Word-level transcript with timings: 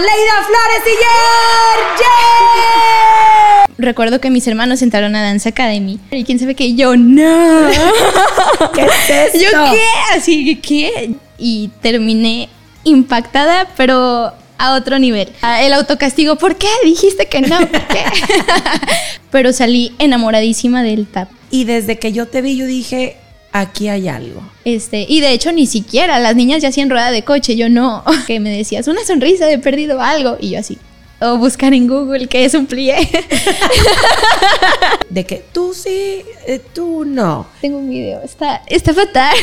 Aleida 0.00 0.36
Flores 0.46 0.82
y 0.86 0.96
Yer. 2.00 3.76
Recuerdo 3.76 4.18
que 4.18 4.30
mis 4.30 4.46
hermanos 4.46 4.80
entraron 4.80 5.14
a 5.14 5.22
Dance 5.22 5.46
Academy. 5.46 6.00
Y 6.10 6.24
quién 6.24 6.38
sabe 6.38 6.54
que 6.54 6.74
yo, 6.74 6.96
no. 6.96 7.68
¿Qué 8.74 8.80
es 8.80 9.10
esto? 9.34 9.38
¿Yo 9.38 9.50
qué? 9.72 9.82
Así 10.16 10.44
que, 10.46 10.60
¿qué? 10.60 11.14
Y 11.36 11.68
terminé 11.82 12.48
impactada, 12.84 13.68
pero 13.76 14.32
a 14.56 14.74
otro 14.74 14.98
nivel. 14.98 15.28
Ah, 15.42 15.62
El 15.62 15.74
autocastigo, 15.74 16.36
¿por 16.36 16.56
qué? 16.56 16.68
Dijiste 16.82 17.26
que 17.26 17.42
no, 17.42 17.58
¿por 17.58 17.86
qué? 17.88 18.04
pero 19.30 19.52
salí 19.52 19.94
enamoradísima 19.98 20.82
del 20.82 21.06
tap. 21.06 21.28
Y 21.50 21.64
desde 21.64 21.98
que 21.98 22.12
yo 22.12 22.26
te 22.26 22.40
vi, 22.40 22.56
yo 22.56 22.64
dije, 22.64 23.18
aquí 23.52 23.88
hay 23.88 24.08
algo. 24.08 24.42
Este, 24.64 25.04
y 25.08 25.20
de 25.20 25.32
hecho 25.32 25.52
ni 25.52 25.66
siquiera, 25.66 26.18
las 26.20 26.36
niñas 26.36 26.62
ya 26.62 26.68
hacían 26.68 26.90
rueda 26.90 27.10
de 27.10 27.24
coche, 27.24 27.56
yo 27.56 27.68
no, 27.68 28.04
que 28.26 28.40
me 28.40 28.50
decías 28.50 28.86
una 28.88 29.04
sonrisa 29.04 29.46
de 29.46 29.58
perdido 29.58 30.00
algo, 30.00 30.36
y 30.40 30.50
yo 30.50 30.60
así. 30.60 30.78
O 31.22 31.36
buscar 31.36 31.74
en 31.74 31.86
Google 31.86 32.28
qué 32.28 32.46
es 32.46 32.54
un 32.54 32.64
plié. 32.64 32.96
De 35.10 35.26
que 35.26 35.44
tú 35.52 35.74
sí, 35.74 36.22
eh, 36.46 36.62
tú 36.72 37.04
no. 37.04 37.46
Tengo 37.60 37.76
un 37.76 37.90
video, 37.90 38.22
está, 38.22 38.62
está 38.66 38.94
fatal. 38.94 39.36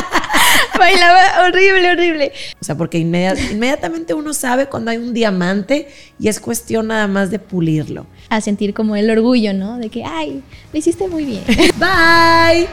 Bailaba 0.78 1.46
horrible, 1.46 1.92
horrible. 1.92 2.32
O 2.60 2.64
sea, 2.64 2.74
porque 2.74 2.98
inmedi- 2.98 3.52
inmediatamente 3.52 4.12
uno 4.12 4.34
sabe 4.34 4.66
cuando 4.66 4.90
hay 4.90 4.98
un 4.98 5.14
diamante 5.14 5.88
y 6.18 6.28
es 6.28 6.38
cuestión 6.38 6.88
nada 6.88 7.06
más 7.06 7.30
de 7.30 7.38
pulirlo. 7.38 8.04
A 8.28 8.42
sentir 8.42 8.74
como 8.74 8.94
el 8.94 9.08
orgullo, 9.10 9.54
¿no? 9.54 9.78
De 9.78 9.88
que, 9.88 10.04
ay, 10.04 10.42
lo 10.70 10.78
hiciste 10.78 11.08
muy 11.08 11.24
bien. 11.24 11.44
Bye. 11.78 12.68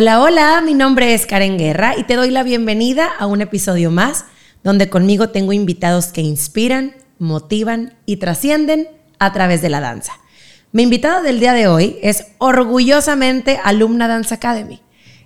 Hola, 0.00 0.22
hola, 0.22 0.62
mi 0.64 0.74
nombre 0.74 1.12
es 1.12 1.26
Karen 1.26 1.58
Guerra 1.58 1.98
y 1.98 2.04
te 2.04 2.14
doy 2.14 2.30
la 2.30 2.44
bienvenida 2.44 3.08
a 3.18 3.26
un 3.26 3.40
episodio 3.40 3.90
más 3.90 4.26
donde 4.62 4.88
conmigo 4.88 5.30
tengo 5.30 5.52
invitados 5.52 6.12
que 6.12 6.20
inspiran, 6.20 6.94
motivan 7.18 7.94
y 8.06 8.18
trascienden 8.18 8.86
a 9.18 9.32
través 9.32 9.60
de 9.60 9.70
la 9.70 9.80
danza. 9.80 10.12
Mi 10.70 10.84
invitada 10.84 11.20
del 11.20 11.40
día 11.40 11.52
de 11.52 11.66
hoy 11.66 11.98
es 12.00 12.26
orgullosamente 12.38 13.58
alumna 13.64 14.06
Dance 14.06 14.32
Academy. 14.32 14.80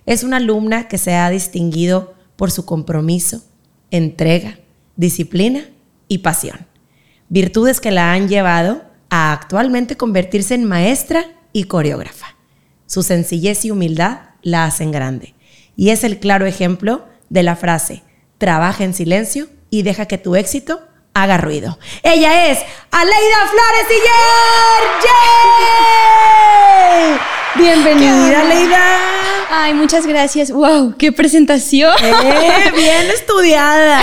Es 0.07 0.23
una 0.23 0.37
alumna 0.37 0.87
que 0.87 0.97
se 0.97 1.13
ha 1.13 1.29
distinguido 1.29 2.15
por 2.35 2.49
su 2.49 2.65
compromiso, 2.65 3.43
entrega, 3.91 4.57
disciplina 4.95 5.65
y 6.07 6.17
pasión. 6.17 6.65
Virtudes 7.29 7.79
que 7.79 7.91
la 7.91 8.11
han 8.13 8.27
llevado 8.27 8.81
a 9.11 9.33
actualmente 9.33 9.97
convertirse 9.97 10.55
en 10.55 10.65
maestra 10.65 11.25
y 11.51 11.65
coreógrafa. 11.65 12.37
Su 12.87 13.03
sencillez 13.03 13.65
y 13.65 13.69
humildad 13.69 14.32
la 14.43 14.65
hacen 14.65 14.91
grande. 14.91 15.33
Y 15.75 15.89
es 15.89 16.03
el 16.03 16.19
claro 16.19 16.45
ejemplo 16.45 17.05
de 17.29 17.41
la 17.41 17.55
frase, 17.55 18.03
trabaja 18.37 18.83
en 18.83 18.93
silencio 18.93 19.47
y 19.71 19.81
deja 19.81 20.05
que 20.05 20.19
tu 20.19 20.35
éxito 20.35 20.81
haga 21.15 21.37
ruido. 21.37 21.79
Ella 22.03 22.51
es 22.51 22.59
Aleida 22.91 23.47
Flores 23.49 23.87
y 23.89 23.95
Yer. 24.05 24.83
¡Yay! 27.05 27.63
Bienvenida, 27.63 28.41
Aleida. 28.41 28.83
Ay, 29.51 29.73
muchas 29.73 30.07
gracias. 30.07 30.51
¡Wow! 30.51 30.95
¡Qué 30.97 31.11
presentación! 31.11 31.93
Eh, 32.03 32.71
bien 32.75 33.09
estudiada. 33.13 34.01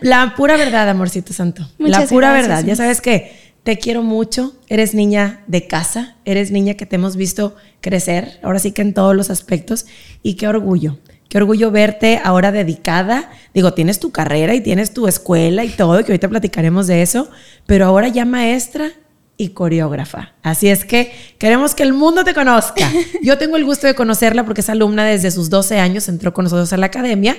La 0.00 0.34
pura 0.36 0.56
verdad, 0.56 0.88
amorcito 0.88 1.32
santo. 1.32 1.66
la 1.78 2.06
pura 2.06 2.30
gracias, 2.32 2.48
verdad. 2.48 2.64
Ya 2.66 2.76
sabes 2.76 3.00
que 3.00 3.49
te 3.62 3.78
quiero 3.78 4.02
mucho. 4.02 4.54
Eres 4.68 4.94
niña 4.94 5.44
de 5.46 5.66
casa. 5.66 6.16
Eres 6.24 6.50
niña 6.50 6.74
que 6.74 6.86
te 6.86 6.96
hemos 6.96 7.16
visto 7.16 7.56
crecer. 7.80 8.40
Ahora 8.42 8.58
sí 8.58 8.72
que 8.72 8.82
en 8.82 8.94
todos 8.94 9.14
los 9.14 9.30
aspectos. 9.30 9.86
Y 10.22 10.34
qué 10.34 10.48
orgullo. 10.48 10.98
Qué 11.28 11.38
orgullo 11.38 11.70
verte 11.70 12.20
ahora 12.24 12.50
dedicada. 12.52 13.30
Digo, 13.54 13.72
tienes 13.72 14.00
tu 14.00 14.10
carrera 14.10 14.54
y 14.54 14.60
tienes 14.60 14.92
tu 14.92 15.06
escuela 15.06 15.64
y 15.64 15.68
todo, 15.68 16.04
que 16.04 16.12
ahorita 16.12 16.28
platicaremos 16.28 16.86
de 16.88 17.02
eso. 17.02 17.30
Pero 17.66 17.86
ahora 17.86 18.08
ya 18.08 18.24
maestra 18.24 18.90
y 19.36 19.50
coreógrafa. 19.50 20.34
Así 20.42 20.68
es 20.68 20.84
que 20.84 21.12
queremos 21.38 21.74
que 21.74 21.82
el 21.82 21.92
mundo 21.92 22.24
te 22.24 22.34
conozca. 22.34 22.90
Yo 23.22 23.38
tengo 23.38 23.56
el 23.56 23.64
gusto 23.64 23.86
de 23.86 23.94
conocerla 23.94 24.44
porque 24.44 24.60
es 24.60 24.68
alumna 24.68 25.04
desde 25.04 25.30
sus 25.30 25.48
12 25.48 25.78
años, 25.78 26.08
entró 26.08 26.34
con 26.34 26.44
nosotros 26.44 26.72
a 26.72 26.76
la 26.76 26.86
academia 26.86 27.38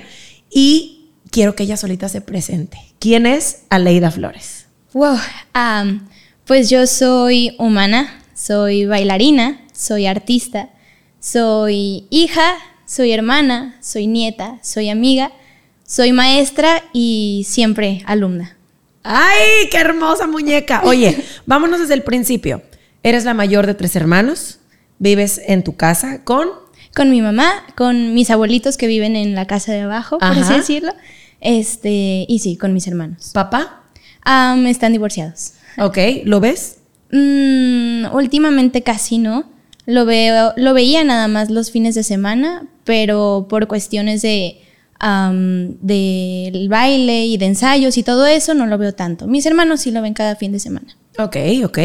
y 0.50 1.10
quiero 1.30 1.54
que 1.54 1.64
ella 1.64 1.78
solita 1.78 2.10
se 2.10 2.22
presente. 2.22 2.78
¿Quién 2.98 3.26
es 3.26 3.66
Aleida 3.70 4.10
Flores? 4.10 4.61
Wow. 4.94 5.18
pues 6.46 6.70
yo 6.70 6.86
soy 6.86 7.56
humana, 7.58 8.22
soy 8.34 8.86
bailarina, 8.86 9.62
soy 9.74 10.06
artista, 10.06 10.70
soy 11.20 12.06
hija, 12.10 12.56
soy 12.86 13.14
hermana, 13.14 13.78
soy 13.82 14.08
nieta, 14.08 14.60
soy 14.62 14.90
amiga, 14.90 15.32
soy 15.86 16.12
maestra 16.12 16.84
y 16.92 17.46
siempre 17.48 18.04
alumna. 18.06 18.58
¡Ay, 19.04 19.70
qué 19.72 19.78
hermosa 19.78 20.28
muñeca! 20.28 20.82
Oye, 20.84 21.24
vámonos 21.46 21.80
desde 21.80 21.94
el 21.94 22.04
principio. 22.04 22.62
Eres 23.02 23.24
la 23.24 23.34
mayor 23.34 23.66
de 23.66 23.74
tres 23.74 23.96
hermanos, 23.96 24.60
vives 25.00 25.42
en 25.46 25.64
tu 25.64 25.76
casa 25.76 26.24
con... 26.24 26.50
Con 26.94 27.10
mi 27.10 27.22
mamá, 27.22 27.64
con 27.78 28.14
mis 28.14 28.30
abuelitos 28.30 28.76
que 28.76 28.88
viven 28.88 29.16
en 29.16 29.34
la 29.34 29.48
casa 29.48 29.72
de 29.72 29.82
abajo, 29.82 30.20
por 30.20 30.28
Ajá. 30.28 30.42
así 30.42 30.54
decirlo. 30.54 30.94
Este, 31.40 32.26
y 32.28 32.40
sí, 32.40 32.58
con 32.58 32.74
mis 32.74 32.86
hermanos. 32.88 33.32
papá. 33.34 33.81
Am, 34.24 34.66
están 34.68 34.92
divorciados. 34.92 35.54
Ok, 35.78 35.98
¿lo 36.26 36.40
ves? 36.40 36.78
Mm, 37.12 38.14
últimamente 38.14 38.84
casi 38.84 39.18
no. 39.18 39.46
Lo 39.86 40.06
veo, 40.06 40.54
lo 40.58 40.74
veía 40.74 41.04
nada 41.04 41.28
más 41.28 41.50
los 41.50 41.72
fines 41.72 41.96
de 41.96 42.04
semana, 42.04 42.68
pero 42.84 43.48
por 43.50 43.68
cuestiones 43.68 44.22
de 44.22 44.62
del 45.82 46.70
baile 46.70 47.26
y 47.26 47.38
de 47.38 47.46
ensayos 47.48 47.98
y 47.98 48.04
todo 48.04 48.28
eso 48.28 48.54
no 48.54 48.68
lo 48.68 48.78
veo 48.78 48.94
tanto. 48.94 49.26
Mis 49.26 49.48
hermanos 49.48 49.82
sí 49.82 49.92
lo 49.92 50.02
ven 50.02 50.14
cada 50.14 50.36
fin 50.36 50.52
de 50.52 50.60
semana. 50.60 50.96
Ok, 51.18 51.36
ok. 51.66 51.78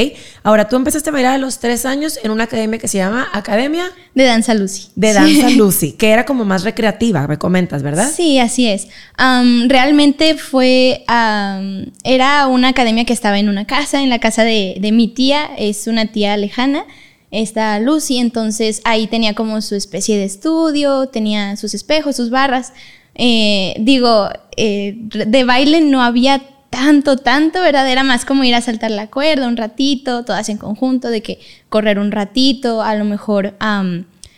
Ahora, 0.44 0.68
tú 0.68 0.76
empezaste 0.76 1.10
a 1.10 1.12
bailar 1.12 1.34
a 1.34 1.38
los 1.38 1.58
tres 1.58 1.84
años 1.84 2.18
en 2.22 2.30
una 2.30 2.44
academia 2.44 2.78
que 2.78 2.86
se 2.86 2.98
llama 2.98 3.26
Academia 3.32 3.84
De 4.14 4.24
danza 4.24 4.54
Lucy. 4.54 4.88
de 4.94 5.08
Sí. 5.08 5.14
Danza 5.14 5.50
Lucy, 5.50 5.92
que 5.92 6.10
era 6.10 6.24
como 6.24 6.44
más 6.44 6.62
recreativa, 6.62 7.26
me 7.26 7.36
comentas, 7.36 7.82
¿verdad? 7.82 8.08
Sí, 8.14 8.38
así 8.38 8.68
es. 8.68 8.86
Am, 9.16 9.68
realmente 9.68 10.36
fue, 10.36 11.02
am, 11.08 11.86
era 12.04 12.46
una 12.46 12.68
academia 12.68 13.04
que 13.04 13.12
estaba 13.12 13.38
en 13.40 13.48
una 13.48 13.66
casa, 13.66 14.00
en 14.00 14.10
la 14.10 14.20
casa 14.20 14.44
de, 14.44 14.76
de 14.80 14.92
mi 14.92 15.08
tía, 15.08 15.50
es 15.58 15.88
una 15.88 16.06
tía 16.06 16.36
lejana, 16.36 16.84
está 17.32 17.80
Lucy, 17.80 18.18
entonces 18.18 18.80
ahí 18.84 19.08
tenía 19.08 19.34
como 19.34 19.60
su 19.60 19.74
especie 19.74 20.16
de 20.16 20.24
estudio, 20.24 21.08
tenía 21.08 21.56
sus 21.56 21.74
espejos, 21.74 22.14
sus 22.16 22.30
barras. 22.30 22.72
Eh, 23.16 23.74
digo, 23.80 24.28
eh, 24.56 24.94
de 24.96 25.44
baile 25.44 25.80
no 25.80 26.00
había 26.02 26.42
tanto, 26.76 27.16
tanto, 27.16 27.62
¿verdad? 27.62 27.88
Era 27.90 28.04
más 28.04 28.26
como 28.26 28.44
ir 28.44 28.54
a 28.54 28.60
saltar 28.60 28.90
la 28.90 29.06
cuerda 29.06 29.48
un 29.48 29.56
ratito, 29.56 30.26
todas 30.26 30.50
en 30.50 30.58
conjunto, 30.58 31.08
de 31.08 31.22
que 31.22 31.38
correr 31.70 31.98
un 31.98 32.12
ratito, 32.12 32.82
a 32.82 32.94
lo 32.94 33.06
mejor 33.06 33.54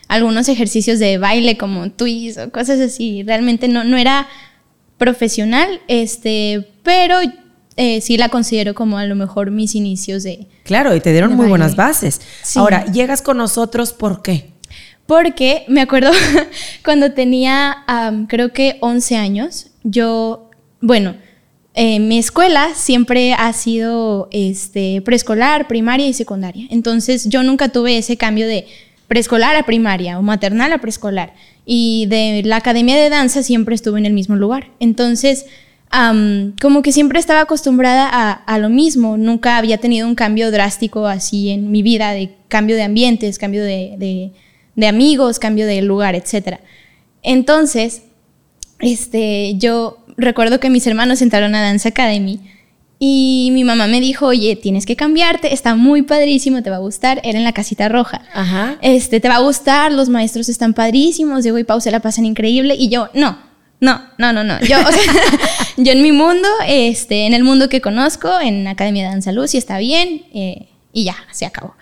algunos 0.07 0.49
ejercicios 0.49 1.01
de 1.01 1.19
baile 1.19 1.59
como 1.59 1.91
twist 1.91 2.39
o 2.39 2.51
cosas 2.53 2.79
así. 2.79 3.25
Realmente 3.25 3.67
no, 3.67 3.83
no 3.83 3.97
era 3.97 4.29
profesional, 4.99 5.81
este, 5.89 6.69
pero 6.85 7.17
eh, 7.77 8.01
sí 8.01 8.17
la 8.17 8.29
considero 8.29 8.73
como 8.73 8.99
a 8.99 9.05
lo 9.05 9.17
mejor 9.17 9.51
mis 9.51 9.75
inicios 9.75 10.23
de... 10.23 10.47
Claro, 10.63 10.95
y 10.95 11.01
te 11.01 11.11
dieron 11.11 11.31
muy 11.31 11.39
baile. 11.39 11.51
buenas 11.51 11.75
bases. 11.75 12.21
Sí. 12.45 12.61
Ahora, 12.61 12.85
llegas 12.87 13.21
con 13.21 13.37
nosotros, 13.37 13.93
¿por 13.93 14.23
qué? 14.23 14.53
Porque 15.07 15.65
me 15.67 15.81
acuerdo 15.81 16.13
cuando 16.85 17.11
tenía, 17.15 17.79
creo 18.29 18.53
que 18.53 18.79
11 18.81 19.17
años, 19.17 19.71
yo, 19.83 20.51
bueno, 20.81 21.17
eh, 21.75 22.01
mi 22.01 22.19
escuela 22.19 22.75
siempre 22.75 23.35
ha 23.35 23.53
sido 23.53 24.29
este, 24.33 25.01
preescolar, 25.03 25.69
primaria 25.69 26.09
y 26.09 26.13
secundaria. 26.13 26.67
Entonces 26.71 27.29
yo 27.29 27.43
nunca 27.43 27.69
tuve 27.69 27.99
ese 27.99 28.17
cambio 28.17 28.47
de 28.47 28.67
preescolar 29.07 29.57
a 29.57 29.65
primaria 29.65 30.19
o 30.19 30.23
maternal 30.23 30.73
a 30.73 30.79
preescolar. 30.79 31.35
Y 31.65 32.07
de 32.07 32.43
la 32.45 32.57
academia 32.57 32.97
de 32.97 33.11
danza 33.11 33.43
siempre 33.43 33.75
estuve 33.75 33.99
en 33.99 34.07
el 34.07 34.13
mismo 34.13 34.37
lugar. 34.37 34.71
Entonces, 34.81 35.47
como 36.61 36.83
que 36.83 36.93
siempre 36.93 37.19
estaba 37.19 37.43
acostumbrada 37.43 38.09
a, 38.33 38.59
lo 38.59 38.71
mismo. 38.71 39.17
Nunca 39.17 39.57
había 39.57 39.79
tenido 39.79 40.09
un 40.09 40.15
cambio 40.15 40.51
drástico 40.51 41.07
así 41.07 41.51
en 41.51 41.71
mi 41.71 41.83
vida, 41.83 42.13
de 42.13 42.35
cambio 42.49 42.77
de 42.77 42.83
ambientes, 42.83 43.39
cambio 43.39 43.63
de 43.63 44.33
amigos, 44.87 45.39
cambio 45.39 45.67
de 45.67 45.83
lugar, 45.83 46.15
etc. 46.15 46.59
Entonces, 47.23 48.03
este, 48.81 49.55
yo 49.57 49.99
recuerdo 50.19 50.61
que 50.61 50.69
mis 50.69 50.87
hermanos 50.87 51.23
entraron 51.23 51.55
a 51.55 51.63
Dance 51.63 51.89
Academy 51.89 52.41
y 52.99 53.51
mi 53.53 53.63
mamá 53.63 53.87
me 53.87 54.01
dijo, 54.01 54.27
oye, 54.27 54.57
tienes 54.57 54.85
que 54.85 54.97
cambiarte, 54.97 55.55
está 55.55 55.77
muy 55.77 56.03
padrísimo, 56.03 56.63
te 56.63 56.71
va 56.71 56.77
a 56.77 56.81
gustar. 56.81 57.21
Era 57.23 57.39
en 57.39 57.45
la 57.45 57.53
casita 57.53 57.89
roja. 57.89 58.23
Ajá. 58.35 58.77
Este, 58.83 59.21
te 59.21 59.29
va 59.29 59.37
a 59.37 59.41
gustar, 59.41 59.93
los 59.93 60.09
maestros 60.09 60.49
están 60.49 60.75
padrísimos, 60.75 61.45
Diego 61.45 61.59
y 61.59 61.65
Pau 61.65 61.81
se 61.81 61.93
la 61.93 62.01
pasan 62.01 62.27
increíble. 62.27 62.75
Y 62.77 62.89
yo, 62.89 63.09
no, 63.15 63.39
No, 63.81 64.03
no, 64.19 64.33
no, 64.33 64.43
no. 64.43 64.59
Yo, 64.63 64.77
o 64.81 64.93
sea, 64.93 65.13
yo 65.77 65.93
en 65.93 66.03
mi 66.03 66.11
mundo, 66.11 66.49
este, 66.67 67.27
en 67.27 67.35
el 67.35 67.45
mundo 67.45 67.69
que 67.69 67.81
conozco, 67.81 68.41
en 68.41 68.67
Academia 68.67 69.05
de 69.05 69.11
Danza 69.11 69.31
Luz, 69.31 69.55
y 69.55 69.59
está 69.59 69.79
bien, 69.79 70.25
eh, 70.35 70.67
y 70.93 71.05
ya, 71.05 71.17
se 71.31 71.47
acabó. 71.47 71.77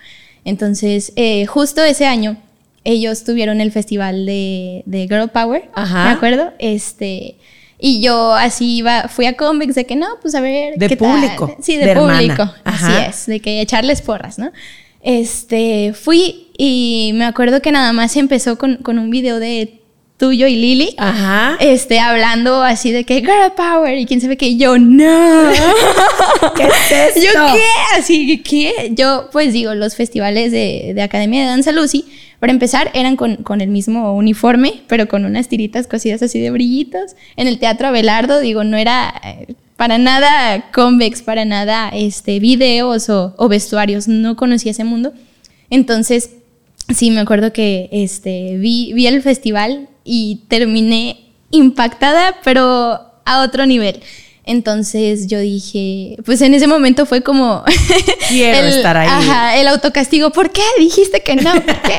Entonces, 0.44 1.14
eh, 1.16 1.46
justo 1.46 1.82
ese 1.82 2.04
año, 2.04 2.36
ellos 2.84 3.24
tuvieron 3.24 3.62
el 3.62 3.72
festival 3.72 4.26
de, 4.26 4.82
de 4.84 5.08
Girl 5.08 5.30
Power, 5.30 5.70
Ajá. 5.74 6.04
¿me 6.04 6.10
acuerdo? 6.10 6.52
Este, 6.58 7.36
y 7.78 8.00
yo 8.00 8.32
así 8.32 8.76
iba, 8.76 9.08
fui 9.08 9.26
a 9.26 9.37
Convex 9.37 9.75
de 9.75 9.84
que 9.84 9.96
no, 9.96 10.06
pues 10.23 10.34
a 10.34 10.40
ver. 10.40 10.76
De 10.76 10.88
¿qué 10.88 10.96
tal? 10.96 11.20
público, 11.20 11.56
Sí, 11.61 11.76
de, 11.76 11.87
de 11.87 11.94
público. 11.96 12.50
Así 12.64 12.93
es, 13.08 13.26
de 13.26 13.40
que 13.40 13.61
echarles 13.61 14.02
porras, 14.02 14.38
¿no? 14.38 14.50
Este, 15.02 15.93
fui 15.93 16.49
y 16.58 17.12
me 17.14 17.26
acuerdo 17.26 17.62
que 17.62 17.70
nada 17.70 17.93
más 17.93 18.17
empezó 18.17 18.58
con, 18.58 18.76
con 18.78 18.99
un 18.99 19.11
video 19.11 19.38
de 19.38 19.81
tuyo 20.16 20.46
y 20.46 20.56
Lili. 20.56 20.94
Ajá. 20.98 21.56
Este, 21.60 22.00
hablando 22.00 22.62
así 22.62 22.90
de 22.90 23.04
que 23.04 23.20
girl 23.20 23.52
power 23.56 23.98
y 23.98 24.06
quién 24.06 24.20
sabe 24.20 24.36
qué, 24.36 24.48
y 24.48 24.56
yo 24.56 24.78
no. 24.78 25.50
¿Qué 26.56 26.64
es 26.64 27.14
¿Yo 27.16 27.30
esto? 27.30 27.46
qué? 27.54 27.98
Así 27.98 28.42
que. 28.42 28.92
Yo, 28.94 29.28
pues 29.32 29.52
digo, 29.52 29.74
los 29.74 29.94
festivales 29.94 30.52
de, 30.52 30.92
de 30.94 31.02
Academia 31.02 31.42
de 31.42 31.48
Danza 31.48 31.72
Lucy, 31.72 32.04
para 32.40 32.52
empezar, 32.52 32.90
eran 32.94 33.16
con, 33.16 33.36
con 33.36 33.60
el 33.60 33.68
mismo 33.68 34.14
uniforme, 34.14 34.82
pero 34.86 35.08
con 35.08 35.24
unas 35.24 35.48
tiritas 35.48 35.86
cosidas 35.86 36.22
así 36.22 36.40
de 36.40 36.50
brillitos. 36.50 37.16
En 37.36 37.46
el 37.46 37.58
Teatro 37.58 37.88
Abelardo, 37.88 38.40
digo, 38.40 38.64
no 38.64 38.76
era 38.76 39.14
eh, 39.24 39.54
para 39.76 39.98
nada 39.98 40.70
convex, 40.72 41.22
para 41.22 41.44
nada 41.44 41.90
este, 41.90 42.40
videos 42.40 43.10
o, 43.10 43.34
o 43.36 43.48
vestuarios, 43.48 44.08
no 44.08 44.36
conocía 44.36 44.70
ese 44.70 44.84
mundo. 44.84 45.12
Entonces, 45.68 46.30
sí, 46.94 47.10
me 47.10 47.20
acuerdo 47.20 47.52
que 47.52 47.88
este, 47.92 48.56
vi, 48.58 48.92
vi 48.94 49.06
el 49.06 49.22
festival 49.22 49.88
y 50.06 50.42
terminé 50.48 51.32
impactada, 51.50 52.36
pero 52.44 53.00
a 53.24 53.42
otro 53.42 53.66
nivel. 53.66 54.00
Entonces 54.44 55.26
yo 55.26 55.40
dije, 55.40 56.16
pues 56.24 56.40
en 56.40 56.54
ese 56.54 56.68
momento 56.68 57.04
fue 57.04 57.22
como... 57.22 57.64
Quiero 58.28 58.68
estar 58.68 58.96
ahí. 58.96 59.08
Ajá, 59.10 59.56
el 59.58 59.66
autocastigo. 59.66 60.30
¿Por 60.30 60.52
qué? 60.52 60.62
Dijiste 60.78 61.22
que 61.24 61.34
no. 61.34 61.52
¿Por 61.52 61.82
qué? 61.82 61.98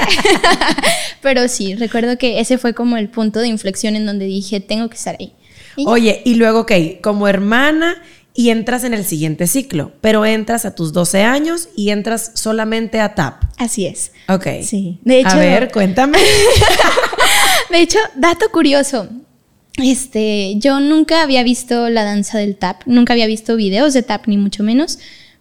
Pero 1.22 1.50
sí, 1.50 1.76
recuerdo 1.76 2.18
que 2.18 2.40
ese 2.40 2.58
fue 2.58 2.74
como 2.74 2.96
el 2.96 3.10
punto 3.10 3.42
de 3.42 3.50
inflexión 3.50 3.98
en 3.98 4.06
donde 4.06 4.26
dije, 4.26 4.62
tengo 4.62 4.88
que 4.90 4.96
estar 4.96 5.18
ahí. 5.20 5.34
Y. 5.76 5.86
Oye, 5.88 6.22
y 6.24 6.36
luego, 6.36 6.62
ok, 6.62 6.72
como 7.02 7.28
hermana 7.28 8.02
y 8.34 8.52
entras 8.52 8.86
en 8.86 8.94
el 8.94 9.04
siguiente 9.04 9.46
ciclo, 9.48 9.92
pero 10.00 10.24
entras 10.24 10.64
a 10.64 10.74
tus 10.74 10.94
12 10.94 11.24
años 11.24 11.70
y 11.76 11.90
entras 11.90 12.32
solamente 12.36 13.02
a 13.02 13.14
TAP. 13.16 13.44
Así 13.58 13.88
es. 13.88 14.12
Ok. 14.30 14.48
Sí. 14.62 15.00
De 15.04 15.20
hecho, 15.20 15.32
a 15.32 15.38
ver, 15.38 15.72
cuéntame. 15.72 16.20
De 17.70 17.82
hecho, 17.82 18.00
dato 18.16 18.50
curioso. 18.52 19.08
Este, 19.78 20.56
yo 20.58 20.80
nunca 20.80 21.22
había 21.22 21.44
visto 21.44 21.90
la 21.90 22.04
danza 22.04 22.40
del 22.40 22.56
tap, 22.56 22.82
nunca 22.86 23.14
había 23.14 23.28
visto 23.28 23.56
videos 23.56 23.94
de 23.94 24.04
tap, 24.04 24.28
ni 24.28 24.38
mucho 24.38 24.64
menos. 24.64 24.98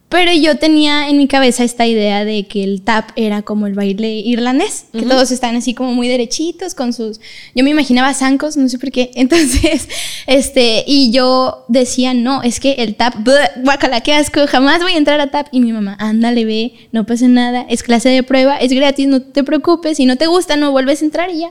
Pero 0.09 0.31
yo 0.31 0.57
tenía 0.57 1.09
en 1.09 1.17
mi 1.17 1.27
cabeza 1.27 1.65
esta 1.65 1.85
idea 1.85 2.23
de 2.23 2.47
que 2.47 2.63
el 2.63 2.81
tap 2.81 3.09
era 3.17 3.41
como 3.41 3.67
el 3.67 3.73
baile 3.73 4.19
irlandés, 4.19 4.85
que 4.93 5.01
todos 5.01 5.31
están 5.31 5.57
así 5.57 5.73
como 5.73 5.91
muy 5.93 6.07
derechitos 6.07 6.75
con 6.75 6.93
sus... 6.93 7.19
Yo 7.53 7.65
me 7.65 7.71
imaginaba 7.71 8.13
zancos, 8.13 8.55
no 8.55 8.69
sé 8.69 8.79
por 8.79 8.89
qué. 8.89 9.11
Entonces, 9.15 9.89
este, 10.25 10.85
y 10.87 11.11
yo 11.11 11.65
decía, 11.67 12.13
no, 12.13 12.41
es 12.41 12.61
que 12.61 12.73
el 12.73 12.95
tap, 12.95 13.15
guacala, 13.57 13.99
qué 13.99 14.13
asco, 14.13 14.47
jamás 14.47 14.81
voy 14.81 14.93
a 14.93 14.97
entrar 14.97 15.19
a 15.19 15.29
tap. 15.29 15.47
Y 15.51 15.59
mi 15.59 15.73
mamá, 15.73 15.97
ándale, 15.99 16.45
ve, 16.45 16.73
no 16.93 17.05
pasa 17.05 17.27
nada, 17.27 17.65
es 17.67 17.83
clase 17.83 18.07
de 18.07 18.23
prueba, 18.23 18.55
es 18.55 18.71
gratis, 18.71 19.07
no 19.07 19.21
te 19.21 19.43
preocupes, 19.43 19.97
si 19.97 20.05
no 20.05 20.15
te 20.15 20.27
gusta, 20.27 20.55
no 20.55 20.71
vuelves 20.71 21.01
a 21.01 21.05
entrar 21.05 21.29
y 21.31 21.39
ya. 21.39 21.49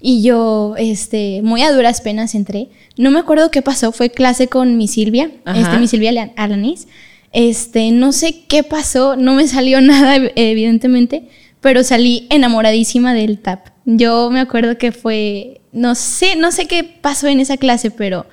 Y 0.00 0.22
yo, 0.22 0.74
este, 0.78 1.40
muy 1.42 1.62
a 1.62 1.72
duras 1.72 2.00
penas 2.00 2.34
entré. 2.34 2.68
No 2.96 3.10
me 3.10 3.18
acuerdo 3.18 3.50
qué 3.50 3.60
pasó, 3.62 3.92
fue 3.92 4.10
clase 4.10 4.48
con 4.48 4.76
mi 4.76 4.88
Silvia, 4.88 5.30
Ajá. 5.44 5.60
este, 5.60 5.78
mi 5.78 5.88
Silvia 5.88 6.10
Alan- 6.10 6.32
Alanis. 6.36 6.88
Este, 7.32 7.90
no 7.92 8.12
sé 8.12 8.44
qué 8.48 8.62
pasó, 8.64 9.16
no 9.16 9.34
me 9.34 9.46
salió 9.46 9.80
nada, 9.82 10.16
ev- 10.16 10.32
evidentemente, 10.36 11.28
pero 11.60 11.84
salí 11.84 12.26
enamoradísima 12.30 13.12
del 13.14 13.38
tap. 13.38 13.68
Yo 13.84 14.30
me 14.30 14.40
acuerdo 14.40 14.78
que 14.78 14.90
fue, 14.92 15.60
no 15.72 15.94
sé, 15.94 16.34
no 16.36 16.50
sé 16.52 16.66
qué 16.66 16.82
pasó 16.84 17.28
en 17.28 17.38
esa 17.40 17.56
clase, 17.56 17.90
pero 17.90 18.26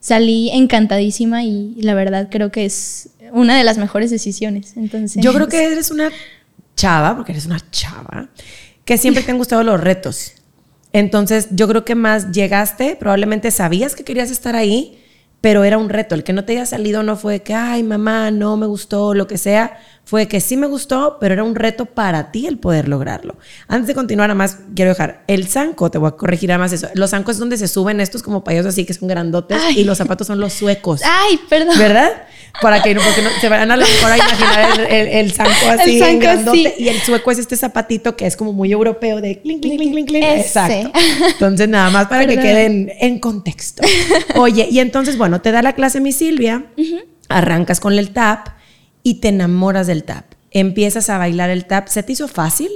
salí 0.00 0.50
encantadísima 0.50 1.44
y 1.44 1.74
la 1.82 1.94
verdad 1.94 2.28
creo 2.30 2.50
que 2.50 2.64
es 2.64 3.10
una 3.32 3.56
de 3.56 3.64
las 3.64 3.76
mejores 3.78 4.10
decisiones. 4.10 4.72
Entonces, 4.76 5.22
Yo 5.22 5.32
creo 5.34 5.48
que 5.48 5.62
eres 5.64 5.90
una 5.90 6.10
chava, 6.76 7.14
porque 7.16 7.32
eres 7.32 7.44
una 7.46 7.60
chava, 7.70 8.30
que 8.84 8.96
siempre 8.98 9.22
te 9.22 9.30
han 9.30 9.38
gustado 9.38 9.62
los 9.62 9.78
retos. 9.80 10.32
Entonces, 10.92 11.48
yo 11.52 11.68
creo 11.68 11.84
que 11.84 11.94
más 11.94 12.32
llegaste, 12.32 12.96
probablemente 12.96 13.50
sabías 13.50 13.94
que 13.94 14.04
querías 14.04 14.30
estar 14.30 14.56
ahí, 14.56 14.99
pero 15.40 15.64
era 15.64 15.78
un 15.78 15.88
reto. 15.88 16.14
El 16.14 16.24
que 16.24 16.32
no 16.32 16.44
te 16.44 16.52
haya 16.52 16.66
salido 16.66 17.02
no 17.02 17.16
fue 17.16 17.40
que, 17.40 17.54
ay, 17.54 17.82
mamá, 17.82 18.30
no 18.30 18.56
me 18.56 18.66
gustó, 18.66 19.14
lo 19.14 19.26
que 19.26 19.38
sea. 19.38 19.78
Fue 20.04 20.26
que 20.26 20.40
sí 20.40 20.56
me 20.56 20.66
gustó, 20.66 21.18
pero 21.20 21.34
era 21.34 21.44
un 21.44 21.54
reto 21.54 21.86
para 21.86 22.32
ti 22.32 22.46
el 22.48 22.58
poder 22.58 22.88
lograrlo. 22.88 23.36
Antes 23.68 23.86
de 23.86 23.94
continuar, 23.94 24.28
nada 24.28 24.36
más 24.36 24.58
quiero 24.74 24.88
dejar 24.90 25.22
el 25.28 25.46
zanco, 25.46 25.88
te 25.90 25.98
voy 25.98 26.08
a 26.08 26.12
corregir 26.12 26.48
nada 26.48 26.58
más 26.58 26.72
eso. 26.72 26.88
Los 26.94 27.10
zancos 27.10 27.36
es 27.36 27.38
donde 27.38 27.56
se 27.56 27.68
suben 27.68 28.00
estos 28.00 28.22
como 28.22 28.42
payasos 28.42 28.72
así 28.72 28.84
que 28.84 28.92
son 28.92 29.06
grandotes 29.08 29.60
Ay. 29.62 29.80
y 29.80 29.84
los 29.84 29.98
zapatos 29.98 30.26
son 30.26 30.40
los 30.40 30.52
suecos. 30.52 31.02
Ay, 31.04 31.38
perdón. 31.48 31.78
¿Verdad? 31.78 32.10
Para 32.60 32.82
que 32.82 32.92
no, 32.92 33.00
porque 33.02 33.22
no, 33.22 33.30
se 33.40 33.48
van 33.48 33.70
a 33.70 33.76
lo 33.76 33.86
mejor 33.86 34.10
a 34.10 34.16
imaginar 34.16 34.80
el, 34.80 34.86
el, 34.86 35.08
el 35.08 35.32
zanco 35.32 35.52
así, 35.68 35.98
El 35.98 36.02
zanco, 36.02 36.20
grandote, 36.20 36.74
sí. 36.76 36.82
y 36.82 36.88
el 36.88 37.00
sueco 37.00 37.30
es 37.30 37.38
este 37.38 37.56
zapatito 37.56 38.16
que 38.16 38.26
es 38.26 38.36
como 38.36 38.52
muy 38.52 38.72
europeo 38.72 39.20
de 39.20 39.40
clink, 39.40 39.62
clink, 39.62 39.76
clink, 39.76 39.92
clink, 39.92 40.08
clink. 40.08 40.24
Exacto. 40.24 40.90
Entonces, 41.28 41.68
nada 41.68 41.90
más 41.90 42.08
para 42.08 42.26
que 42.26 42.36
queden 42.36 42.90
en 42.98 43.20
contexto. 43.20 43.84
Oye, 44.34 44.66
y 44.68 44.80
entonces, 44.80 45.16
bueno, 45.16 45.29
te 45.40 45.52
da 45.52 45.62
la 45.62 45.74
clase 45.74 46.00
mi 46.00 46.12
Silvia, 46.12 46.66
arrancas 47.28 47.78
con 47.78 47.96
el 47.96 48.10
tap 48.10 48.48
y 49.02 49.20
te 49.20 49.28
enamoras 49.28 49.86
del 49.86 50.04
tap. 50.04 50.24
Empiezas 50.50 51.08
a 51.10 51.18
bailar 51.18 51.50
el 51.50 51.64
tap. 51.66 51.86
¿Se 51.86 52.02
te 52.02 52.12
hizo 52.12 52.26
fácil? 52.26 52.68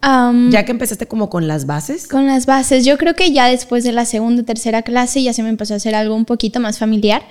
Ya 0.00 0.64
que 0.64 0.72
empezaste 0.72 1.06
como 1.06 1.28
con 1.28 1.48
las 1.48 1.66
bases. 1.66 2.06
Con 2.06 2.26
las 2.26 2.46
bases, 2.46 2.84
yo 2.84 2.98
creo 2.98 3.14
que 3.14 3.32
ya 3.32 3.48
después 3.48 3.84
de 3.84 3.92
la 3.92 4.04
segunda 4.04 4.42
o 4.42 4.44
tercera 4.44 4.82
clase 4.82 5.22
ya 5.22 5.32
se 5.32 5.42
me 5.42 5.48
empezó 5.48 5.74
a 5.74 5.78
hacer 5.78 5.94
algo 5.94 6.14
un 6.14 6.24
poquito 6.24 6.60
más 6.60 6.78
familiar. 6.78 7.22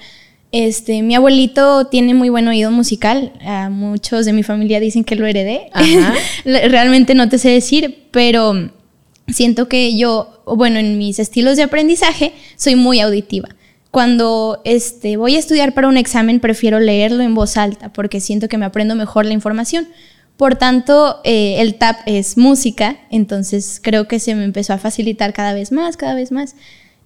Este, 0.52 1.02
mi 1.02 1.14
abuelito 1.16 1.88
tiene 1.88 2.14
muy 2.14 2.30
buen 2.30 2.48
oído 2.48 2.72
musical. 2.72 3.34
muchos 3.70 4.26
de 4.26 4.34
mi 4.34 4.44
familia 4.44 4.80
dicen 4.80 5.04
que 5.04 5.16
lo 5.16 5.26
heredé. 5.26 5.70
Ajá. 5.74 6.14
Realmente 6.46 7.16
no 7.16 7.30
te 7.30 7.38
sé 7.38 7.50
decir, 7.50 8.08
pero 8.12 8.72
siento 9.28 9.68
que 9.68 9.98
yo, 9.98 10.42
bueno, 10.46 10.80
en 10.80 10.98
mis 10.98 11.20
estilos 11.20 11.58
de 11.58 11.64
aprendizaje 11.64 12.34
soy 12.56 12.76
muy 12.76 13.00
auditiva. 13.00 13.50
Cuando 13.92 14.62
este, 14.66 15.18
voy 15.18 15.36
a 15.36 15.40
estudiar 15.40 15.74
para 15.74 15.88
un 15.88 15.98
examen, 15.98 16.40
prefiero 16.40 16.80
leerlo 16.80 17.24
en 17.24 17.34
voz 17.34 17.58
alta 17.58 17.92
porque 17.94 18.20
siento 18.20 18.48
que 18.48 18.58
me 18.58 18.66
aprendo 18.66 18.96
mejor 18.96 19.26
la 19.26 19.34
información. 19.34 19.88
Por 20.38 20.56
tanto, 20.56 21.20
eh, 21.24 21.56
el 21.60 21.76
tap 21.76 21.98
es 22.06 22.38
música, 22.38 22.98
entonces 23.10 23.80
creo 23.82 24.08
que 24.08 24.20
se 24.20 24.36
me 24.36 24.44
empezó 24.44 24.74
a 24.74 24.78
facilitar 24.78 25.34
cada 25.34 25.54
vez 25.54 25.72
más, 25.72 25.98
cada 25.98 26.14
vez 26.14 26.32
más. 26.32 26.56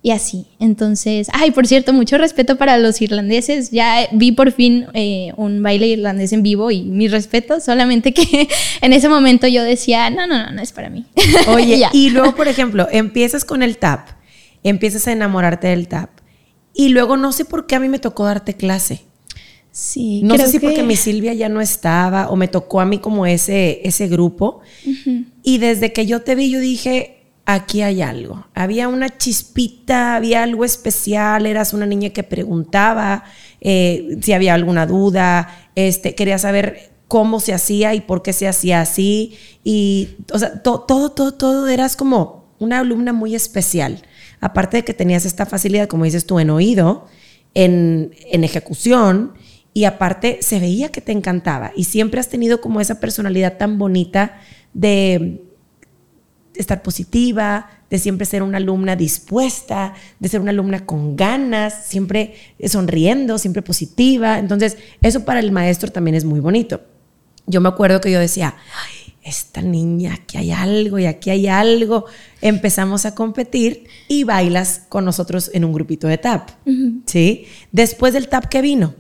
Y 0.04 0.10
así. 0.10 0.48
Entonces, 0.60 1.28
ay, 1.32 1.52
por 1.52 1.68
cierto, 1.68 1.94
mucho 1.94 2.18
respeto 2.18 2.58
para 2.58 2.80
los 2.80 3.02
irlandeses. 3.02 3.70
Ya 3.70 4.08
vi 4.12 4.32
por 4.32 4.52
fin 4.52 4.88
eh, 4.94 5.32
un 5.38 5.62
baile 5.62 5.88
irlandés 5.88 6.34
en 6.34 6.42
vivo 6.42 6.72
y 6.72 6.82
mi 6.82 7.08
respeto, 7.08 7.60
solamente 7.60 8.12
que 8.12 8.48
en 8.82 8.94
ese 8.94 9.10
momento 9.10 9.48
yo 9.48 9.64
decía, 9.64 10.10
no, 10.10 10.26
no, 10.26 10.44
no, 10.44 10.52
no 10.52 10.62
es 10.62 10.72
para 10.72 10.90
mí. 10.90 11.06
Oye, 11.48 11.86
y 11.94 12.10
luego, 12.10 12.36
por 12.36 12.48
ejemplo, 12.48 12.88
empiezas 12.92 13.46
con 13.46 13.62
el 13.62 13.78
tap, 13.78 14.10
empiezas 14.64 15.08
a 15.08 15.12
enamorarte 15.12 15.68
del 15.68 15.88
tap, 15.88 16.10
y 16.74 16.90
luego 16.90 17.18
no 17.18 17.32
sé 17.32 17.46
por 17.46 17.68
qué 17.68 17.76
a 17.76 17.80
mí 17.80 17.90
me 17.90 18.00
tocó 18.00 18.26
darte 18.26 18.56
clase. 18.56 19.04
Sí, 19.74 20.22
No 20.24 20.36
sé 20.38 20.48
si 20.48 20.60
porque 20.60 20.76
que- 20.78 20.84
mi 20.84 20.96
Silvia 20.98 21.34
ya 21.34 21.48
no 21.48 21.62
estaba 21.62 22.30
o 22.30 22.36
me 22.36 22.48
tocó 22.50 22.82
a 22.82 22.86
mí 22.86 23.00
como 23.00 23.26
ese, 23.26 23.80
ese 23.88 24.08
grupo. 24.10 24.60
Y 25.44 25.60
desde 25.60 25.94
que 25.94 26.06
yo 26.06 26.22
te 26.22 26.36
vi, 26.36 26.50
yo 26.50 26.60
dije, 26.60 27.24
aquí 27.46 27.82
hay 27.82 28.02
algo. 28.02 28.48
Había 28.54 28.90
una 28.90 29.18
chispita, 29.18 30.16
había 30.18 30.44
algo 30.44 30.66
especial, 30.66 31.46
eras 31.46 31.74
una 31.74 31.86
niña 31.86 32.10
que 32.10 32.24
preguntaba 32.24 33.24
eh, 33.62 34.18
si 34.22 34.34
había 34.34 34.56
alguna 34.56 34.86
duda, 34.88 35.70
este, 35.76 36.16
quería 36.16 36.38
saber 36.38 36.92
cómo 37.08 37.40
se 37.40 37.54
hacía 37.54 37.94
y 37.94 38.02
por 38.02 38.24
qué 38.24 38.34
se 38.34 38.48
hacía 38.48 38.82
así. 38.82 39.38
Y, 39.64 40.10
o 40.34 40.40
sea, 40.40 40.62
to- 40.64 40.82
todo, 40.82 41.12
todo, 41.12 41.34
todo 41.34 41.68
eras 41.70 41.96
como 41.96 42.46
una 42.60 42.80
alumna 42.80 43.14
muy 43.14 43.36
especial. 43.36 44.02
Aparte 44.42 44.78
de 44.78 44.84
que 44.84 44.94
tenías 44.94 45.26
esta 45.26 45.46
facilidad, 45.46 45.88
como 45.88 46.04
dices 46.04 46.26
tú, 46.26 46.40
en 46.40 46.50
oído, 46.50 47.08
en, 47.54 48.14
en 48.32 48.44
ejecución, 48.44 49.34
y 49.74 49.86
aparte 49.86 50.40
se 50.42 50.60
veía 50.60 50.90
que 50.90 51.00
te 51.00 51.14
encantaba. 51.14 51.72
Y 51.76 51.86
siempre 51.86 52.20
has 52.20 52.28
tenido 52.28 52.60
como 52.60 52.82
esa 52.82 53.00
personalidad 53.00 53.58
tan 53.58 53.78
bonita 53.78 54.40
de 54.74 55.42
estar 56.56 56.82
positiva, 56.82 57.70
de 57.90 58.00
siempre 58.00 58.26
ser 58.26 58.44
una 58.44 58.58
alumna 58.58 58.96
dispuesta, 58.96 59.94
de 60.20 60.30
ser 60.30 60.42
una 60.42 60.52
alumna 60.52 60.86
con 60.86 61.16
ganas, 61.16 61.86
siempre 61.86 62.36
sonriendo, 62.66 63.38
siempre 63.38 63.62
positiva. 63.62 64.40
Entonces, 64.40 64.78
eso 65.02 65.26
para 65.26 65.40
el 65.40 65.52
maestro 65.52 65.92
también 65.92 66.16
es 66.16 66.26
muy 66.26 66.40
bonito. 66.40 66.82
Yo 67.48 67.60
me 67.62 67.70
acuerdo 67.70 68.02
que 68.02 68.12
yo 68.12 68.20
decía, 68.20 68.56
"Ay, 68.86 69.01
esta 69.24 69.62
niña, 69.62 70.14
aquí 70.14 70.38
hay 70.38 70.52
algo 70.52 71.00
y 71.00 71.06
aquí 71.06 71.30
hay 71.30 71.48
algo. 71.48 72.06
Empezamos 72.42 73.06
a 73.06 73.16
competir 73.16 73.86
y 74.08 74.24
bailas 74.24 74.84
con 74.90 75.06
nosotros 75.06 75.52
en 75.54 75.64
un 75.66 75.74
grupito 75.74 76.08
de 76.08 76.18
tap. 76.18 76.50
¿Sí? 77.06 77.46
Después 77.72 78.14
del 78.14 78.28
tap, 78.28 78.46
¿qué 78.46 78.62
vino? 78.62 78.96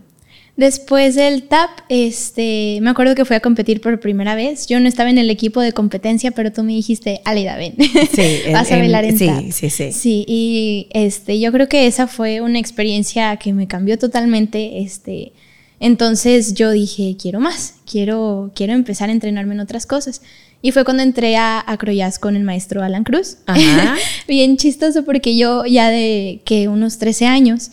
Después 0.58 1.16
del 1.16 1.44
TAP, 1.44 1.70
este, 1.90 2.80
me 2.82 2.90
acuerdo 2.90 3.16
que 3.16 3.26
fui 3.26 3.36
a 3.36 3.40
competir 3.40 3.80
por 3.80 4.00
primera 4.00 4.36
vez. 4.36 4.68
Yo 4.68 4.80
no 4.80 4.88
estaba 4.88 5.10
en 5.10 5.18
el 5.18 5.30
equipo 5.30 5.62
de 5.62 5.72
competencia, 5.72 6.32
pero 6.32 6.52
tú 6.52 6.62
me 6.64 6.74
dijiste, 6.74 7.22
Alida, 7.24 7.56
ven, 7.56 7.76
sí, 8.14 8.42
vas 8.52 8.72
a 8.72 8.78
bailar 8.78 9.06
en, 9.06 9.18
TAP. 9.18 9.52
Sí, 9.52 9.70
sí, 9.70 9.92
sí. 9.92 10.26
y 10.28 10.88
este, 10.92 11.40
yo 11.40 11.52
creo 11.52 11.68
que 11.68 11.88
esa 11.88 12.06
fue 12.06 12.42
una 12.42 12.60
experiencia 12.60 13.38
que 13.38 13.54
me 13.54 13.68
cambió 13.68 13.98
totalmente. 13.98 14.84
Este, 14.84 15.32
entonces 15.82 16.54
yo 16.54 16.70
dije, 16.70 17.18
quiero 17.20 17.40
más, 17.40 17.74
quiero, 17.90 18.52
quiero 18.56 18.74
empezar 18.74 19.10
a 19.10 19.12
entrenarme 19.12 19.56
en 19.56 19.60
otras 19.60 19.88
cosas. 19.88 20.22
Y 20.62 20.72
fue 20.74 20.86
cuando 20.86 21.02
entré 21.02 21.38
a, 21.38 21.60
a 21.60 21.78
con 22.20 22.36
el 22.36 22.44
maestro 22.44 22.84
Alan 22.84 23.04
Cruz. 23.04 23.38
Ajá. 23.48 23.96
Bien 24.28 24.58
chistoso 24.58 25.04
porque 25.04 25.36
yo 25.36 25.66
ya 25.66 25.90
de 25.90 26.42
que 26.46 26.68
unos 26.68 27.00
13 27.00 27.26
años 27.26 27.72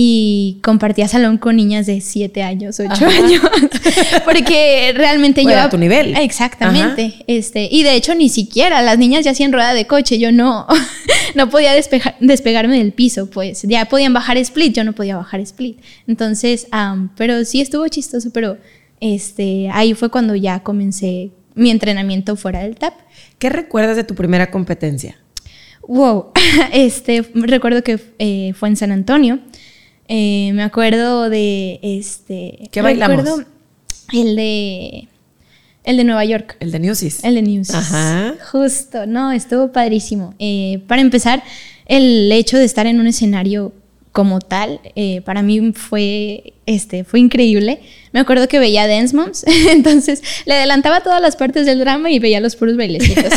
y 0.00 0.60
compartía 0.62 1.08
salón 1.08 1.38
con 1.38 1.56
niñas 1.56 1.86
de 1.86 2.00
7 2.00 2.44
años, 2.44 2.78
8 2.78 3.04
años, 3.04 3.42
porque 4.24 4.92
realmente 4.94 5.42
yo... 5.42 5.58
A 5.58 5.68
tu 5.68 5.76
nivel. 5.76 6.16
Exactamente. 6.16 7.24
Este, 7.26 7.68
y 7.68 7.82
de 7.82 7.96
hecho 7.96 8.14
ni 8.14 8.28
siquiera, 8.28 8.80
las 8.80 8.96
niñas 8.96 9.24
ya 9.24 9.32
hacían 9.32 9.52
rueda 9.52 9.74
de 9.74 9.88
coche, 9.88 10.20
yo 10.20 10.30
no, 10.30 10.68
no 11.34 11.50
podía 11.50 11.72
despegarme 12.20 12.78
del 12.78 12.92
piso, 12.92 13.28
pues 13.28 13.62
ya 13.62 13.86
podían 13.86 14.12
bajar 14.12 14.36
split, 14.36 14.72
yo 14.72 14.84
no 14.84 14.92
podía 14.92 15.16
bajar 15.16 15.40
split. 15.40 15.80
Entonces, 16.06 16.68
pero 17.16 17.44
sí 17.44 17.60
estuvo 17.60 17.88
chistoso, 17.88 18.30
pero 18.32 18.56
este, 19.00 19.68
ahí 19.72 19.94
fue 19.94 20.12
cuando 20.12 20.36
ya 20.36 20.60
comencé 20.60 21.32
mi 21.56 21.72
entrenamiento 21.72 22.36
fuera 22.36 22.60
del 22.60 22.76
TAP. 22.76 22.94
¿Qué 23.40 23.48
recuerdas 23.48 23.96
de 23.96 24.04
tu 24.04 24.14
primera 24.14 24.52
competencia? 24.52 25.16
Wow, 25.88 26.26
este, 26.72 27.28
recuerdo 27.34 27.82
que 27.82 27.98
eh, 28.20 28.52
fue 28.54 28.68
en 28.68 28.76
San 28.76 28.92
Antonio. 28.92 29.40
Eh, 30.08 30.50
me 30.54 30.62
acuerdo 30.62 31.28
de 31.28 31.78
este. 31.82 32.68
¿Qué 32.72 32.82
bailamos? 32.82 33.44
el 34.12 34.36
de. 34.36 35.08
El 35.84 35.96
de 35.96 36.04
Nueva 36.04 36.24
York. 36.24 36.56
El 36.60 36.72
de 36.72 36.80
Newsies. 36.80 37.24
El 37.24 37.34
de 37.34 37.42
Newsies. 37.42 37.74
Ajá. 37.74 38.34
Justo, 38.50 39.06
no, 39.06 39.32
estuvo 39.32 39.72
padrísimo. 39.72 40.34
Eh, 40.38 40.82
para 40.86 41.00
empezar, 41.00 41.42
el 41.86 42.30
hecho 42.32 42.58
de 42.58 42.64
estar 42.64 42.86
en 42.86 43.00
un 43.00 43.06
escenario 43.06 43.72
como 44.12 44.40
tal, 44.40 44.80
eh, 44.96 45.22
para 45.22 45.42
mí 45.42 45.72
fue, 45.72 46.54
este, 46.66 47.04
fue 47.04 47.20
increíble. 47.20 47.80
Me 48.18 48.22
acuerdo 48.22 48.48
que 48.48 48.58
veía 48.58 48.88
Dance 48.88 49.14
Moms, 49.14 49.44
entonces 49.70 50.24
le 50.44 50.54
adelantaba 50.54 51.02
todas 51.02 51.22
las 51.22 51.36
partes 51.36 51.66
del 51.66 51.78
drama 51.78 52.10
y 52.10 52.18
veía 52.18 52.40
los 52.40 52.56
puros 52.56 52.76
bailecitos. 52.76 53.32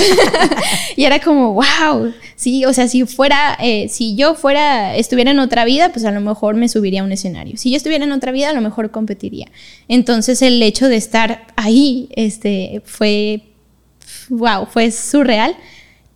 y 0.96 1.04
era 1.04 1.20
como, 1.20 1.54
wow, 1.54 2.12
sí, 2.36 2.66
o 2.66 2.74
sea, 2.74 2.88
si 2.88 3.06
fuera, 3.06 3.56
eh, 3.62 3.90
si 3.90 4.16
yo 4.16 4.34
fuera, 4.34 4.96
estuviera 4.96 5.30
en 5.30 5.38
otra 5.38 5.66
vida, 5.66 5.90
pues 5.90 6.04
a 6.04 6.10
lo 6.10 6.20
mejor 6.20 6.56
me 6.56 6.68
subiría 6.68 7.02
a 7.02 7.04
un 7.04 7.12
escenario. 7.12 7.58
Si 7.58 7.70
yo 7.70 7.78
estuviera 7.78 8.06
en 8.06 8.12
otra 8.12 8.32
vida, 8.32 8.50
a 8.50 8.54
lo 8.54 8.62
mejor 8.62 8.90
competiría. 8.90 9.52
Entonces 9.88 10.42
el 10.42 10.60
hecho 10.64 10.90
de 10.90 10.96
estar 10.96 11.46
ahí, 11.58 12.10
este, 12.16 12.82
fue, 12.84 13.44
wow, 14.30 14.66
fue 14.66 14.90
surreal. 14.90 15.56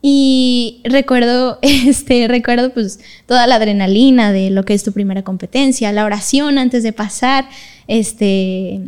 Y 0.07 0.81
recuerdo, 0.83 1.57
este, 1.63 2.27
recuerdo 2.27 2.71
pues 2.71 2.99
toda 3.25 3.47
la 3.47 3.55
adrenalina 3.55 4.31
de 4.31 4.51
lo 4.51 4.63
que 4.63 4.75
es 4.75 4.83
tu 4.83 4.91
primera 4.91 5.23
competencia, 5.23 5.91
la 5.91 6.05
oración 6.05 6.59
antes 6.59 6.83
de 6.83 6.93
pasar, 6.93 7.49
este, 7.87 8.81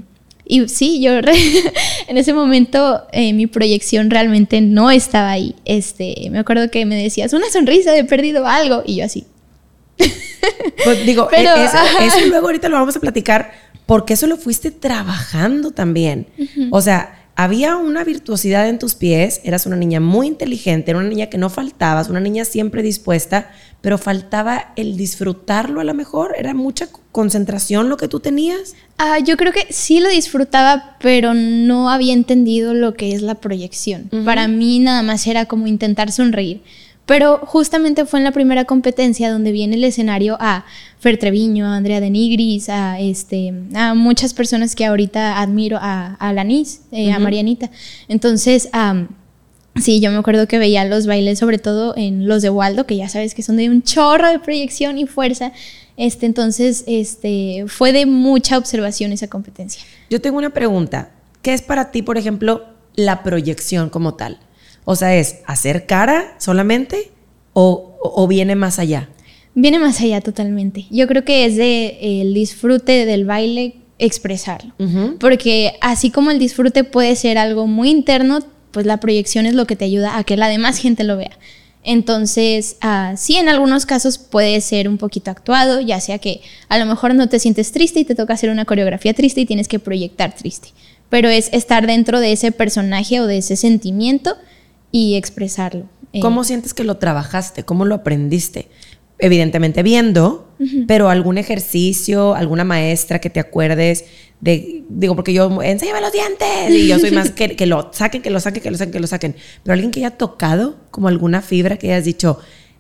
y 0.46 0.68
sí, 0.68 1.02
yo 1.02 1.14
en 2.08 2.18
ese 2.18 2.36
momento 2.36 3.02
eh, 3.12 3.34
mi 3.34 3.48
proyección 3.48 4.12
realmente 4.12 4.62
no 4.62 4.92
estaba 4.92 5.32
ahí. 5.32 5.56
Este, 5.66 6.30
me 6.30 6.38
acuerdo 6.38 6.70
que 6.70 6.86
me 6.86 7.02
decías, 7.02 7.34
una 7.34 7.50
sonrisa, 7.50 7.98
he 7.98 8.04
perdido 8.04 8.46
algo, 8.46 8.84
y 8.86 8.98
yo 8.98 9.06
así. 9.06 9.26
Pues 10.84 11.04
digo, 11.04 11.28
e-, 11.32 11.42
eso, 11.42 12.20
luego 12.28 12.46
ahorita 12.46 12.70
lo 12.70 12.78
vamos 12.78 12.96
a 12.96 13.00
platicar, 13.00 13.54
porque 13.88 14.14
eso 14.14 14.28
lo 14.28 14.38
fuiste 14.38 14.70
trabajando 14.70 15.72
también. 15.72 16.28
O 16.70 16.80
sea, 16.80 17.27
había 17.38 17.78
una 17.78 18.04
virtuosidad 18.04 18.68
en 18.68 18.80
tus 18.80 18.96
pies, 18.96 19.42
eras 19.44 19.68
una 19.68 19.76
niña 19.76 20.00
muy 20.00 20.26
inteligente, 20.26 20.90
era 20.90 21.00
una 21.00 21.08
niña 21.08 21.28
que 21.28 21.38
no 21.38 21.52
faltabas, 21.52 22.10
una 22.10 22.20
niña 22.20 22.46
siempre 22.46 22.82
dispuesta, 22.82 23.52
pero 23.80 24.00
faltaba 24.00 24.74
el 24.76 24.98
disfrutarlo 24.98 25.80
a 25.80 25.84
lo 25.84 25.94
mejor, 25.94 26.34
era 26.36 26.56
mucha 26.56 26.90
concentración 27.12 27.90
lo 27.90 27.98
que 27.98 28.08
tú 28.08 28.20
tenías. 28.20 28.74
Ah, 28.98 29.20
yo 29.20 29.38
creo 29.38 29.54
que 29.54 29.68
sí 29.70 30.00
lo 30.00 30.10
disfrutaba, 30.10 30.98
pero 31.00 31.36
no 31.36 31.92
había 31.92 32.14
entendido 32.14 32.74
lo 32.74 32.96
que 32.96 33.14
es 33.14 33.22
la 33.22 33.36
proyección. 33.36 34.10
Para 34.26 34.48
mí 34.48 34.80
nada 34.80 35.04
más 35.04 35.28
era 35.28 35.46
como 35.46 35.68
intentar 35.68 36.12
sonreír. 36.12 36.64
Pero 37.08 37.40
justamente 37.46 38.06
fue 38.06 38.20
en 38.20 38.26
la 38.26 38.34
primera 38.34 38.66
competencia 38.66 39.32
donde 39.32 39.54
viene 39.54 39.78
el 39.78 39.84
escenario 39.86 40.36
a 40.42 40.66
Fer 41.00 41.18
Treviño, 41.18 41.66
a 41.66 41.78
Andrea 41.78 42.02
de 42.02 42.10
Nigris, 42.10 42.68
a, 42.68 43.00
este, 43.00 43.54
a 43.76 43.94
muchas 43.94 44.34
personas 44.34 44.76
que 44.76 44.86
ahorita 44.86 45.40
admiro, 45.40 45.78
a, 45.80 46.16
a 46.16 46.34
Lanis, 46.34 46.82
eh, 46.92 47.14
a 47.14 47.20
Marianita. 47.20 47.72
Entonces, 48.10 48.70
sí, 49.78 50.02
yo 50.02 50.12
me 50.12 50.18
acuerdo 50.18 50.50
que 50.50 50.60
veía 50.60 50.84
los 50.84 51.08
bailes, 51.08 51.40
sobre 51.40 51.60
todo 51.60 51.96
en 51.96 52.28
los 52.28 52.42
de 52.42 52.50
Waldo, 52.50 52.86
que 52.86 52.98
ya 52.98 53.08
sabes 53.08 53.34
que 53.34 53.42
son 53.42 53.56
de 53.56 53.70
un 53.70 53.84
chorro 53.84 54.28
de 54.28 54.40
proyección 54.40 54.98
y 54.98 55.06
fuerza. 55.08 55.54
Este, 55.96 56.26
entonces, 56.26 56.84
este, 56.88 57.64
fue 57.68 57.94
de 57.94 58.06
mucha 58.06 58.58
observación 58.58 59.14
esa 59.14 59.30
competencia. 59.30 59.82
Yo 60.10 60.20
tengo 60.20 60.38
una 60.38 60.50
pregunta. 60.50 61.12
¿Qué 61.42 61.54
es 61.54 61.62
para 61.62 61.90
ti, 61.92 62.02
por 62.02 62.18
ejemplo, 62.18 62.66
la 62.96 63.24
proyección 63.24 63.90
como 63.90 64.16
tal? 64.16 64.40
O 64.90 64.96
sea, 64.96 65.18
¿es 65.18 65.40
hacer 65.46 65.86
cara 65.86 66.38
solamente 66.38 67.12
o, 67.52 68.26
viene 68.30 68.56
más 68.56 68.80
allá? 68.80 69.10
Viene 69.54 69.80
más 69.80 70.00
allá 70.00 70.22
totalmente. 70.22 70.86
Yo 70.90 71.08
creo 71.08 71.26
que 71.26 71.44
es 71.44 71.58
de 71.58 72.22
el 72.22 72.34
disfrute 72.34 73.06
del 73.06 73.26
baile 73.26 73.76
expresarlo. 74.00 74.74
Porque 75.20 75.74
así 75.82 76.10
como 76.10 76.32
el 76.32 76.40
disfrute 76.40 76.86
puede 76.86 77.18
ser 77.18 77.38
algo 77.38 77.68
muy 77.68 77.90
interno, 77.90 78.40
pues 78.72 78.86
la 78.86 79.02
proyección 79.02 79.46
es 79.46 79.56
lo 79.56 79.68
que 79.68 79.76
te 79.76 79.84
ayuda 79.84 80.18
a 80.18 80.24
que 80.24 80.38
la 80.38 80.48
demás 80.48 80.78
gente 80.78 81.04
lo 81.04 81.18
vea. 81.18 81.38
Entonces, 81.84 82.78
uh, 82.82 83.18
sí, 83.18 83.36
en 83.36 83.50
algunos 83.50 83.86
casos 83.86 84.18
puede 84.18 84.62
ser 84.62 84.88
un 84.88 84.98
poquito 84.98 85.32
actuado, 85.32 85.82
ya 85.82 86.00
sea 86.00 86.20
que 86.20 86.40
a 86.70 86.78
lo 86.78 86.86
mejor 86.86 87.14
no 87.14 87.28
te 87.28 87.40
sientes 87.40 87.74
triste 87.74 88.00
y 88.00 88.06
te 88.06 88.16
toca 88.16 88.36
hacer 88.36 88.52
una 88.52 88.64
coreografía 88.64 89.14
triste 89.14 89.42
y 89.42 89.46
tienes 89.46 89.68
que 89.68 89.80
proyectar 89.80 90.34
triste. 90.34 90.70
Pero 91.10 91.28
es 91.28 91.50
estar 91.52 91.88
dentro 91.88 92.22
de 92.22 92.32
ese 92.32 92.54
personaje 92.54 93.20
o 93.20 93.28
de 93.28 93.40
ese 93.40 93.58
sentimiento 93.58 94.38
y 94.92 95.16
expresarlo. 95.16 95.86
Eh, 96.14 96.20
¿Cómo 96.20 96.44
sientes 96.44 96.74
que 96.74 96.84
lo 96.84 96.98
trabajaste? 96.98 97.64
¿Cómo 97.64 97.86
lo 97.86 97.96
aprendiste? 97.96 98.68
Evidentemente 99.20 99.82
viendo, 99.82 100.48
pero 100.88 101.10
algún 101.10 101.40
ejercicio, 101.40 102.36
alguna 102.36 102.64
maestra 102.64 103.20
que 103.20 103.32
te 103.32 103.40
acuerdes 103.40 104.06
de, 104.42 104.84
digo, 104.90 105.16
porque 105.16 105.34
yo, 105.34 105.62
enséñame 105.64 106.02
los 106.02 106.12
dientes, 106.12 106.70
y 106.70 106.88
yo 106.88 107.00
soy 107.00 107.12
más 107.12 107.32
que, 107.32 107.56
que 107.56 107.66
lo 107.66 107.90
saquen, 107.92 108.22
que 108.22 108.30
lo 108.30 108.40
saquen, 108.40 108.62
que 108.62 108.70
lo 108.70 108.78
saquen, 108.78 108.92
que 108.92 109.00
lo 109.00 109.08
saquen, 109.08 109.36
pero 109.64 109.74
alguien 109.74 109.92
que 109.92 110.02
haya 110.02 110.12
tocado 110.12 110.78
como 110.92 111.08
alguna 111.08 111.42
fibra 111.42 111.78
que 111.78 111.92
hayas 111.92 112.06
dicho, 112.06 112.40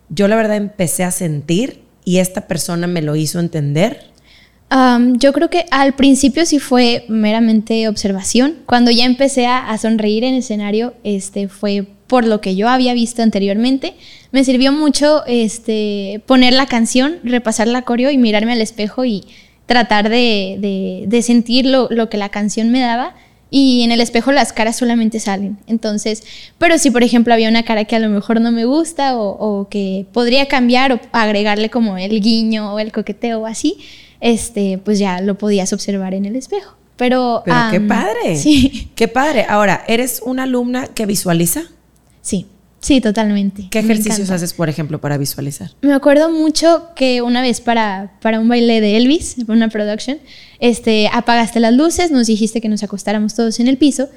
yo 0.10 0.28
la 0.28 0.36
verdad 0.36 0.58
empecé 0.58 1.04
a 1.04 1.12
sentir 1.12 1.82
y 2.06 2.20
esta 2.20 2.48
persona 2.48 2.88
me 2.88 3.02
lo 3.02 3.16
hizo 3.16 3.40
entender. 3.40 4.12
yo 4.70 5.34
creo 5.34 5.50
que 5.50 5.66
al 5.72 5.96
principio 5.96 6.46
sí 6.46 6.60
fue 6.60 7.06
meramente 7.10 7.88
observación. 7.88 8.58
Cuando 8.66 8.92
ya 8.92 9.06
empecé 9.06 9.48
a, 9.48 9.70
a 9.70 9.78
sonreír 9.78 10.24
en 10.24 10.36
escenario, 10.36 10.94
este 11.04 11.48
fue 11.48 11.88
por 12.08 12.26
lo 12.26 12.42
que 12.42 12.56
yo 12.56 12.70
había 12.70 12.94
visto 12.94 13.22
anteriormente. 13.22 13.94
Me 14.32 14.44
sirvió 14.44 14.72
mucho 14.72 15.26
este, 15.28 16.22
poner 16.26 16.54
la 16.54 16.66
canción, 16.66 17.20
repasar 17.24 17.68
la 17.68 17.84
coreo 17.84 18.10
y 18.10 18.18
mirarme 18.18 18.54
al 18.54 18.62
espejo 18.62 19.06
y 19.06 19.26
tratar 19.66 20.10
de, 20.10 21.06
de, 21.08 21.22
sentir 21.22 21.66
lo, 21.66 22.10
que 22.10 22.18
la 22.18 22.30
canción 22.30 22.72
me 22.72 22.80
daba. 22.80 23.14
Y 23.50 23.84
en 23.84 23.92
el 23.94 24.02
espejo 24.02 24.34
las 24.34 24.52
caras 24.52 24.76
solamente 24.76 25.22
salen. 25.22 25.58
Entonces, 25.68 26.24
pero 26.58 26.78
si 26.78 26.92
por 26.92 27.04
ejemplo 27.04 27.34
había 27.34 27.48
una 27.48 27.64
cara 27.64 27.86
que 27.86 27.96
a 27.96 28.00
lo 28.00 28.10
mejor 28.10 28.42
no 28.42 28.52
me 28.52 28.66
gusta 28.66 29.18
o, 29.18 29.68
que 29.70 30.06
podría 30.12 30.48
cambiar 30.48 30.92
o 30.92 31.00
agregarle 31.14 31.70
como 31.70 31.98
el 31.98 32.20
guiño 32.20 32.74
o 32.74 32.80
el 32.80 32.92
coqueteo 32.92 33.40
o 33.40 33.46
así, 33.46 33.78
este, 34.20 34.80
pues 34.80 35.00
ya 35.00 35.22
lo 35.22 35.38
podías 35.38 35.72
observar 35.72 36.14
en 36.14 36.26
el 36.26 36.36
espejo. 36.36 36.76
Pero, 36.98 37.44
pero 37.46 37.58
qué 37.72 37.80
padre. 37.80 38.36
Sí. 38.36 38.90
Qué 38.96 39.08
padre. 39.08 39.46
Ahora, 39.48 39.86
¿eres 39.88 40.22
una 40.26 40.44
alumna 40.44 40.88
que 40.88 41.06
visualiza? 41.06 41.64
Sí, 42.28 42.46
sí, 42.82 43.00
totalmente. 43.00 43.70
¿Qué 43.72 43.80
ejercicios 43.80 44.30
haces, 44.32 44.52
por 44.52 44.68
ejemplo, 44.68 45.00
para 45.00 45.18
visualizar? 45.18 45.72
Me 45.82 45.94
acuerdo 45.94 46.30
mucho 46.30 46.90
que 46.94 47.22
una 47.22 47.42
vez 47.42 47.62
para, 47.62 48.20
para 48.22 48.42
un 48.42 48.50
baile 48.50 48.82
de 48.82 48.98
Elvis, 48.98 49.38
una 49.48 49.70
production, 49.70 50.18
este, 50.60 51.10
apagaste 51.14 51.62
las 51.62 51.74
luces, 51.74 52.12
nos 52.12 52.28
dijiste 52.28 52.60
que 52.60 52.68
nos 52.68 52.84
acostáramos 52.84 53.34
todos 53.34 53.62
en 53.62 53.70
el 53.70 53.78
piso 53.78 54.10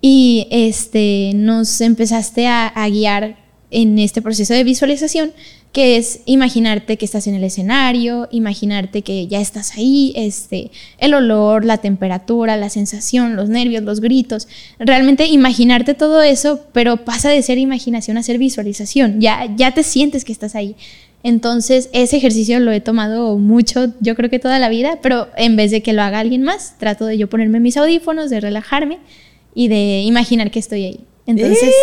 y 0.00 0.48
este, 0.50 1.32
nos 1.34 1.82
empezaste 1.82 2.46
a, 2.46 2.72
guiar 2.88 3.36
en 3.70 3.98
este 3.98 4.22
proceso 4.22 4.54
de 4.54 4.64
visualización, 4.64 5.32
que 5.72 5.96
es 5.96 6.20
imaginarte 6.24 6.96
que 6.96 7.04
estás 7.04 7.26
en 7.26 7.34
el 7.34 7.44
escenario, 7.44 8.28
imaginarte 8.30 9.02
que 9.02 9.26
ya 9.26 9.40
estás 9.40 9.76
ahí, 9.76 10.12
este, 10.16 10.70
el 10.98 11.12
olor, 11.12 11.64
la 11.64 11.78
temperatura, 11.78 12.56
la 12.56 12.70
sensación, 12.70 13.36
los 13.36 13.50
nervios, 13.50 13.82
los 13.82 14.00
gritos, 14.00 14.48
realmente 14.78 15.26
imaginarte 15.26 15.94
todo 15.94 16.22
eso, 16.22 16.64
pero 16.72 17.04
pasa 17.04 17.28
de 17.28 17.42
ser 17.42 17.58
imaginación 17.58 18.16
a 18.16 18.22
ser 18.22 18.38
visualización, 18.38 19.20
ya, 19.20 19.46
ya 19.56 19.72
te 19.72 19.82
sientes 19.82 20.24
que 20.24 20.32
estás 20.32 20.54
ahí. 20.54 20.74
Entonces, 21.22 21.90
ese 21.92 22.16
ejercicio 22.16 22.60
lo 22.60 22.70
he 22.72 22.80
tomado 22.80 23.36
mucho, 23.38 23.92
yo 24.00 24.14
creo 24.14 24.30
que 24.30 24.38
toda 24.38 24.58
la 24.58 24.68
vida, 24.68 25.00
pero 25.02 25.28
en 25.36 25.56
vez 25.56 25.70
de 25.70 25.82
que 25.82 25.92
lo 25.92 26.02
haga 26.02 26.20
alguien 26.20 26.42
más, 26.42 26.78
trato 26.78 27.06
de 27.06 27.18
yo 27.18 27.28
ponerme 27.28 27.60
mis 27.60 27.76
audífonos, 27.76 28.30
de 28.30 28.40
relajarme 28.40 28.98
y 29.54 29.68
de 29.68 30.02
imaginar 30.02 30.50
que 30.50 30.60
estoy 30.60 30.84
ahí. 30.84 31.00
Entonces. 31.28 31.74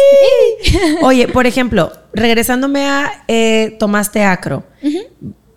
Oye, 1.03 1.27
por 1.27 1.45
ejemplo, 1.45 1.91
regresándome 2.13 2.85
a 2.87 3.23
eh, 3.27 3.75
tomaste 3.79 4.23
acro. 4.23 4.63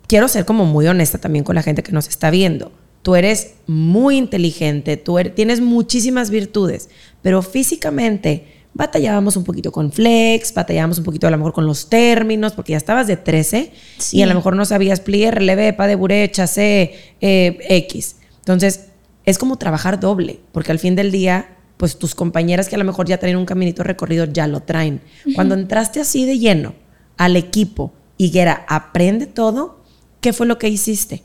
Quiero 0.07 0.27
ser 0.27 0.45
como 0.45 0.65
muy 0.65 0.85
honesta 0.87 1.17
también 1.17 1.43
con 1.43 1.55
la 1.55 1.63
gente 1.63 1.81
que 1.81 1.91
nos 1.91 2.07
está 2.07 2.29
viendo. 2.29 2.71
Tú 3.01 3.15
eres 3.15 3.55
muy 3.65 4.17
inteligente, 4.17 4.95
tú 4.95 5.17
er, 5.17 5.33
tienes 5.33 5.59
muchísimas 5.59 6.29
virtudes, 6.29 6.89
pero 7.23 7.41
físicamente 7.41 8.59
batallábamos 8.73 9.35
un 9.37 9.43
poquito 9.43 9.71
con 9.71 9.91
flex, 9.91 10.53
batallábamos 10.53 10.99
un 10.99 11.03
poquito 11.03 11.25
a 11.25 11.31
lo 11.31 11.37
mejor 11.37 11.53
con 11.53 11.65
los 11.65 11.89
términos, 11.89 12.53
porque 12.53 12.73
ya 12.73 12.77
estabas 12.77 13.07
de 13.07 13.17
13 13.17 13.71
y 14.11 14.21
a 14.21 14.27
lo 14.27 14.35
mejor 14.35 14.55
no 14.55 14.65
sabías 14.65 14.99
plié, 14.99 15.31
relevé, 15.31 15.73
pa 15.73 15.87
de 15.87 15.95
burecha, 15.95 16.45
C, 16.45 16.93
eh, 17.21 17.57
X. 17.69 18.17
Entonces, 18.39 18.89
es 19.25 19.39
como 19.39 19.57
trabajar 19.57 19.99
doble, 19.99 20.41
porque 20.51 20.71
al 20.71 20.79
fin 20.79 20.95
del 20.95 21.11
día 21.11 21.55
pues 21.79 21.97
tus 21.97 22.13
compañeras 22.13 22.67
que 22.67 22.75
a 22.75 22.77
lo 22.77 22.83
mejor 22.83 23.07
ya 23.07 23.19
traen 23.19 23.37
un 23.37 23.45
caminito 23.45 23.83
recorrido 23.83 24.25
ya 24.25 24.47
lo 24.47 24.59
traen. 24.59 24.99
Cuando 25.33 25.55
entraste 25.55 26.01
así 26.01 26.25
de 26.25 26.37
lleno 26.37 26.73
al 27.15 27.37
equipo, 27.37 27.93
Higuera, 28.17 28.65
aprende 28.67 29.27
todo, 29.27 29.79
¿qué 30.19 30.33
fue 30.33 30.45
lo 30.45 30.59
que 30.59 30.67
hiciste 30.67 31.23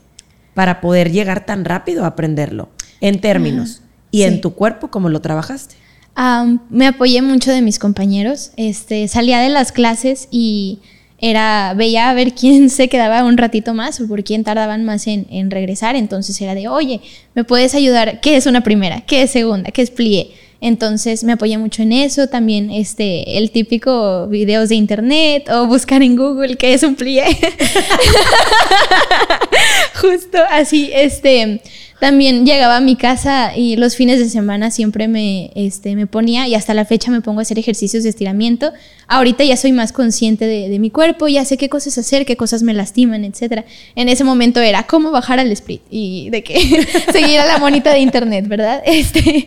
para 0.53 0.79
poder 0.79 1.11
llegar 1.11 1.45
tan 1.45 1.65
rápido 1.65 2.05
a 2.05 2.07
aprenderlo 2.07 2.69
en 3.01 3.19
términos 3.19 3.81
y 4.11 4.23
en 4.23 4.39
tu 4.39 4.53
cuerpo 4.53 4.89
cómo 4.89 5.09
lo 5.09 5.19
trabajaste? 5.19 5.75
me 6.69 6.87
apoyé 6.87 7.21
mucho 7.21 7.51
de 7.51 7.61
mis 7.61 7.77
compañeros. 7.77 8.51
Este, 8.55 9.09
salía 9.09 9.39
de 9.39 9.49
las 9.49 9.73
clases 9.73 10.29
y 10.31 10.79
era, 11.17 11.73
veía 11.75 12.09
a 12.09 12.13
ver 12.13 12.33
quién 12.33 12.69
se 12.69 12.87
quedaba 12.87 13.25
un 13.25 13.35
ratito 13.35 13.73
más 13.73 13.99
o 13.99 14.07
por 14.07 14.23
quién 14.23 14.45
tardaban 14.45 14.85
más 14.85 15.05
en, 15.07 15.27
en 15.29 15.51
regresar. 15.51 15.97
Entonces 15.97 16.39
era 16.39 16.55
de, 16.55 16.69
oye, 16.69 17.01
¿me 17.33 17.43
puedes 17.43 17.75
ayudar? 17.75 18.21
¿Qué 18.21 18.37
es 18.37 18.45
una 18.45 18.63
primera? 18.63 19.01
¿Qué 19.01 19.23
es 19.23 19.31
segunda? 19.31 19.69
¿Qué 19.71 19.81
es 19.81 19.91
plié? 19.91 20.44
Entonces 20.65 21.23
me 21.23 21.33
apoyé 21.33 21.59
mucho 21.59 21.83
en 21.83 21.91
eso, 21.91 22.27
también 22.27 22.71
este, 22.71 23.37
el 23.37 23.51
típico 23.51 24.25
videos 24.25 24.69
de 24.69 24.75
internet 24.75 25.47
o 25.51 25.67
buscar 25.67 26.01
en 26.01 26.15
Google 26.15 26.57
qué 26.57 26.73
es 26.73 26.81
un 26.81 26.95
plié. 26.95 27.25
Justo 30.01 30.39
así, 30.49 30.89
este, 30.91 31.61
también 31.99 32.47
llegaba 32.47 32.77
a 32.77 32.81
mi 32.81 32.95
casa 32.95 33.55
y 33.55 33.75
los 33.75 33.95
fines 33.95 34.17
de 34.17 34.27
semana 34.27 34.71
siempre 34.71 35.07
me, 35.07 35.51
este, 35.53 35.95
me 35.95 36.07
ponía 36.07 36.47
y 36.47 36.55
hasta 36.55 36.73
la 36.73 36.83
fecha 36.83 37.11
me 37.11 37.21
pongo 37.21 37.39
a 37.39 37.43
hacer 37.43 37.59
ejercicios 37.59 38.01
de 38.01 38.09
estiramiento. 38.09 38.73
Ahorita 39.07 39.43
ya 39.43 39.57
soy 39.57 39.71
más 39.71 39.91
consciente 39.91 40.47
de, 40.47 40.67
de 40.67 40.79
mi 40.79 40.89
cuerpo, 40.89 41.27
ya 41.27 41.45
sé 41.45 41.57
qué 41.57 41.69
cosas 41.69 41.95
hacer, 41.99 42.25
qué 42.25 42.37
cosas 42.37 42.63
me 42.63 42.73
lastiman, 42.73 43.23
etc. 43.23 43.65
En 43.95 44.09
ese 44.09 44.23
momento 44.23 44.61
era 44.61 44.87
cómo 44.87 45.11
bajar 45.11 45.39
al 45.39 45.51
split 45.51 45.83
y 45.91 46.31
de 46.31 46.43
qué 46.43 46.87
seguir 47.11 47.39
a 47.39 47.45
la 47.45 47.59
monita 47.59 47.93
de 47.93 47.99
internet, 47.99 48.47
¿verdad? 48.47 48.81
Este, 48.95 49.45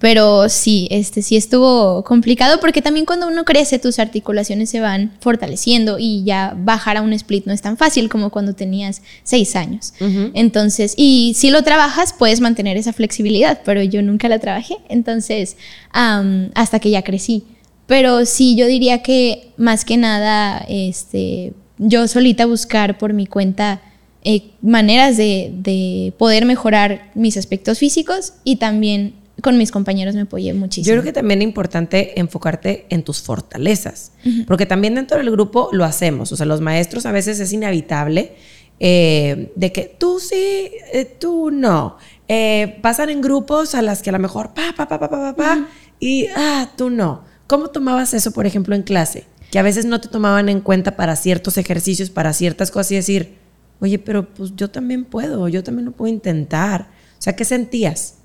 pero 0.00 0.48
sí, 0.48 0.88
este 0.90 1.22
sí 1.22 1.36
estuvo 1.36 2.02
complicado 2.02 2.58
porque 2.58 2.82
también 2.82 3.06
cuando 3.06 3.28
uno 3.28 3.44
crece 3.44 3.78
tus 3.78 4.00
articulaciones 4.00 4.68
se 4.68 4.80
van 4.80 5.12
fortaleciendo 5.20 5.96
y 5.98 6.24
ya 6.24 6.56
bajar 6.58 6.96
a 6.96 7.02
un 7.02 7.12
split 7.12 7.46
no 7.46 7.52
es 7.52 7.62
tan 7.62 7.76
fácil 7.76 8.08
como 8.08 8.30
cuando 8.30 8.54
tenías 8.54 9.02
seis 9.22 9.54
años. 9.54 9.94
Entonces, 10.34 10.94
y 10.96 11.34
si 11.36 11.50
lo 11.50 11.62
trabajas 11.62 12.12
puedes 12.12 12.40
mantener 12.40 12.76
esa 12.76 12.92
flexibilidad, 12.92 13.60
pero 13.64 13.80
yo 13.82 14.02
nunca 14.02 14.28
la 14.28 14.40
trabajé, 14.40 14.76
entonces 14.88 15.56
hasta 15.92 16.80
que 16.80 16.90
ya 16.90 17.02
crecí. 17.02 17.44
Pero 17.86 18.26
sí, 18.26 18.56
yo 18.56 18.66
diría 18.66 19.02
que 19.02 19.52
más 19.56 19.84
que 19.84 19.96
nada, 19.96 20.64
este, 20.68 21.52
yo 21.78 22.08
solita 22.08 22.44
buscar 22.44 22.98
por 22.98 23.12
mi 23.12 23.28
cuenta 23.28 23.80
eh, 24.24 24.50
maneras 24.60 25.16
de, 25.16 25.52
de 25.54 26.12
poder 26.18 26.44
mejorar 26.46 27.12
mis 27.14 27.36
aspectos 27.36 27.78
físicos 27.78 28.32
y 28.42 28.56
también 28.56 29.14
con 29.42 29.58
mis 29.58 29.70
compañeros 29.70 30.14
me 30.14 30.22
apoyé 30.22 30.54
muchísimo. 30.54 30.88
Yo 30.88 30.94
creo 30.94 31.04
que 31.04 31.12
también 31.12 31.40
es 31.42 31.44
importante 31.44 32.18
enfocarte 32.18 32.86
en 32.88 33.02
tus 33.02 33.20
fortalezas, 33.20 34.12
porque 34.46 34.66
también 34.66 34.94
dentro 34.94 35.18
del 35.18 35.30
grupo 35.30 35.68
lo 35.72 35.84
hacemos, 35.84 36.32
o 36.32 36.36
sea, 36.36 36.46
los 36.46 36.60
maestros 36.60 37.06
a 37.06 37.12
veces 37.12 37.38
es 37.40 37.52
inevitable 37.52 38.34
eh, 38.78 39.52
de 39.56 39.72
que 39.72 39.94
tú 39.98 40.20
sí, 40.20 40.70
eh, 40.92 41.16
tú 41.18 41.50
no. 41.50 41.96
Eh, 42.28 42.78
pasan 42.82 43.10
en 43.10 43.20
grupos 43.20 43.74
a 43.74 43.82
las 43.82 44.02
que 44.02 44.10
a 44.10 44.12
lo 44.12 44.18
mejor 44.18 44.52
pa, 44.52 44.74
pa, 44.76 44.88
pa, 44.88 44.98
pa, 44.98 45.08
pa, 45.08 45.36
pa, 45.36 45.68
y 46.00 46.26
ah, 46.36 46.70
tú 46.76 46.90
no. 46.90 47.22
¿Cómo 47.46 47.68
tomabas 47.68 48.12
eso, 48.14 48.32
por 48.32 48.46
ejemplo, 48.46 48.74
en 48.74 48.82
clase? 48.82 49.24
Que 49.50 49.58
a 49.58 49.62
veces 49.62 49.84
no 49.84 50.00
te 50.00 50.08
tomaban 50.08 50.48
en 50.48 50.60
cuenta 50.60 50.96
para 50.96 51.14
ciertos 51.14 51.56
ejercicios, 51.56 52.10
para 52.10 52.32
ciertas 52.32 52.70
cosas 52.70 52.92
y 52.92 52.96
decir, 52.96 53.34
oye, 53.80 53.98
pero 53.98 54.28
pues 54.34 54.52
yo 54.56 54.68
también 54.70 55.04
puedo, 55.04 55.48
yo 55.48 55.62
también 55.62 55.86
lo 55.86 55.92
puedo 55.92 56.12
intentar. 56.12 56.88
O 57.18 57.22
sea, 57.22 57.34
¿qué 57.34 57.44
sentías? 57.44 58.16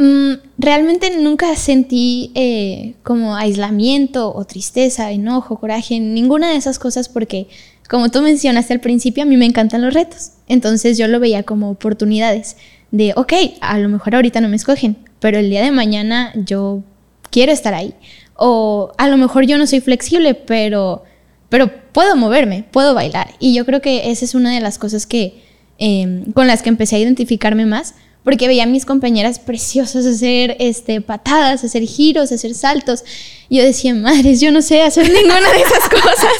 Mm, 0.00 0.38
realmente 0.56 1.14
nunca 1.18 1.54
sentí 1.56 2.32
eh, 2.34 2.94
como 3.02 3.36
aislamiento 3.36 4.34
o 4.34 4.46
tristeza, 4.46 5.12
enojo, 5.12 5.60
coraje, 5.60 6.00
ninguna 6.00 6.48
de 6.48 6.56
esas 6.56 6.78
cosas 6.78 7.10
porque, 7.10 7.48
como 7.86 8.10
tú 8.10 8.22
mencionaste 8.22 8.72
al 8.72 8.80
principio, 8.80 9.24
a 9.24 9.26
mí 9.26 9.36
me 9.36 9.44
encantan 9.44 9.82
los 9.82 9.92
retos. 9.92 10.30
Entonces 10.48 10.96
yo 10.96 11.06
lo 11.06 11.20
veía 11.20 11.42
como 11.42 11.68
oportunidades 11.68 12.56
de, 12.90 13.12
ok, 13.14 13.34
a 13.60 13.78
lo 13.78 13.90
mejor 13.90 14.14
ahorita 14.14 14.40
no 14.40 14.48
me 14.48 14.56
escogen, 14.56 14.96
pero 15.18 15.38
el 15.38 15.50
día 15.50 15.62
de 15.62 15.70
mañana 15.70 16.32
yo 16.34 16.82
quiero 17.30 17.52
estar 17.52 17.74
ahí. 17.74 17.92
O 18.36 18.92
a 18.96 19.06
lo 19.06 19.18
mejor 19.18 19.44
yo 19.44 19.58
no 19.58 19.66
soy 19.66 19.80
flexible, 19.82 20.32
pero, 20.32 21.04
pero 21.50 21.70
puedo 21.92 22.16
moverme, 22.16 22.64
puedo 22.70 22.94
bailar. 22.94 23.34
Y 23.38 23.52
yo 23.52 23.66
creo 23.66 23.82
que 23.82 24.10
esa 24.10 24.24
es 24.24 24.34
una 24.34 24.54
de 24.54 24.60
las 24.60 24.78
cosas 24.78 25.04
que, 25.04 25.42
em, 25.76 26.32
con 26.32 26.46
las 26.46 26.62
que 26.62 26.70
empecé 26.70 26.96
a 26.96 27.00
identificarme 27.00 27.66
más 27.66 27.96
porque 28.22 28.48
veía 28.48 28.64
a 28.64 28.66
mis 28.66 28.84
compañeras 28.84 29.38
preciosas 29.38 30.04
hacer 30.04 30.56
este, 30.58 31.00
patadas, 31.00 31.64
hacer 31.64 31.84
giros, 31.84 32.32
hacer 32.32 32.54
saltos. 32.54 33.02
Y 33.48 33.58
yo 33.58 33.64
decía, 33.64 33.94
madres, 33.94 34.40
yo 34.40 34.52
no 34.52 34.62
sé 34.62 34.82
hacer 34.82 35.10
ninguna 35.12 35.50
de 35.52 35.60
esas 35.60 35.88
cosas, 35.88 36.32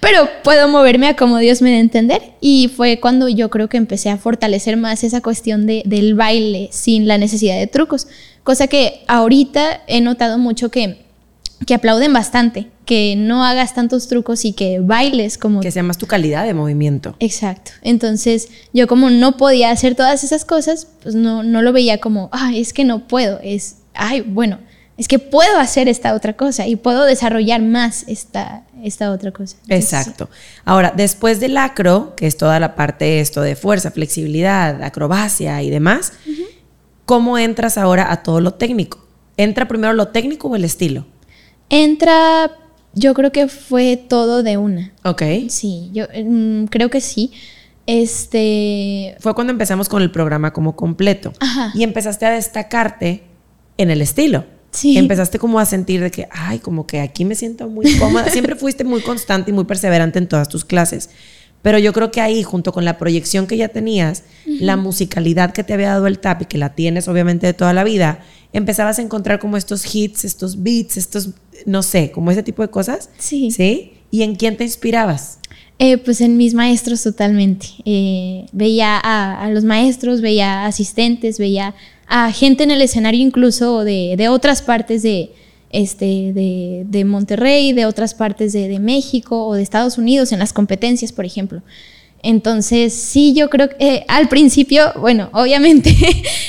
pero 0.00 0.28
puedo 0.44 0.68
moverme 0.68 1.08
a 1.08 1.16
como 1.16 1.38
Dios 1.38 1.62
me 1.62 1.70
dé 1.70 1.78
entender. 1.78 2.22
Y 2.40 2.70
fue 2.74 3.00
cuando 3.00 3.28
yo 3.28 3.50
creo 3.50 3.68
que 3.68 3.76
empecé 3.76 4.10
a 4.10 4.18
fortalecer 4.18 4.76
más 4.76 5.04
esa 5.04 5.20
cuestión 5.20 5.66
de, 5.66 5.82
del 5.86 6.14
baile 6.14 6.68
sin 6.70 7.08
la 7.08 7.18
necesidad 7.18 7.58
de 7.58 7.66
trucos, 7.66 8.06
cosa 8.44 8.66
que 8.66 9.02
ahorita 9.08 9.82
he 9.86 10.00
notado 10.00 10.38
mucho 10.38 10.70
que 10.70 11.05
que 11.64 11.74
aplauden 11.74 12.12
bastante, 12.12 12.70
que 12.84 13.14
no 13.16 13.44
hagas 13.44 13.74
tantos 13.74 14.08
trucos 14.08 14.44
y 14.44 14.52
que 14.52 14.80
bailes 14.80 15.38
como... 15.38 15.60
Que 15.60 15.70
sea 15.70 15.82
más 15.82 15.96
tu 15.96 16.06
calidad 16.06 16.44
de 16.44 16.54
movimiento. 16.54 17.16
Exacto. 17.18 17.72
Entonces 17.82 18.48
yo 18.72 18.86
como 18.86 19.10
no 19.10 19.36
podía 19.36 19.70
hacer 19.70 19.94
todas 19.94 20.22
esas 20.22 20.44
cosas, 20.44 20.86
pues 21.02 21.14
no, 21.14 21.42
no 21.42 21.62
lo 21.62 21.72
veía 21.72 21.98
como, 21.98 22.28
ah, 22.32 22.52
es 22.54 22.72
que 22.72 22.84
no 22.84 23.08
puedo, 23.08 23.40
es, 23.42 23.76
ay, 23.94 24.20
bueno, 24.20 24.58
es 24.98 25.08
que 25.08 25.18
puedo 25.18 25.58
hacer 25.58 25.88
esta 25.88 26.14
otra 26.14 26.34
cosa 26.34 26.66
y 26.66 26.76
puedo 26.76 27.04
desarrollar 27.04 27.60
más 27.60 28.04
esta, 28.06 28.64
esta 28.82 29.10
otra 29.10 29.30
cosa. 29.30 29.56
Exacto. 29.68 30.30
Ahora, 30.64 30.92
después 30.96 31.38
del 31.38 31.56
acro, 31.58 32.14
que 32.16 32.26
es 32.26 32.36
toda 32.36 32.60
la 32.60 32.74
parte 32.74 33.20
esto 33.20 33.42
de 33.42 33.56
fuerza, 33.56 33.90
flexibilidad, 33.90 34.82
acrobacia 34.82 35.62
y 35.62 35.70
demás, 35.70 36.12
¿cómo 37.04 37.36
entras 37.36 37.76
ahora 37.76 38.10
a 38.10 38.22
todo 38.22 38.40
lo 38.40 38.54
técnico? 38.54 39.06
¿Entra 39.36 39.68
primero 39.68 39.92
lo 39.92 40.08
técnico 40.08 40.48
o 40.48 40.56
el 40.56 40.64
estilo? 40.64 41.06
Entra, 41.68 42.50
yo 42.94 43.14
creo 43.14 43.32
que 43.32 43.48
fue 43.48 43.96
todo 43.96 44.42
de 44.42 44.56
una. 44.56 44.92
Ok. 45.04 45.22
Sí, 45.48 45.90
yo 45.92 46.06
mm, 46.24 46.64
creo 46.66 46.90
que 46.90 47.00
sí. 47.00 47.32
Este. 47.86 49.16
Fue 49.20 49.34
cuando 49.34 49.52
empezamos 49.52 49.88
con 49.88 50.02
el 50.02 50.10
programa 50.10 50.52
como 50.52 50.76
completo. 50.76 51.32
Ajá. 51.40 51.72
Y 51.74 51.82
empezaste 51.82 52.26
a 52.26 52.30
destacarte 52.30 53.22
en 53.78 53.90
el 53.90 54.02
estilo. 54.02 54.44
Sí. 54.70 54.98
Empezaste 54.98 55.38
como 55.38 55.58
a 55.58 55.64
sentir 55.64 56.00
de 56.00 56.10
que, 56.10 56.28
ay, 56.30 56.58
como 56.58 56.86
que 56.86 57.00
aquí 57.00 57.24
me 57.24 57.34
siento 57.34 57.68
muy 57.68 57.96
cómoda. 57.98 58.28
Siempre 58.30 58.56
fuiste 58.56 58.84
muy 58.84 59.00
constante 59.00 59.50
y 59.50 59.54
muy 59.54 59.64
perseverante 59.64 60.18
en 60.18 60.28
todas 60.28 60.48
tus 60.48 60.64
clases. 60.64 61.10
Pero 61.66 61.80
yo 61.80 61.92
creo 61.92 62.12
que 62.12 62.20
ahí, 62.20 62.44
junto 62.44 62.72
con 62.72 62.84
la 62.84 62.96
proyección 62.96 63.48
que 63.48 63.56
ya 63.56 63.66
tenías, 63.66 64.22
la 64.46 64.76
musicalidad 64.76 65.52
que 65.52 65.64
te 65.64 65.74
había 65.74 65.88
dado 65.88 66.06
el 66.06 66.20
tap 66.20 66.42
y 66.42 66.44
que 66.44 66.58
la 66.58 66.76
tienes 66.76 67.08
obviamente 67.08 67.44
de 67.44 67.54
toda 67.54 67.72
la 67.72 67.82
vida, 67.82 68.20
empezabas 68.52 69.00
a 69.00 69.02
encontrar 69.02 69.40
como 69.40 69.56
estos 69.56 69.92
hits, 69.92 70.24
estos 70.24 70.62
beats, 70.62 70.96
estos, 70.96 71.30
no 71.64 71.82
sé, 71.82 72.12
como 72.12 72.30
ese 72.30 72.44
tipo 72.44 72.62
de 72.62 72.68
cosas. 72.68 73.10
Sí. 73.18 73.50
¿Sí? 73.50 73.94
¿Y 74.12 74.22
en 74.22 74.36
quién 74.36 74.56
te 74.56 74.62
inspirabas? 74.62 75.40
Eh, 75.80 75.98
pues 75.98 76.20
en 76.20 76.36
mis 76.36 76.54
maestros 76.54 77.02
totalmente. 77.02 77.66
Eh, 77.84 78.46
veía 78.52 78.96
a, 79.02 79.50
los 79.50 79.64
maestros, 79.64 80.20
veía 80.20 80.66
asistentes, 80.66 81.40
veía 81.40 81.74
a 82.06 82.30
gente 82.30 82.62
en 82.62 82.70
el 82.70 82.80
escenario 82.80 83.20
incluso 83.20 83.82
de, 83.82 84.14
de 84.16 84.28
otras 84.28 84.62
partes 84.62 85.02
de, 85.02 85.32
este, 85.76 86.32
de, 86.32 87.04
Monterrey, 87.04 87.74
de 87.74 87.84
otras 87.84 88.14
partes 88.14 88.54
de, 88.54 88.78
México 88.78 89.46
o 89.46 89.54
de 89.54 89.62
Estados 89.62 89.98
Unidos 89.98 90.32
en 90.32 90.38
las 90.38 90.54
competencias, 90.54 91.12
por 91.12 91.26
ejemplo. 91.26 91.60
Entonces, 92.22 92.94
sí, 92.94 93.34
yo 93.34 93.50
creo 93.50 93.68
que 93.68 93.76
eh, 93.78 94.04
al 94.08 94.28
principio, 94.30 94.90
bueno, 94.98 95.28
obviamente 95.34 95.94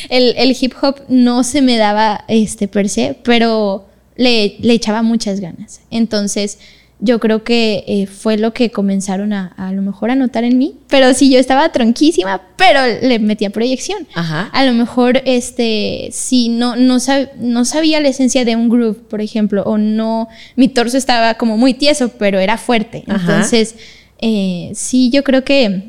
el, 0.10 0.56
hip 0.58 0.74
hop 0.82 1.02
no 1.10 1.44
se 1.44 1.62
me 1.62 1.76
daba 1.76 2.24
este 2.30 2.70
per 2.70 2.88
se, 2.88 3.18
pero 3.24 3.86
le, 4.16 4.56
le 4.60 4.74
echaba 4.74 5.02
muchas 5.02 5.42
ganas. 5.42 5.82
Entonces, 5.92 6.58
yo 7.00 7.20
creo 7.20 7.44
que 7.44 7.84
eh, 7.88 8.08
fue 8.08 8.38
lo 8.38 8.54
que 8.54 8.72
comenzaron 8.72 9.32
a, 9.32 9.54
a, 9.58 9.72
lo 9.72 9.84
mejor 9.84 10.10
a 10.10 10.16
notar 10.16 10.44
en 10.44 10.58
mí. 10.58 10.76
Pero 10.88 11.14
sí, 11.14 11.30
yo 11.30 11.38
estaba 11.38 11.72
tronquísima, 11.72 12.42
pero 12.56 12.80
le 13.02 13.20
metía 13.20 13.52
proyección. 13.52 14.08
Ajá. 14.16 14.50
A 14.52 14.66
lo 14.66 14.74
mejor, 14.74 15.22
este, 15.26 16.10
si 16.12 16.50
no, 16.50 16.76
no, 16.76 16.98
no 17.40 17.66
sabía 17.66 18.00
la 18.00 18.08
esencia 18.08 18.46
de 18.46 18.56
un 18.56 18.70
groove, 18.70 18.98
por 18.98 19.22
ejemplo, 19.22 19.64
o 19.64 19.78
no, 19.78 20.28
mi 20.56 20.70
torso 20.70 20.98
estaba 20.98 21.36
como 21.36 21.58
muy 21.58 21.76
tieso, 21.76 22.10
pero 22.18 22.40
era 22.40 22.58
fuerte. 22.58 23.04
Entonces, 23.08 23.76
eh, 24.20 24.72
sí, 24.74 25.12
yo 25.12 25.24
creo 25.24 25.44
que 25.44 25.84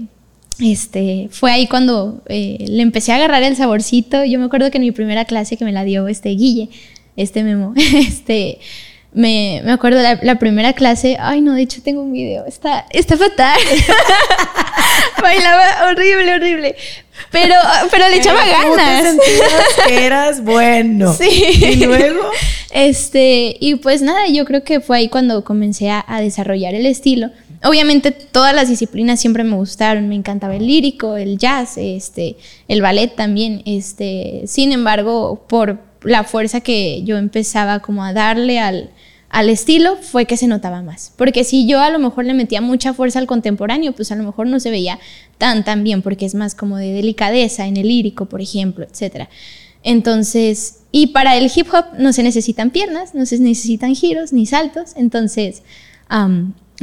este, 0.61 1.29
fue 1.31 1.53
ahí 1.53 1.67
cuando 1.69 2.23
eh, 2.29 2.67
le 2.69 2.83
empecé 2.83 3.13
a 3.13 3.17
agarrar 3.17 3.43
el 3.45 3.57
saborcito. 3.57 4.25
Yo 4.25 4.39
me 4.39 4.45
acuerdo 4.45 4.71
que 4.71 4.77
en 4.77 4.85
mi 4.85 4.93
primera 4.93 5.25
clase 5.25 5.57
que 5.57 5.65
me 5.65 5.73
la 5.73 5.85
dio 5.85 6.07
este 6.09 6.31
Guille, 6.31 6.69
este 7.17 7.45
memo, 7.45 7.73
este 7.95 8.59
me, 9.13 9.63
me 9.65 9.73
acuerdo 9.73 10.01
la, 10.03 10.19
la, 10.23 10.39
primera 10.39 10.75
clase, 10.75 11.17
ay 11.19 11.41
no, 11.41 11.55
de 11.55 11.63
hecho 11.63 11.83
tengo 11.83 12.03
un 12.03 12.13
video, 12.13 12.45
está, 12.47 12.87
está 12.91 13.17
fatal. 13.17 13.59
Bailaba 15.23 15.91
horrible, 15.91 16.35
horrible. 16.35 16.77
Pero, 17.31 17.55
pero 17.91 18.09
le 18.09 18.17
echaba 18.17 18.41
ganas. 18.47 19.17
que 19.87 20.07
eras 20.07 20.45
bueno. 20.45 21.13
Sí. 21.13 21.29
Y 21.61 21.85
luego. 21.85 22.31
Este, 22.71 23.57
y 23.59 23.77
pues 23.77 24.03
nada, 24.03 24.29
yo 24.29 24.45
creo 24.45 24.63
que 24.63 24.81
fue 24.81 24.99
ahí 24.99 25.09
cuando 25.09 25.43
comencé 25.43 25.91
a, 25.91 26.05
a 26.07 26.21
desarrollar 26.21 26.75
el 26.75 26.87
estilo. 26.87 27.31
Obviamente 27.65 28.13
todas 28.13 28.55
las 28.55 28.69
disciplinas 28.69 29.21
siempre 29.21 29.43
me 29.43 29.57
gustaron, 29.57 30.09
me 30.09 30.15
encantaba 30.15 30.55
el 30.55 30.67
lírico, 30.67 31.17
el 31.17 31.39
jazz, 31.39 31.77
este, 31.77 32.37
el 32.69 32.83
ballet 32.83 33.17
también, 33.17 33.63
este, 33.67 34.43
sin 34.47 34.71
embargo, 34.71 35.45
por 35.49 35.81
la 36.03 36.23
fuerza 36.23 36.61
que 36.61 37.03
yo 37.03 37.17
empezaba 37.17 37.81
como 37.81 38.05
a 38.05 38.13
darle 38.13 38.61
al, 38.61 38.91
al 39.31 39.51
estilo 39.51 39.97
fue 39.97 40.25
que 40.25 40.37
se 40.37 40.47
notaba 40.47 40.83
más. 40.83 41.13
Porque 41.17 41.45
si 41.45 41.67
yo 41.67 41.81
a 41.81 41.91
lo 41.91 41.99
mejor 41.99 42.25
le 42.25 42.35
metía 42.35 42.61
mucha 42.61 42.95
fuerza 42.95 43.19
al 43.19 43.27
contemporáneo, 43.27 43.93
pues 43.93 44.11
a 44.11 44.17
lo 44.17 44.25
mejor 44.25 44.47
no 44.47 44.59
se 44.61 44.71
veía 44.71 44.99
tan, 45.37 45.65
tan 45.65 45.85
bien, 45.85 46.03
porque 46.03 46.27
es 46.27 46.35
más 46.35 46.55
como 46.55 46.77
de 46.77 46.93
delicadeza 46.93 47.67
en 47.67 47.77
el 47.77 47.89
lírico, 47.89 48.27
por 48.27 48.41
ejemplo, 48.41 48.87
etc. 48.87 49.29
Entonces, 49.83 50.81
y 50.91 51.09
para 51.09 51.37
el 51.37 51.51
hip 51.55 51.69
hop 51.73 51.99
no 51.99 52.13
se 52.13 52.23
necesitan 52.23 52.71
piernas, 52.71 53.15
no 53.15 53.27
se 53.27 53.39
necesitan 53.39 53.95
giros 53.95 54.33
ni 54.33 54.47
saltos. 54.47 54.93
Entonces, 54.97 55.63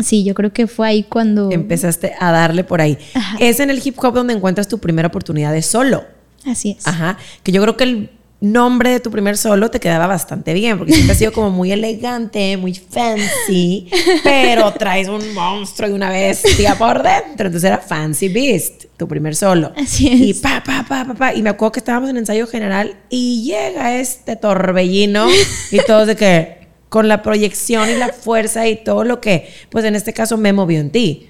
sí, 0.02 0.24
yo 0.24 0.34
creo 0.36 0.54
que 0.54 0.68
fue 0.68 0.88
ahí 0.88 1.04
cuando... 1.04 1.52
Empezaste 1.52 2.14
a 2.20 2.32
darle 2.32 2.64
por 2.64 2.80
ahí. 2.80 2.98
Es 3.40 3.60
en 3.60 3.70
el 3.70 3.82
hip 3.84 3.98
hop 4.04 4.14
donde 4.14 4.34
encuentras 4.34 4.68
tu 4.68 4.78
primera 4.78 5.08
oportunidad 5.08 5.52
de 5.52 5.62
solo. 5.62 6.04
Así 6.46 6.76
es. 6.78 6.88
Ajá. 6.88 7.18
Que 7.42 7.52
yo 7.52 7.62
creo 7.62 7.76
que 7.76 7.86
el 7.86 8.10
nombre 8.41 8.89
de 8.89 9.00
tu 9.00 9.12
primer 9.12 9.38
solo 9.38 9.71
te 9.71 9.80
quedaba 9.80 10.08
bastante 10.08 10.54
bien, 10.54 10.78
porque 10.78 10.93
siempre 10.93 11.13
has 11.13 11.17
sido 11.17 11.34
como 11.34 11.50
muy 11.50 11.71
elegante, 11.71 12.58
muy 12.58 12.74
fancy, 12.74 13.89
pero 14.24 14.71
traes 14.74 15.08
un 15.08 15.34
monstruo 15.34 15.89
y 15.89 15.93
una 15.93 16.10
bestia 16.10 16.76
por 16.78 17.02
dentro. 17.02 17.48
Entonces 17.48 17.63
era 17.63 17.78
Fancy 17.80 18.30
Beast, 18.30 18.86
tu 18.98 19.08
primer 19.08 19.36
solo. 19.36 19.71
Así 19.76 20.08
es. 20.08 20.21
Y 20.21 20.34
pa, 20.34 20.63
pa, 20.63 20.86
pa, 20.88 21.06
pa, 21.06 21.13
pa. 21.13 21.34
Y 21.34 21.41
me 21.41 21.50
acuerdo 21.50 21.74
que 21.74 21.80
estábamos 21.80 22.10
en 22.10 22.17
ensayo 22.17 22.48
general 22.48 22.98
y 23.10 23.43
llega 23.43 23.95
este 23.95 24.36
torbellino 24.36 25.28
y 25.71 25.80
todo 25.80 26.06
de 26.06 26.15
que 26.15 26.65
con 26.89 27.08
la 27.08 27.21
proyección 27.21 27.89
y 27.89 27.95
la 27.95 28.10
fuerza 28.10 28.67
y 28.67 28.78
todo 28.78 29.04
lo 29.04 29.19
que, 29.19 29.50
pues 29.69 29.84
en 29.86 29.95
este 29.95 30.13
caso 30.13 30.38
me 30.38 30.54
movió 30.54 30.80
en 30.80 30.91
ti. 30.91 31.30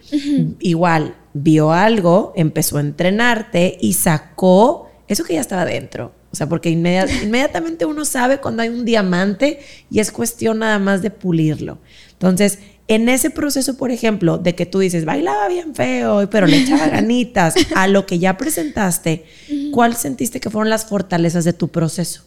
Igual, 0.59 1.15
vio 1.33 1.71
algo, 1.71 2.33
empezó 2.35 2.77
a 2.77 2.81
entrenarte 2.81 3.77
y 3.79 3.93
sacó 3.93 4.89
eso 5.07 5.23
que 5.23 5.35
ya 5.35 5.41
estaba 5.41 5.65
dentro 5.65 6.11
o 6.35 6.37
sea, 6.37 6.49
porque 6.49 6.69
inmediatamente 6.69 7.85
uno 7.85 8.03
sabe 8.03 8.39
cuando 8.41 8.61
hay 8.61 8.67
un 8.67 8.83
diamante 8.83 9.59
y 9.89 9.99
es 9.99 10.11
cuestión 10.11 10.59
nada 10.59 10.79
más 10.79 11.01
de 11.01 11.09
pulirlo. 11.09 11.77
Entonces, 12.11 12.59
en 12.89 13.07
ese 13.07 13.29
proceso, 13.29 13.77
por 13.77 13.89
ejemplo, 13.89 14.37
de 14.37 14.53
que 14.53 14.65
tú 14.65 14.79
dices, 14.79 15.05
bailaba 15.05 15.47
bien 15.47 15.73
feo, 15.73 16.29
pero 16.29 16.45
le 16.45 16.57
echaba 16.57 16.89
ganitas 16.89 17.55
a 17.73 17.87
lo 17.87 18.05
que 18.05 18.19
ya 18.19 18.35
presentaste, 18.35 19.23
¿cuál 19.71 19.95
sentiste 19.95 20.41
que 20.41 20.49
fueron 20.49 20.69
las 20.69 20.87
fortalezas 20.87 21.45
de 21.45 21.53
tu 21.53 21.69
proceso? 21.69 22.25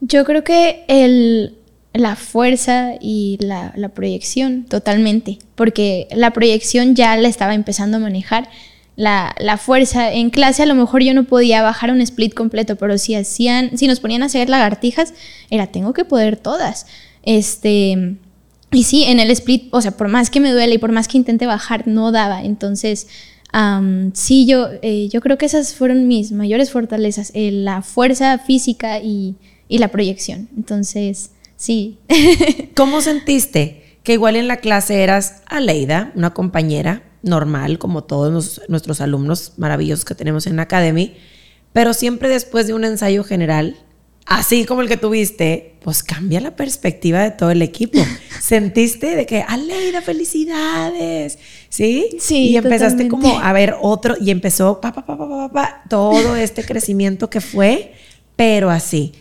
Yo 0.00 0.24
creo 0.24 0.42
que 0.42 0.86
el, 0.88 1.58
la 1.92 2.16
fuerza 2.16 2.94
y 2.98 3.36
la, 3.42 3.74
la 3.76 3.90
proyección, 3.90 4.64
totalmente, 4.64 5.38
porque 5.54 6.08
la 6.12 6.32
proyección 6.32 6.94
ya 6.94 7.14
la 7.18 7.28
estaba 7.28 7.54
empezando 7.54 7.98
a 7.98 8.00
manejar 8.00 8.48
la, 8.98 9.56
fuerza. 9.58 10.12
En 10.12 10.30
clase 10.30 10.64
a 10.64 10.66
lo 10.66 10.74
mejor 10.74 11.02
yo 11.02 11.14
no 11.14 11.24
podía 11.24 11.62
bajar 11.62 11.92
un 11.92 12.00
split 12.00 12.34
completo, 12.34 12.76
pero 12.76 12.98
si 12.98 13.14
hacían, 13.14 13.78
si 13.78 13.86
nos 13.86 14.00
ponían 14.00 14.22
a 14.22 14.26
hacer 14.26 14.50
lagartijas, 14.50 15.14
era 15.50 15.68
tengo 15.68 15.92
que 15.92 16.04
poder 16.04 16.36
todas. 16.36 16.86
Este, 17.22 18.16
y 18.72 18.82
sí, 18.82 19.04
en 19.04 19.20
el 19.20 19.30
split, 19.30 19.68
o 19.70 19.80
sea, 19.80 19.92
por 19.92 20.08
más 20.08 20.30
que 20.30 20.40
me 20.40 20.50
duele 20.50 20.74
y 20.74 20.78
por 20.78 20.90
más 20.90 21.06
que 21.06 21.16
intente 21.16 21.46
bajar, 21.46 21.86
no 21.86 22.10
daba. 22.10 22.42
Entonces, 22.42 23.06
sí, 24.14 24.46
yo, 24.46 24.68
eh, 24.82 25.08
yo 25.08 25.20
creo 25.20 25.38
que 25.38 25.46
esas 25.46 25.74
fueron 25.74 26.08
mis 26.08 26.32
mayores 26.32 26.72
fortalezas, 26.72 27.30
eh, 27.34 27.52
la 27.52 27.82
fuerza 27.82 28.36
física 28.38 28.98
y, 28.98 29.36
y 29.68 29.78
la 29.78 29.88
proyección. 29.88 30.48
Entonces, 30.56 31.30
sí. 31.56 31.98
¿Cómo 32.74 33.00
sentiste 33.00 34.00
que 34.02 34.14
igual 34.14 34.34
en 34.34 34.48
la 34.48 34.56
clase 34.56 35.04
eras 35.04 35.42
Aleida, 35.46 36.10
una 36.16 36.34
compañera, 36.34 37.02
normal, 37.22 37.78
como 37.78 38.04
todos 38.04 38.60
nuestros 38.68 39.00
alumnos 39.00 39.52
maravillosos 39.56 40.04
que 40.04 40.14
tenemos 40.14 40.46
en 40.46 40.56
la 40.56 40.62
Academy, 40.62 41.16
pero 41.72 41.92
siempre 41.92 42.28
después 42.28 42.66
de 42.66 42.74
un 42.74 42.84
ensayo 42.84 43.24
general, 43.24 43.76
así 44.26 44.64
como 44.64 44.82
el 44.82 44.88
que 44.88 44.96
tuviste, 44.96 45.76
pues 45.82 46.02
cambia 46.02 46.40
la 46.40 46.56
perspectiva 46.56 47.20
de 47.22 47.30
todo 47.30 47.50
el 47.50 47.62
equipo. 47.62 47.98
Sentiste 48.40 49.16
de 49.16 49.26
que, 49.26 49.42
Aleida, 49.42 50.02
felicidades, 50.02 51.38
¿sí? 51.68 52.08
Sí. 52.20 52.50
Y 52.50 52.56
empezaste 52.56 53.08
como 53.08 53.38
a 53.40 53.52
ver 53.52 53.76
otro, 53.80 54.16
y 54.20 54.30
empezó 54.30 54.80
pa, 54.80 54.92
pa, 54.92 55.04
pa, 55.04 55.18
pa, 55.18 55.50
pa, 55.52 55.82
todo 55.88 56.36
este 56.36 56.64
crecimiento 56.64 57.30
que 57.30 57.40
fue, 57.40 57.94
pero 58.36 58.70
así. 58.70 59.12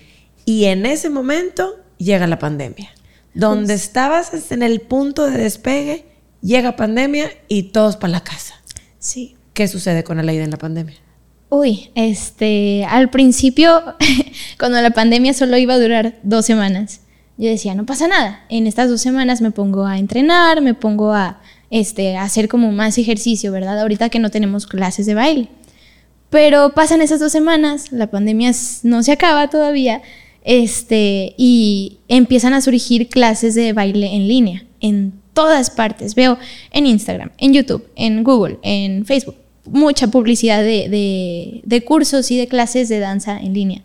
Y 0.45 0.65
en 0.65 0.85
ese 0.85 1.09
momento 1.09 1.75
llega 1.97 2.27
la 2.27 2.39
pandemia, 2.39 2.89
donde 3.33 3.73
estabas 3.73 4.51
en 4.51 4.63
el 4.63 4.81
punto 4.81 5.29
de 5.29 5.37
despegue 5.37 6.05
llega 6.41 6.75
pandemia 6.75 7.29
y 7.47 7.63
todos 7.63 7.97
para 7.97 8.11
la 8.11 8.23
casa. 8.23 8.55
Sí. 8.99 9.35
¿Qué 9.53 9.67
sucede 9.67 10.03
con 10.03 10.19
Aleida 10.19 10.43
en 10.43 10.51
la 10.51 10.57
pandemia? 10.57 10.95
Uy, 11.49 11.91
este, 11.95 12.85
al 12.85 13.09
principio, 13.09 13.81
cuando 14.59 14.81
la 14.81 14.91
pandemia 14.91 15.33
solo 15.33 15.57
iba 15.57 15.75
a 15.75 15.79
durar 15.79 16.19
dos 16.23 16.45
semanas, 16.45 17.01
yo 17.37 17.49
decía, 17.49 17.75
no 17.75 17.85
pasa 17.85 18.07
nada. 18.07 18.45
En 18.49 18.67
estas 18.67 18.89
dos 18.89 19.01
semanas 19.01 19.41
me 19.41 19.51
pongo 19.51 19.85
a 19.85 19.97
entrenar, 19.97 20.61
me 20.61 20.73
pongo 20.73 21.13
a, 21.13 21.39
este, 21.69 22.17
a 22.17 22.23
hacer 22.23 22.47
como 22.47 22.71
más 22.71 22.97
ejercicio, 22.97 23.51
¿verdad? 23.51 23.79
Ahorita 23.79 24.09
que 24.09 24.19
no 24.19 24.29
tenemos 24.29 24.67
clases 24.67 25.05
de 25.05 25.13
baile. 25.13 25.49
Pero 26.29 26.73
pasan 26.73 27.01
esas 27.01 27.19
dos 27.19 27.31
semanas, 27.31 27.91
la 27.91 28.11
pandemia 28.11 28.51
no 28.83 29.03
se 29.03 29.13
acaba 29.13 29.49
todavía, 29.49 30.01
este, 30.43 31.33
y 31.37 31.99
empiezan 32.07 32.53
a 32.53 32.61
surgir 32.61 33.07
clases 33.07 33.55
de 33.55 33.73
baile 33.73 34.15
en 34.15 34.27
línea 34.27 34.65
en 34.79 35.13
todas 35.37 35.69
partes. 35.69 36.15
Veo 36.15 36.39
en 36.71 36.87
Instagram, 36.87 37.29
en 37.37 37.53
YouTube, 37.53 37.87
en 37.95 38.23
Google, 38.23 38.57
en 38.63 39.05
Facebook, 39.05 39.35
mucha 39.65 40.07
publicidad 40.07 40.63
de, 40.63 41.83
cursos 41.85 42.31
y 42.31 42.37
de 42.39 42.47
clases 42.47 42.89
de 42.89 42.97
danza 42.97 43.39
en 43.39 43.53
línea. 43.53 43.83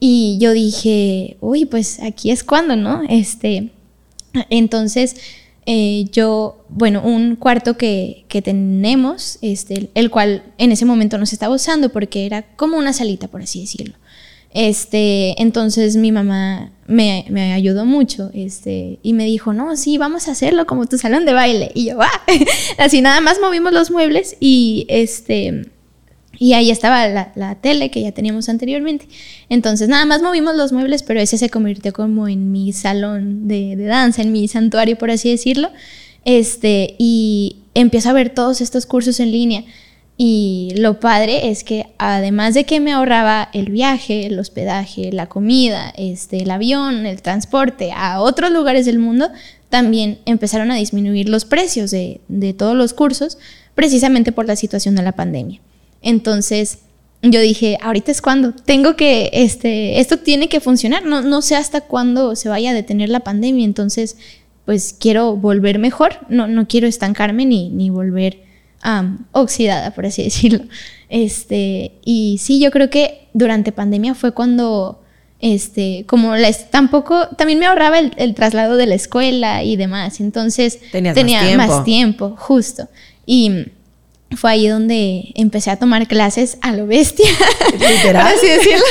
Y 0.00 0.38
yo 0.40 0.50
dije, 0.50 1.36
uy, 1.40 1.64
pues 1.64 2.00
aquí 2.02 2.32
es 2.32 2.42
cuando, 2.42 2.74
¿no? 2.74 3.02
Este, 3.08 3.70
entonces, 4.48 5.14
eh, 5.64 6.06
yo, 6.10 6.64
bueno, 6.68 7.02
un 7.04 7.36
cuarto 7.36 7.76
que, 7.76 8.24
que, 8.26 8.42
tenemos, 8.42 9.38
este, 9.42 9.90
el 9.94 10.10
cual 10.10 10.42
en 10.58 10.72
ese 10.72 10.86
momento 10.86 11.18
no 11.18 11.26
se 11.26 11.36
estaba 11.36 11.54
usando 11.54 11.92
porque 11.92 12.26
era 12.26 12.42
como 12.56 12.76
una 12.76 12.92
salita, 12.92 13.28
por 13.28 13.42
así 13.42 13.60
decirlo. 13.60 13.94
Este, 14.52 15.40
entonces 15.40 15.96
mi 15.96 16.10
mamá 16.10 16.72
me, 16.88 17.24
me, 17.28 17.52
ayudó 17.52 17.84
mucho 17.84 18.30
este, 18.34 18.98
y 19.02 19.12
me 19.12 19.24
dijo, 19.24 19.52
no, 19.52 19.76
sí, 19.76 19.96
vamos 19.96 20.26
a 20.26 20.32
hacerlo 20.32 20.66
como 20.66 20.86
tu 20.86 20.98
salón 20.98 21.24
de 21.24 21.32
baile. 21.32 21.70
Y 21.74 21.86
yo, 21.86 22.02
¡ah! 22.02 22.22
Así 22.78 23.00
nada 23.00 23.20
más 23.20 23.38
movimos 23.40 23.72
los 23.72 23.92
muebles 23.92 24.36
y, 24.40 24.86
este, 24.88 25.70
y 26.36 26.54
ahí 26.54 26.72
estaba 26.72 27.06
la, 27.08 27.58
tele 27.60 27.92
que 27.92 28.02
ya 28.02 28.10
teníamos 28.10 28.48
anteriormente. 28.48 29.06
Entonces 29.48 29.88
nada 29.88 30.04
más 30.04 30.20
movimos 30.20 30.56
los 30.56 30.72
muebles, 30.72 31.04
pero 31.04 31.20
ese 31.20 31.38
se 31.38 31.48
convirtió 31.48 31.92
como 31.92 32.26
en 32.26 32.50
mi 32.50 32.72
salón 32.72 33.46
de, 33.46 33.76
de 33.76 33.84
danza, 33.84 34.22
en 34.22 34.32
mi 34.32 34.48
santuario, 34.48 34.98
por 34.98 35.12
así 35.12 35.30
decirlo. 35.30 35.70
Este, 36.24 36.96
y 36.98 37.58
empiezo 37.74 38.10
a 38.10 38.14
ver 38.14 38.30
todos 38.30 38.60
estos 38.60 38.86
cursos 38.86 39.20
en 39.20 39.30
línea 39.30 39.64
Y 40.22 40.74
lo 40.76 41.00
padre 41.00 41.48
es 41.48 41.64
que 41.64 41.86
además 41.96 42.52
de 42.52 42.64
que 42.64 42.78
me 42.78 42.92
ahorraba 42.92 43.48
el 43.54 43.70
viaje, 43.70 44.26
el 44.26 44.38
hospedaje, 44.38 45.10
la 45.12 45.30
comida, 45.30 45.94
este, 45.96 46.42
el 46.42 46.50
avión, 46.50 47.06
el 47.06 47.22
transporte 47.22 47.90
a 47.96 48.20
otros 48.20 48.50
lugares 48.50 48.84
del 48.84 48.98
mundo, 48.98 49.30
también 49.70 50.18
empezaron 50.26 50.70
a 50.70 50.74
disminuir 50.74 51.30
los 51.30 51.46
precios 51.46 51.90
de, 51.90 52.20
todos 52.58 52.76
los 52.76 52.92
cursos 52.92 53.38
precisamente 53.74 54.30
por 54.30 54.46
la 54.46 54.56
situación 54.56 54.94
de 54.94 55.04
la 55.04 55.12
pandemia. 55.12 55.62
Entonces, 56.02 56.80
yo 57.22 57.40
dije, 57.40 57.78
ahorita 57.80 58.12
es 58.12 58.20
cuando, 58.20 58.52
tengo 58.52 58.96
que, 58.96 59.30
este, 59.32 60.00
esto 60.00 60.18
tiene 60.18 60.50
que 60.50 60.60
funcionar, 60.60 61.02
no, 61.02 61.22
no 61.22 61.40
sé 61.40 61.56
hasta 61.56 61.80
cuándo 61.80 62.36
se 62.36 62.50
vaya 62.50 62.72
a 62.72 62.74
detener 62.74 63.08
la 63.08 63.20
pandemia, 63.20 63.64
entonces, 63.64 64.18
pues 64.66 64.92
quiero 64.92 65.34
volver 65.34 65.78
mejor, 65.78 66.18
no, 66.28 66.46
no 66.46 66.68
quiero 66.68 66.86
estancarme 66.86 67.46
ni, 67.46 67.70
ni 67.70 67.88
volver 67.88 68.49
oxidada, 69.32 69.92
por 69.92 70.06
así 70.06 70.22
decirlo. 70.24 70.64
Este, 71.08 71.92
y 72.04 72.38
sí, 72.40 72.60
yo 72.60 72.70
creo 72.70 72.90
que 72.90 73.28
durante 73.32 73.72
pandemia 73.72 74.14
fue 74.14 74.32
cuando, 74.32 75.02
este, 75.40 76.04
como 76.06 76.36
les, 76.36 76.70
tampoco, 76.70 77.28
también 77.36 77.58
me 77.58 77.66
ahorraba 77.66 77.98
el, 77.98 78.34
traslado 78.34 78.76
de 78.76 78.86
la 78.86 78.94
escuela 78.94 79.64
y 79.64 79.76
demás, 79.76 80.20
entonces 80.20 80.78
tenía 80.92 81.56
más 81.56 81.84
tiempo, 81.84 82.36
justo. 82.38 82.88
Y 83.26 83.66
fue 84.36 84.52
ahí 84.52 84.68
donde 84.68 85.32
empecé 85.34 85.70
a 85.70 85.76
tomar 85.76 86.06
clases 86.06 86.58
a 86.60 86.72
lo 86.72 86.86
bestia. 86.86 87.28
Literal. 87.72 88.26
así 88.26 88.46
decirlo. 88.46 88.84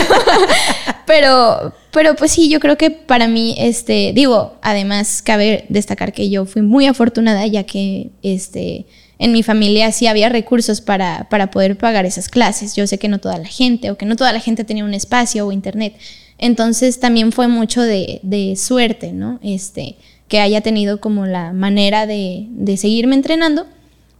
pero, 1.06 1.73
pero 1.91 2.15
pues 2.15 2.32
sí, 2.32 2.49
yo 2.49 2.60
creo 2.60 2.78
que 2.78 2.91
para 2.91 3.28
mí, 3.28 3.56
este, 3.58 4.12
digo, 4.13 4.58
además 4.62 5.21
cabe 5.21 5.65
destacar 5.69 6.13
que 6.13 6.30
yo 6.30 6.45
fui 6.45 6.62
muy 6.62 6.88
afortunada 6.88 7.45
ya 7.47 7.63
que, 7.63 8.10
este, 8.21 8.86
en 9.19 9.34
mi 9.34 9.43
familia 9.43 9.91
sí 9.91 10.08
había 10.08 10.29
recursos 10.29 10.79
para, 10.79 11.27
para 11.29 11.51
poder 11.51 11.77
pagar 11.77 12.05
esas 12.05 12.29
clases. 12.29 12.75
Yo 12.75 12.88
sé 12.88 12.97
que 12.97 13.10
no 13.10 13.19
toda 13.19 13.38
la 13.38 13.47
gente 13.47 13.91
o 13.91 13.97
que 13.97 14.05
no 14.05 14.15
toda 14.15 14.32
la 14.32 14.39
gente 14.39 14.63
tenía 14.63 14.86
un 14.86 14.93
espacio 14.93 15.45
o 15.45 15.51
internet. 15.51 15.93
Entonces 16.38 17.01
también 17.01 17.34
fue 17.34 17.49
mucho 17.49 17.82
de, 17.82 18.21
de 18.23 18.55
suerte, 18.55 19.12
¿no? 19.12 19.39
Este, 19.43 19.97
que 20.29 20.39
haya 20.39 20.62
tenido 20.62 21.01
como 21.01 21.25
la 21.25 21.51
manera 21.51 22.08
de, 22.08 22.47
de 22.49 22.77
seguirme 22.77 23.15
entrenando. 23.15 23.67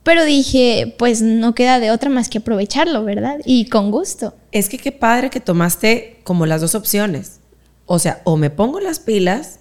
Pero 0.04 0.26
dije, 0.26 0.96
pues 0.98 1.22
no 1.22 1.56
queda 1.56 1.80
de 1.80 1.92
otra 1.92 2.10
más 2.10 2.28
que 2.28 2.40
aprovecharlo, 2.40 3.06
¿verdad? 3.06 3.40
Y 3.46 3.66
con 3.66 3.92
gusto. 3.92 4.34
Es 4.52 4.68
que 4.68 4.78
qué 4.78 4.92
padre 4.92 5.30
que 5.30 5.40
tomaste 5.40 6.20
como 6.24 6.46
las 6.46 6.60
dos 6.60 6.76
opciones. 6.76 7.40
O 7.86 8.00
sea, 8.00 8.22
o 8.26 8.36
me 8.36 8.50
pongo 8.50 8.82
las 8.82 9.00
pilas 9.00 9.60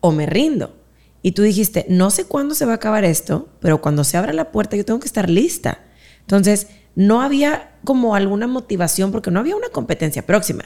o 0.00 0.12
me 0.12 0.26
rindo. 0.26 0.76
Y 1.22 1.32
tú 1.32 1.42
dijiste, 1.42 1.86
no 1.88 2.10
sé 2.10 2.24
cuándo 2.24 2.54
se 2.54 2.64
va 2.64 2.72
a 2.72 2.76
acabar 2.76 3.04
esto, 3.04 3.48
pero 3.60 3.80
cuando 3.80 4.02
se 4.04 4.16
abra 4.16 4.32
la 4.32 4.50
puerta 4.50 4.76
yo 4.76 4.84
tengo 4.84 5.00
que 5.00 5.06
estar 5.06 5.30
lista. 5.30 5.78
Entonces, 6.20 6.66
no 6.94 7.22
había 7.22 7.70
como 7.84 8.14
alguna 8.14 8.46
motivación 8.46 9.12
porque 9.12 9.30
no 9.30 9.40
había 9.40 9.56
una 9.56 9.68
competencia 9.68 10.26
próxima. 10.26 10.64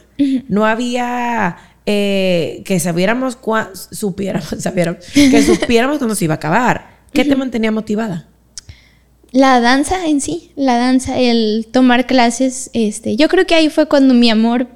No 0.49 0.67
había 0.67 1.57
eh, 1.85 2.63
que 2.65 2.81
sabiéramos, 2.81 3.39
supiéramos, 3.91 4.49
que 5.15 5.43
supiéramos 5.43 5.99
cuándo 5.99 6.15
se 6.15 6.25
iba 6.25 6.35
a 6.35 6.37
acabar. 6.37 6.97
¿Qué 7.13 7.25
te 7.25 7.37
mantenía 7.37 7.71
motivada? 7.71 8.29
La 9.31 9.61
danza 9.61 10.07
en 10.07 10.21
sí, 10.21 10.53
la 10.57 10.79
danza, 10.79 11.19
el 11.19 11.69
tomar 11.71 12.07
clases, 12.07 12.71
este, 12.73 13.17
yo 13.17 13.29
creo 13.29 13.47
que 13.47 13.55
ahí 13.55 13.69
fue 13.69 13.87
cuando 13.87 14.15
mi 14.15 14.31
amor 14.31 14.69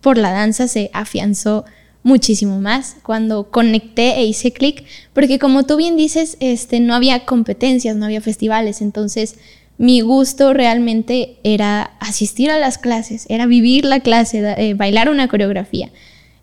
por 0.00 0.16
la 0.16 0.32
danza 0.32 0.68
se 0.68 0.90
afianzó 0.92 1.64
muchísimo 2.06 2.60
más 2.60 2.96
cuando 3.02 3.50
conecté 3.50 4.14
e 4.18 4.24
hice 4.24 4.52
clic, 4.52 4.84
porque 5.12 5.40
como 5.40 5.64
tú 5.64 5.76
bien 5.76 5.96
dices, 5.96 6.36
este, 6.38 6.78
no 6.78 6.94
había 6.94 7.24
competencias, 7.24 7.96
no 7.96 8.04
había 8.04 8.20
festivales, 8.20 8.80
entonces 8.80 9.34
mi 9.76 10.02
gusto 10.02 10.54
realmente 10.54 11.34
era 11.42 11.96
asistir 11.98 12.52
a 12.52 12.60
las 12.60 12.78
clases, 12.78 13.26
era 13.28 13.46
vivir 13.46 13.84
la 13.84 13.98
clase, 13.98 14.54
eh, 14.56 14.74
bailar 14.74 15.10
una 15.10 15.26
coreografía. 15.26 15.90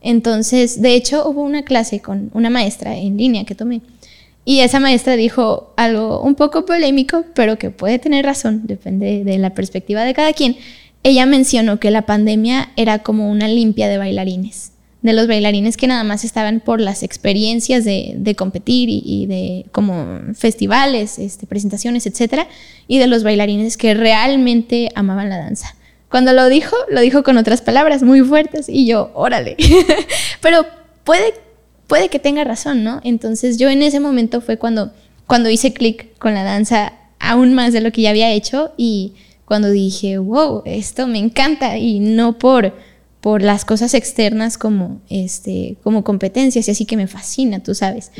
Entonces, 0.02 0.82
de 0.82 0.96
hecho, 0.96 1.28
hubo 1.30 1.44
una 1.44 1.64
clase 1.64 2.02
con 2.02 2.30
una 2.34 2.50
maestra 2.50 2.98
en 2.98 3.16
línea 3.16 3.46
que 3.46 3.56
tomé. 3.56 3.80
Y 4.44 4.60
esa 4.60 4.82
maestra 4.82 5.16
dijo 5.16 5.72
algo 5.78 6.22
un 6.22 6.36
poco 6.36 6.66
polémico, 6.66 7.24
pero 7.34 7.58
que 7.58 7.70
puede 7.70 8.00
tener 8.00 8.26
razón, 8.26 8.64
depende 8.66 9.24
de 9.24 9.38
la 9.38 9.52
perspectiva 9.52 10.04
de 10.04 10.14
cada 10.14 10.34
quien. 10.34 10.58
Ella 11.04 11.26
mencionó 11.26 11.80
que 11.80 11.90
la 11.90 12.02
pandemia 12.02 12.72
era 12.76 13.00
como 13.00 13.32
una 13.32 13.48
limpia 13.48 13.88
de 13.88 13.98
bailarines 13.98 14.73
de 15.04 15.12
los 15.12 15.28
bailarines 15.28 15.76
que 15.76 15.86
nada 15.86 16.04
más 16.06 16.24
estaban 16.24 16.62
por 16.62 16.80
las 16.80 17.04
experiencias 17.04 17.84
de, 17.84 18.36
competir 18.38 18.88
y, 18.90 19.26
de 19.28 19.66
como 19.74 20.20
festivales, 20.34 21.20
este, 21.20 21.46
presentaciones, 21.46 22.08
etcétera, 22.08 22.48
y 22.88 23.00
de 23.00 23.08
los 23.08 23.24
bailarines 23.24 23.76
que 23.76 23.94
realmente 23.94 24.90
amaban 24.96 25.30
la 25.30 25.38
danza. 25.38 25.76
Cuando 26.10 26.32
lo 26.32 26.48
dijo, 26.48 26.76
lo 26.90 27.02
dijo 27.02 27.22
con 27.24 27.38
otras 27.38 27.62
palabras 27.62 28.02
muy 28.02 28.22
fuertes 28.22 28.70
y 28.70 28.88
yo, 28.88 29.12
órale. 29.14 29.58
Pero 30.42 30.66
puede, 31.04 31.34
puede 31.88 32.08
que 32.08 32.20
tenga 32.20 32.46
razón, 32.46 32.86
¿no? 32.86 33.02
Entonces 33.04 33.58
yo 33.58 33.70
en 33.70 33.84
ese 33.84 34.00
momento 34.00 34.40
fue 34.40 34.58
cuando, 34.58 34.94
cuando 35.28 35.50
hice 35.50 35.74
clic 35.74 36.18
con 36.18 36.34
la 36.34 36.44
danza 36.44 36.94
aún 37.20 37.54
más 37.54 37.74
de 37.74 37.82
lo 37.82 37.92
que 37.92 38.04
ya 38.04 38.12
había 38.12 38.32
hecho 38.32 38.72
y 38.78 39.14
cuando 39.44 39.70
dije, 39.70 40.18
wow, 40.18 40.62
esto 40.66 41.08
me 41.08 41.20
encanta 41.20 41.78
y 41.78 42.00
no 42.00 42.38
por 42.38 42.74
por 43.24 43.42
las 43.42 43.64
cosas 43.64 43.94
externas 43.94 44.58
como, 44.58 45.00
este, 45.10 45.78
como 45.82 46.04
competencias 46.04 46.68
y 46.68 46.72
así 46.72 46.84
que 46.84 46.98
me 46.98 47.08
fascina, 47.08 47.64
tú 47.64 47.74
sabes, 47.74 48.12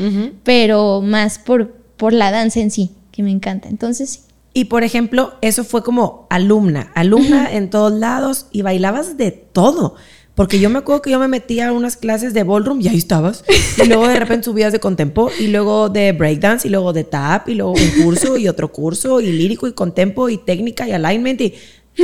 pero 0.46 1.02
más 1.02 1.40
por, 1.40 1.74
por 1.98 2.14
la 2.14 2.32
danza 2.32 2.62
en 2.62 2.72
sí, 2.72 2.92
que 3.12 3.22
me 3.22 3.30
encanta. 3.30 3.68
Entonces, 3.68 4.10
sí. 4.10 4.20
Y 4.54 4.66
por 4.66 4.84
ejemplo, 4.84 5.34
eso 5.42 5.66
fue 5.66 5.84
como 5.84 6.26
alumna, 6.30 6.90
alumna 6.96 7.52
en 7.52 7.70
todos 7.70 7.92
lados 7.92 8.46
y 8.54 8.62
bailabas 8.62 9.18
de 9.18 9.32
todo. 9.32 9.96
Porque 10.36 10.62
yo 10.62 10.70
me 10.70 10.80
acuerdo 10.80 11.02
que 11.02 11.12
yo 11.12 11.20
me 11.20 11.28
metía 11.28 11.68
a 11.68 11.74
unas 11.74 11.98
clases 11.98 12.34
de 12.34 12.44
ballroom 12.44 12.80
y 12.80 12.88
ahí 12.88 12.98
estabas. 12.98 13.44
Y 13.84 13.86
luego 13.88 14.08
de 14.08 14.20
repente 14.20 14.46
subías 14.46 14.72
de 14.72 14.80
contempo 14.80 15.30
y 15.38 15.48
luego 15.48 15.90
de 15.90 16.14
breakdance 16.14 16.66
y 16.66 16.72
luego 16.72 16.94
de 16.94 17.04
tap 17.04 17.50
y 17.50 17.56
luego 17.56 17.74
un 17.74 18.04
curso 18.04 18.38
y 18.38 18.48
otro 18.48 18.72
curso 18.72 19.20
y 19.20 19.34
lírico 19.34 19.68
y 19.68 19.74
contempo 19.74 20.30
y 20.30 20.38
técnica 20.38 20.88
y 20.88 20.94
alignment 20.94 21.42
y 21.42 21.54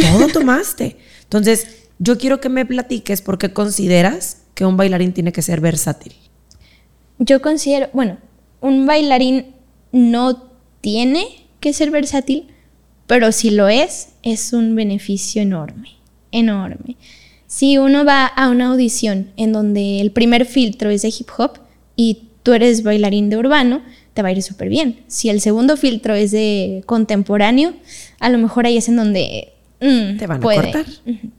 todo 0.02 0.28
tomaste. 0.28 0.98
Entonces, 1.24 1.79
yo 2.00 2.18
quiero 2.18 2.40
que 2.40 2.50
me 2.50 2.66
platiques 2.66 3.22
por 3.22 3.38
qué 3.38 3.54
consideras 3.54 4.44
que 4.56 4.66
un 4.66 4.78
bailarín 4.78 5.14
tiene 5.14 5.32
que 5.32 5.42
ser 5.42 5.62
versátil. 5.62 6.14
Yo 7.20 7.42
considero, 7.42 7.90
bueno, 7.94 8.18
un 8.62 8.86
bailarín 8.86 9.48
no 9.92 10.50
tiene 10.82 11.28
que 11.60 11.74
ser 11.74 11.92
versátil, 11.92 12.48
pero 13.06 13.32
si 13.34 13.52
lo 13.52 13.68
es, 13.68 14.10
es 14.24 14.54
un 14.54 14.76
beneficio 14.76 15.42
enorme, 15.42 15.90
enorme. 16.32 16.96
Si 17.48 17.78
uno 17.78 18.06
va 18.06 18.26
a 18.26 18.50
una 18.50 18.68
audición 18.68 19.32
en 19.36 19.52
donde 19.52 20.00
el 20.00 20.12
primer 20.12 20.46
filtro 20.46 20.90
es 20.90 21.02
de 21.02 21.10
hip 21.10 21.28
hop 21.38 21.60
y 21.96 22.30
tú 22.44 22.54
eres 22.54 22.84
bailarín 22.84 23.30
de 23.30 23.38
urbano, 23.38 23.82
te 24.14 24.22
va 24.22 24.30
a 24.30 24.32
ir 24.32 24.42
súper 24.42 24.70
bien. 24.70 25.02
Si 25.08 25.30
el 25.30 25.42
segundo 25.42 25.76
filtro 25.76 26.14
es 26.14 26.32
de 26.32 26.84
contemporáneo, 26.86 27.74
a 28.20 28.30
lo 28.30 28.38
mejor 28.38 28.66
ahí 28.66 28.78
es 28.78 28.88
en 28.88 28.96
donde 28.96 29.54
Mm, 29.82 30.18
¿Te 30.18 30.28
van 30.28 30.38
a 30.38 30.42
cortar? 30.42 30.86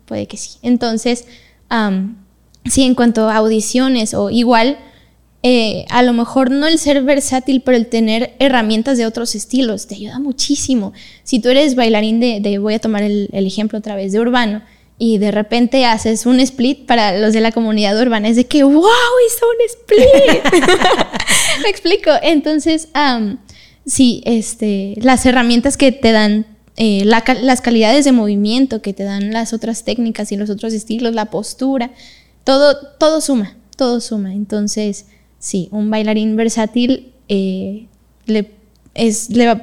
Puede 0.07 0.27
que 0.27 0.37
sí. 0.37 0.59
Entonces, 0.63 1.27
sí, 2.65 2.85
en 2.85 2.95
cuanto 2.95 3.29
a 3.29 3.37
audiciones 3.37 4.15
o 4.15 4.31
igual, 4.31 4.79
eh, 5.43 5.87
a 5.89 6.03
lo 6.03 6.13
mejor 6.13 6.51
no 6.51 6.67
el 6.67 6.79
ser 6.79 7.03
versátil, 7.03 7.63
pero 7.63 7.77
el 7.77 7.87
tener 7.87 8.35
herramientas 8.39 8.99
de 8.99 9.07
otros 9.07 9.35
estilos 9.35 9.87
te 9.87 9.95
ayuda 9.95 10.19
muchísimo. 10.19 10.93
Si 11.23 11.41
tú 11.41 11.49
eres 11.49 11.75
bailarín 11.77 12.21
de, 12.21 12.59
voy 12.59 12.75
a 12.75 12.79
tomar 12.79 13.03
el, 13.03 13.29
ejemplo 13.33 13.79
otra 13.79 13.97
vez, 13.97 14.13
de 14.13 14.21
urbano, 14.21 14.63
y 14.99 15.17
de 15.17 15.31
repente 15.31 15.87
haces 15.87 16.27
un 16.27 16.41
split 16.41 16.85
para 16.85 17.19
los 17.19 17.33
de 17.33 17.41
la 17.41 17.53
comunidad 17.53 17.99
urbana, 17.99 18.29
es 18.29 18.37
de 18.37 18.45
que, 18.45 18.65
wow, 18.65 18.75
hizo 18.75 19.47
un 19.47 19.67
split. 19.67 20.45
Me 21.63 21.71
explico. 21.71 22.11
Entonces, 22.23 22.89
sí, 23.87 24.23
este, 24.27 24.95
las 25.01 25.25
herramientas 25.25 25.79
que 25.79 25.91
te 25.91 26.13
dan 26.13 26.45
eh, 26.83 27.05
las 27.05 27.61
calidades 27.61 28.07
de 28.07 28.13
movimiento 28.13 28.81
que 28.81 28.95
te 28.95 29.05
dan 29.05 29.35
las 29.35 29.53
otras 29.53 29.85
técnicas 29.85 30.33
y 30.33 30.39
los 30.39 30.49
otros 30.49 30.73
estilos, 30.73 31.15
la 31.15 31.27
postura, 31.27 31.91
todo, 32.43 32.75
todo 32.97 33.21
suma, 33.21 33.55
todo 33.77 34.01
suma. 34.01 34.33
Entonces, 34.33 35.05
sí, 35.39 35.69
un 35.73 35.91
bailarín 35.91 36.37
versátil 36.37 37.13
eh, 37.29 37.87
le, 38.25 38.45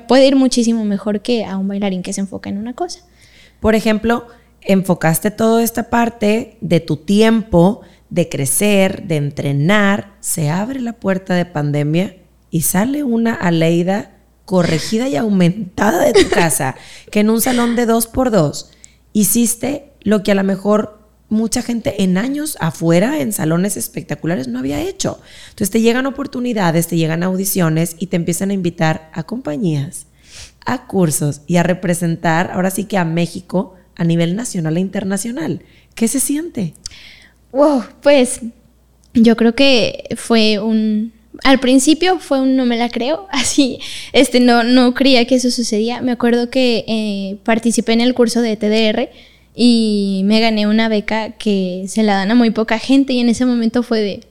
puede 0.08 0.28
ir 0.28 0.36
muchísimo 0.36 0.86
mejor 0.86 1.22
que 1.22 1.44
a 1.44 1.58
un 1.58 1.68
bailarín 1.68 2.04
que 2.04 2.14
se 2.14 2.22
enfoca 2.22 2.52
en 2.52 2.60
una 2.60 2.76
cosa. 2.76 3.00
Por 3.62 3.74
ejemplo, 3.74 4.28
enfocaste 4.62 5.32
toda 5.32 5.64
esta 5.64 5.90
parte 5.90 6.60
de 6.62 6.82
tu 6.82 6.98
tiempo, 6.98 7.82
de 8.12 8.30
crecer, 8.30 9.08
de 9.08 9.16
entrenar, 9.16 10.14
se 10.20 10.52
abre 10.52 10.82
la 10.82 10.94
puerta 10.94 11.34
de 11.34 11.46
pandemia 11.46 12.16
y 12.52 12.62
sale 12.62 13.04
una 13.04 13.34
Aleida 13.34 14.17
corregida 14.48 15.10
y 15.10 15.18
aumentada 15.18 16.06
de 16.06 16.14
tu 16.14 16.30
casa, 16.34 16.76
que 17.12 17.20
en 17.20 17.30
un 17.30 17.42
salón 17.42 17.76
de 17.76 17.86
dos 17.86 18.08
por 18.08 18.32
dos 18.32 18.72
hiciste 19.12 19.92
lo 20.04 20.24
que 20.24 20.32
a 20.32 20.36
lo 20.36 20.44
mejor 20.46 21.00
mucha 21.28 21.62
gente 21.62 22.02
en 22.02 22.18
años 22.18 22.56
afuera, 22.62 23.20
en 23.20 23.34
salones 23.34 23.76
espectaculares, 23.76 24.48
no 24.48 24.60
había 24.60 24.80
hecho. 24.80 25.20
Entonces 25.50 25.70
te 25.70 25.82
llegan 25.82 26.06
oportunidades, 26.06 26.88
te 26.88 26.96
llegan 26.96 27.24
audiciones 27.24 27.98
y 28.00 28.08
te 28.08 28.16
empiezan 28.16 28.52
a 28.52 28.54
invitar 28.54 29.12
a 29.14 29.24
compañías, 29.24 30.08
a 30.66 30.88
cursos 30.88 31.42
y 31.46 31.58
a 31.58 31.64
representar 31.64 32.52
ahora 32.52 32.72
sí 32.72 32.86
que 32.86 32.98
a 32.98 33.04
México 33.04 33.76
a 33.98 34.06
nivel 34.06 34.38
nacional 34.38 34.78
e 34.78 34.80
internacional. 34.80 35.62
¿Qué 35.94 36.08
se 36.08 36.22
siente? 36.22 36.74
Wow, 37.52 37.84
pues 38.02 38.40
yo 39.14 39.36
creo 39.36 39.56
que 39.56 40.06
fue 40.16 40.60
un 40.60 41.12
al 41.44 41.60
principio 41.60 42.20
fue 42.20 42.42
un 42.42 42.56
no 42.56 42.66
me 42.66 42.78
la 42.78 42.90
creo, 42.90 43.28
así, 43.32 43.80
este, 44.14 44.40
no, 44.40 44.64
no 44.64 44.94
creía 44.94 45.26
que 45.26 45.36
eso 45.36 45.52
sucedía. 45.52 46.02
Me 46.02 46.12
acuerdo 46.12 46.50
que 46.50 46.86
eh, 46.88 47.38
participé 47.44 47.94
en 47.94 48.02
el 48.02 48.14
curso 48.14 48.42
de 48.42 48.58
TDR 48.58 49.10
y 49.56 50.22
me 50.26 50.40
gané 50.40 50.68
una 50.68 50.88
beca 50.90 51.32
que 51.32 51.86
se 51.88 52.04
la 52.04 52.16
dan 52.16 52.32
a 52.32 52.36
muy 52.36 52.52
poca 52.52 52.80
gente 52.80 53.14
y 53.14 53.20
en 53.20 53.30
ese 53.30 53.46
momento 53.46 53.84
fue 53.84 54.02
de, 54.02 54.24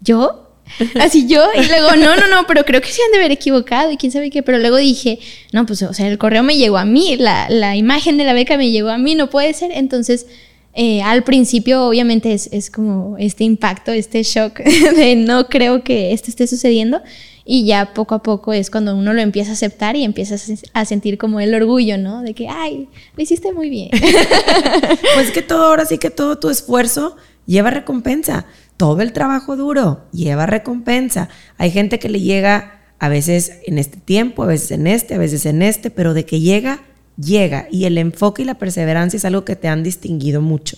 ¿yo? 0.00 0.44
Así 1.00 1.26
yo, 1.26 1.46
y 1.54 1.66
luego, 1.66 1.96
no, 1.96 2.16
no, 2.16 2.28
no, 2.28 2.46
pero 2.46 2.64
creo 2.64 2.80
que 2.80 2.88
se 2.88 3.02
han 3.02 3.10
de 3.10 3.18
haber 3.18 3.32
equivocado 3.32 3.90
y 3.90 3.96
quién 3.96 4.12
sabe 4.12 4.30
qué, 4.30 4.42
pero 4.42 4.58
luego 4.58 4.76
dije, 4.76 5.18
no, 5.52 5.64
pues, 5.64 5.82
o 5.82 5.94
sea, 5.94 6.08
el 6.08 6.18
correo 6.18 6.42
me 6.42 6.56
llegó 6.56 6.76
a 6.76 6.84
mí, 6.84 7.16
la, 7.16 7.48
la 7.48 7.74
imagen 7.76 8.18
de 8.18 8.24
la 8.24 8.34
beca 8.34 8.58
me 8.58 8.70
llegó 8.70 8.90
a 8.90 8.98
mí, 8.98 9.14
no 9.14 9.30
puede 9.30 9.54
ser, 9.54 9.70
entonces 9.72 10.26
eh, 10.74 11.02
al 11.02 11.24
principio 11.24 11.84
obviamente 11.84 12.32
es, 12.32 12.70
como 12.70 13.16
este 13.18 13.44
impacto, 13.44 13.92
este 13.92 14.22
shock 14.22 14.58
de 14.96 15.16
no 15.16 15.48
creo 15.48 15.82
que 15.82 16.12
esto 16.12 16.30
esté 16.30 16.46
sucediendo 16.46 17.00
y 17.44 17.64
ya 17.64 17.94
poco 17.94 18.14
a 18.14 18.22
poco 18.22 18.52
es 18.52 18.70
cuando 18.70 18.94
uno 18.94 19.14
lo 19.14 19.22
empieza 19.22 19.50
a 19.50 19.54
aceptar 19.54 19.96
y 19.96 20.04
empiezas 20.04 20.62
a 20.74 20.84
sentir 20.84 21.16
como 21.16 21.40
el 21.40 21.54
orgullo, 21.54 21.96
¿no? 21.96 22.22
De 22.22 22.34
que, 22.34 22.46
ay, 22.46 22.88
lo 23.16 23.22
hiciste 23.22 23.54
muy 23.54 23.70
bien. 23.70 23.88
pues 25.14 25.30
que 25.30 25.40
todo, 25.40 25.64
ahora 25.64 25.86
sí 25.86 25.96
que 25.96 26.10
todo 26.10 26.38
tu 26.38 26.50
esfuerzo 26.50 27.16
lleva 27.46 27.70
recompensa. 27.70 28.44
Todo 28.76 29.00
el 29.00 29.14
trabajo 29.14 29.56
duro 29.56 30.04
lleva 30.12 30.44
recompensa. 30.44 31.30
Hay 31.56 31.70
gente 31.70 31.98
que 31.98 32.10
le 32.10 32.20
llega 32.20 32.82
a 32.98 33.08
veces 33.08 33.60
en 33.66 33.78
este 33.78 33.96
tiempo, 33.96 34.42
a 34.42 34.46
veces 34.46 34.72
en 34.72 34.86
este, 34.86 35.14
a 35.14 35.18
veces 35.18 35.46
en 35.46 35.62
este, 35.62 35.90
pero 35.90 36.14
de 36.14 36.26
que 36.26 36.40
llega, 36.40 36.84
llega 37.20 37.68
y 37.70 37.84
el 37.84 37.98
enfoque 37.98 38.42
y 38.42 38.44
la 38.44 38.54
perseverancia 38.58 39.16
es 39.16 39.24
algo 39.24 39.44
que 39.44 39.56
te 39.56 39.68
han 39.68 39.82
distinguido 39.82 40.40
mucho. 40.40 40.76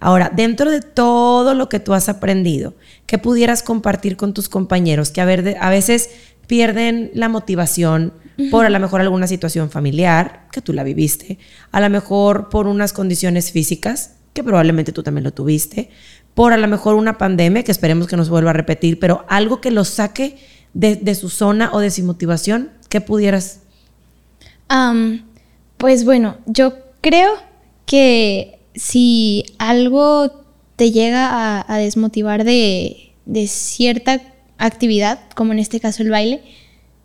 Ahora, 0.00 0.30
dentro 0.34 0.70
de 0.70 0.80
todo 0.80 1.54
lo 1.54 1.68
que 1.68 1.80
tú 1.80 1.94
has 1.94 2.08
aprendido, 2.08 2.74
¿qué 3.06 3.18
pudieras 3.18 3.62
compartir 3.62 4.16
con 4.16 4.34
tus 4.34 4.48
compañeros 4.48 5.10
que 5.10 5.20
a, 5.20 5.24
ver, 5.24 5.56
a 5.60 5.70
veces 5.70 6.10
pierden 6.46 7.10
la 7.14 7.28
motivación 7.28 8.12
por 8.50 8.64
a 8.64 8.70
lo 8.70 8.78
mejor 8.78 9.00
alguna 9.00 9.26
situación 9.26 9.68
familiar, 9.68 10.46
que 10.52 10.62
tú 10.62 10.72
la 10.72 10.84
viviste, 10.84 11.38
a 11.72 11.80
lo 11.80 11.90
mejor 11.90 12.48
por 12.50 12.68
unas 12.68 12.92
condiciones 12.92 13.50
físicas, 13.50 14.12
que 14.32 14.44
probablemente 14.44 14.92
tú 14.92 15.02
también 15.02 15.24
lo 15.24 15.32
tuviste, 15.32 15.90
por 16.34 16.52
a 16.52 16.56
lo 16.56 16.68
mejor 16.68 16.94
una 16.94 17.18
pandemia, 17.18 17.64
que 17.64 17.72
esperemos 17.72 18.06
que 18.06 18.16
nos 18.16 18.28
vuelva 18.28 18.50
a 18.50 18.52
repetir, 18.52 19.00
pero 19.00 19.24
algo 19.28 19.60
que 19.60 19.72
los 19.72 19.88
saque 19.88 20.38
de, 20.72 21.14
su 21.16 21.30
zona 21.30 21.70
o 21.72 21.80
de 21.80 21.90
su 21.90 22.04
motivación, 22.04 22.70
¿qué 22.88 23.00
pudieras? 23.00 23.62
Pues 25.78 26.04
bueno, 26.04 26.36
yo 26.46 26.74
creo 27.00 27.34
que 27.86 28.58
si 28.74 29.44
algo 29.58 30.30
te 30.76 30.90
llega 30.90 31.64
a, 31.66 31.78
desmotivar 31.78 32.44
de, 32.44 33.14
cierta 33.46 34.20
actividad, 34.58 35.20
como 35.34 35.52
en 35.52 35.60
este 35.60 35.80
caso 35.80 36.02
el 36.02 36.10
baile, 36.10 36.42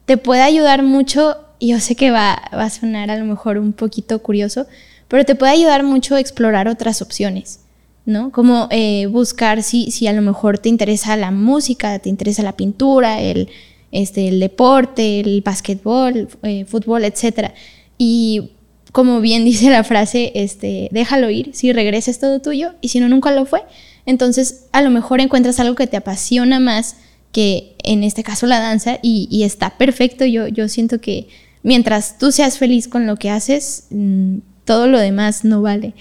te 0.05 0.17
puede 0.17 0.41
ayudar 0.41 0.83
mucho, 0.83 1.37
yo 1.59 1.79
sé 1.79 1.95
que 1.95 2.11
va, 2.11 2.41
va, 2.53 2.65
a 2.65 2.69
sonar 2.69 3.11
a 3.11 3.17
lo 3.17 3.25
mejor 3.25 3.57
un 3.57 3.73
poquito 3.73 4.19
curioso, 4.23 4.65
pero 5.07 5.23
te 5.23 5.35
puede 5.35 5.53
ayudar 5.53 5.83
mucho 5.83 6.15
a 6.15 6.19
explorar 6.19 6.67
otras 6.67 7.01
opciones, 7.01 7.59
¿no? 8.05 8.31
Como 8.31 8.67
eh, 8.71 9.05
buscar 9.05 9.61
si, 9.61 9.91
si 9.91 10.07
a 10.07 10.13
lo 10.13 10.23
mejor 10.23 10.57
te 10.57 10.69
interesa 10.69 11.15
la 11.15 11.29
música, 11.29 11.99
te 11.99 12.09
interesa 12.09 12.41
la 12.41 12.57
pintura, 12.57 13.21
el, 13.21 13.49
este, 13.91 14.27
el 14.27 14.39
deporte, 14.39 15.19
el 15.19 15.41
básquetbol, 15.41 16.27
eh, 16.41 16.65
fútbol, 16.65 17.05
etc. 17.05 17.51
Y 17.97 18.52
como 18.93 19.19
bien 19.19 19.43
dice 19.45 19.69
la 19.69 19.83
frase, 19.83 20.31
este, 20.35 20.87
déjalo 20.91 21.29
ir, 21.29 21.49
si 21.53 21.73
regresa 21.73 22.09
es 22.09 22.19
todo 22.19 22.39
tuyo 22.39 22.75
y 22.79 22.87
si 22.87 23.01
no, 23.01 23.09
nunca 23.09 23.31
lo 23.31 23.45
fue. 23.45 23.63
Entonces, 24.05 24.67
a 24.71 24.81
lo 24.81 24.89
mejor 24.89 25.19
encuentras 25.19 25.59
algo 25.59 25.75
que 25.75 25.87
te 25.87 25.97
apasiona 25.97 26.61
más 26.61 26.95
que 27.33 27.75
en 27.83 28.03
este 28.03 28.23
caso 28.23 28.45
la 28.45 28.59
danza 28.59 28.99
y, 29.01 29.43
está 29.43 29.77
perfecto. 29.77 30.23
Yo, 30.23 30.47
yo 30.47 30.69
siento 30.69 31.01
que 31.01 31.27
mientras 31.63 32.17
tú 32.17 32.31
seas 32.31 32.57
feliz 32.57 32.87
con 32.87 33.07
lo 33.07 33.15
que 33.15 33.29
haces, 33.29 33.87
mm, 33.89 34.37
todo 34.65 34.87
lo 34.87 34.99
demás 34.99 35.43
no 35.43 35.61
vale. 35.61 35.93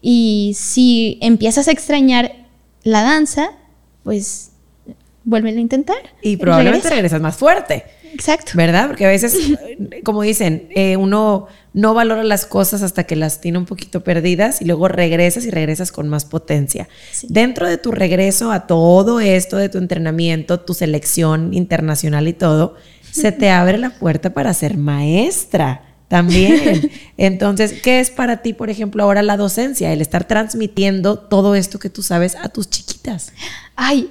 Y 0.00 0.56
si 0.58 1.18
empiezas 1.20 1.68
a 1.68 1.72
extrañar 1.72 2.34
la 2.82 3.02
danza, 3.02 3.50
pues 4.02 4.50
vuelve 5.24 5.50
a 5.50 5.52
intentar. 5.52 5.98
Y 6.22 6.36
probablemente 6.36 6.90
regresas 6.90 7.20
más 7.20 7.36
fuerte. 7.36 7.84
Exacto. 8.12 8.52
¿Verdad? 8.54 8.88
Porque 8.88 9.06
a 9.06 9.08
veces, 9.08 9.36
como 10.04 10.22
dicen, 10.22 10.68
eh, 10.74 10.96
uno 10.96 11.48
no 11.74 11.94
valora 11.94 12.22
las 12.22 12.44
cosas 12.46 12.82
hasta 12.82 13.04
que 13.04 13.16
las 13.16 13.40
tiene 13.40 13.58
un 13.58 13.64
poquito 13.64 14.04
perdidas 14.04 14.60
y 14.60 14.66
luego 14.66 14.88
regresas 14.88 15.44
y 15.44 15.50
regresas 15.50 15.92
con 15.92 16.08
más 16.08 16.24
potencia. 16.24 16.88
Dentro 17.24 17.68
de 17.68 17.78
tu 17.78 17.92
regreso 17.92 18.52
a 18.52 18.66
todo 18.66 19.20
esto, 19.20 19.56
de 19.56 19.68
tu 19.68 19.78
entrenamiento, 19.78 20.60
tu 20.60 20.74
selección 20.74 21.54
internacional 21.54 22.28
y 22.28 22.34
todo, 22.34 22.76
se 23.10 23.32
te 23.32 23.50
abre 23.50 23.78
la 23.78 23.90
puerta 23.90 24.30
para 24.34 24.52
ser 24.54 24.76
maestra 24.76 25.82
también. 26.08 26.90
Entonces, 27.16 27.80
¿qué 27.82 28.00
es 28.00 28.10
para 28.10 28.42
ti, 28.42 28.52
por 28.52 28.68
ejemplo, 28.68 29.02
ahora 29.02 29.22
la 29.22 29.38
docencia? 29.38 29.92
El 29.92 30.02
estar 30.02 30.26
transmitiendo 30.26 31.18
todo 31.18 31.54
esto 31.54 31.78
que 31.78 31.88
tú 31.88 32.02
sabes 32.02 32.36
a 32.36 32.50
tus 32.50 32.68
chiquitas. 32.68 33.32
Ay, 33.76 34.10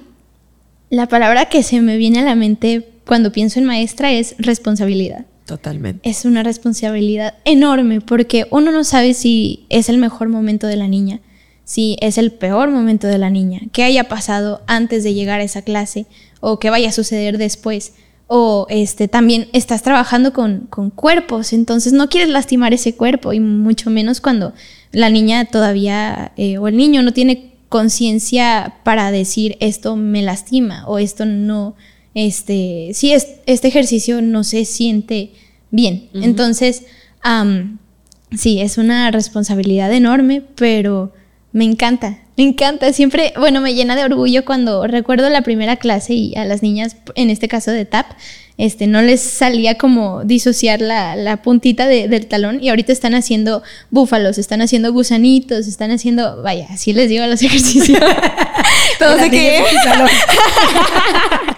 la 0.92 1.08
palabra 1.08 1.46
que 1.46 1.62
se 1.62 1.80
me 1.80 1.96
viene 1.96 2.20
a 2.20 2.22
la 2.22 2.34
mente 2.34 2.86
cuando 3.06 3.32
pienso 3.32 3.58
en 3.58 3.64
maestra 3.64 4.12
es 4.12 4.34
responsabilidad. 4.36 5.24
Totalmente. 5.46 6.06
Es 6.06 6.26
una 6.26 6.42
responsabilidad 6.42 7.32
enorme 7.46 8.02
porque 8.02 8.46
uno 8.50 8.72
no 8.72 8.84
sabe 8.84 9.14
si 9.14 9.64
es 9.70 9.88
el 9.88 9.96
mejor 9.96 10.28
momento 10.28 10.66
de 10.66 10.76
la 10.76 10.88
niña, 10.88 11.20
si 11.64 11.96
es 12.02 12.18
el 12.18 12.30
peor 12.30 12.70
momento 12.70 13.06
de 13.06 13.16
la 13.16 13.30
niña, 13.30 13.62
qué 13.72 13.84
haya 13.84 14.04
pasado 14.04 14.60
antes 14.66 15.02
de 15.02 15.14
llegar 15.14 15.40
a 15.40 15.44
esa 15.44 15.62
clase 15.62 16.04
o 16.40 16.58
qué 16.58 16.68
vaya 16.68 16.90
a 16.90 16.92
suceder 16.92 17.38
después. 17.38 17.94
O 18.26 18.66
este, 18.68 19.08
también 19.08 19.48
estás 19.54 19.80
trabajando 19.82 20.34
con, 20.34 20.68
cuerpos, 20.94 21.54
entonces 21.54 21.94
no 21.94 22.10
quieres 22.10 22.28
lastimar 22.28 22.74
ese 22.74 22.94
cuerpo 22.96 23.32
y 23.32 23.40
mucho 23.40 23.88
menos 23.88 24.20
cuando 24.20 24.52
la 24.90 25.08
niña 25.08 25.46
todavía 25.46 26.32
eh, 26.36 26.58
o 26.58 26.68
el 26.68 26.76
niño 26.76 27.02
no 27.02 27.14
tiene 27.14 27.51
conciencia 27.72 28.74
para 28.84 29.10
decir 29.10 29.56
esto 29.58 29.96
me 29.96 30.20
lastima 30.20 30.86
o 30.86 30.98
esto 30.98 31.24
no, 31.24 31.74
este, 32.14 32.90
si 32.92 33.12
este 33.12 33.66
ejercicio 33.66 34.20
no 34.20 34.44
se 34.44 34.66
siente 34.66 35.30
bien. 35.70 36.10
Entonces, 36.12 36.84
sí, 38.36 38.60
es 38.60 38.76
una 38.76 39.10
responsabilidad 39.10 39.90
enorme, 39.90 40.42
pero 40.54 41.14
me 41.52 41.64
encanta, 41.64 42.18
me 42.36 42.44
encanta. 42.44 42.92
Siempre, 42.92 43.32
bueno, 43.38 43.60
me 43.60 43.74
llena 43.74 43.96
de 43.96 44.04
orgullo 44.04 44.44
cuando 44.44 44.86
recuerdo 44.86 45.28
la 45.30 45.42
primera 45.42 45.76
clase 45.76 46.14
y 46.14 46.34
a 46.36 46.44
las 46.44 46.62
niñas, 46.62 46.96
en 47.14 47.30
este 47.30 47.48
caso 47.48 47.70
de 47.70 47.84
TAP, 47.84 48.06
este, 48.58 48.86
no 48.86 49.02
les 49.02 49.20
salía 49.20 49.76
como 49.76 50.24
disociar 50.24 50.80
la, 50.80 51.40
puntita 51.42 51.86
del 51.86 52.26
talón 52.26 52.62
y 52.62 52.68
ahorita 52.68 52.92
están 52.92 53.14
haciendo 53.14 53.62
búfalos, 53.90 54.38
están 54.38 54.62
haciendo 54.62 54.92
gusanitos, 54.92 55.66
están 55.66 55.90
haciendo, 55.90 56.42
vaya, 56.42 56.66
así 56.70 56.92
les 56.92 57.08
digo 57.08 57.24
a 57.24 57.26
los 57.26 57.42
ejercicios. 57.42 57.98
Todo 58.98 59.18
se 59.18 59.30
que... 59.30 59.64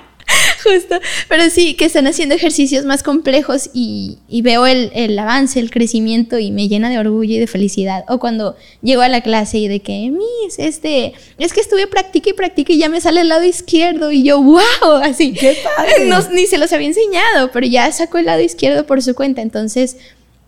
Justo, 0.64 0.98
pero 1.28 1.50
sí, 1.50 1.74
que 1.74 1.84
están 1.84 2.06
haciendo 2.06 2.34
ejercicios 2.34 2.84
más 2.84 3.02
complejos 3.02 3.70
y, 3.74 4.18
veo 4.42 4.66
el, 4.66 5.18
avance, 5.18 5.60
el 5.60 5.70
crecimiento 5.70 6.38
y 6.38 6.50
me 6.50 6.68
llena 6.68 6.90
de 6.90 6.98
orgullo 6.98 7.34
y 7.34 7.38
de 7.38 7.46
felicidad. 7.46 8.04
O 8.08 8.18
cuando 8.18 8.56
llego 8.82 9.02
a 9.02 9.08
la 9.08 9.20
clase 9.20 9.58
y 9.58 9.68
de 9.68 9.80
que, 9.80 10.10
Miss, 10.10 10.58
este, 10.58 11.12
es 11.38 11.52
que 11.52 11.60
estuve 11.60 11.86
practica 11.86 12.30
y 12.30 12.32
practica 12.32 12.72
y 12.72 12.78
ya 12.78 12.88
me 12.88 13.00
sale 13.00 13.20
el 13.20 13.28
lado 13.28 13.44
izquierdo 13.44 14.10
y 14.10 14.22
yo, 14.22 14.42
wow, 14.42 14.60
así. 15.02 15.32
¡Qué 15.32 15.56
padre! 15.76 16.06
No, 16.06 16.20
ni 16.30 16.46
se 16.46 16.58
los 16.58 16.72
había 16.72 16.88
enseñado, 16.88 17.50
pero 17.52 17.66
ya 17.66 17.90
sacó 17.92 18.18
el 18.18 18.26
lado 18.26 18.40
izquierdo 18.40 18.86
por 18.86 19.02
su 19.02 19.14
cuenta. 19.14 19.42
Entonces, 19.42 19.96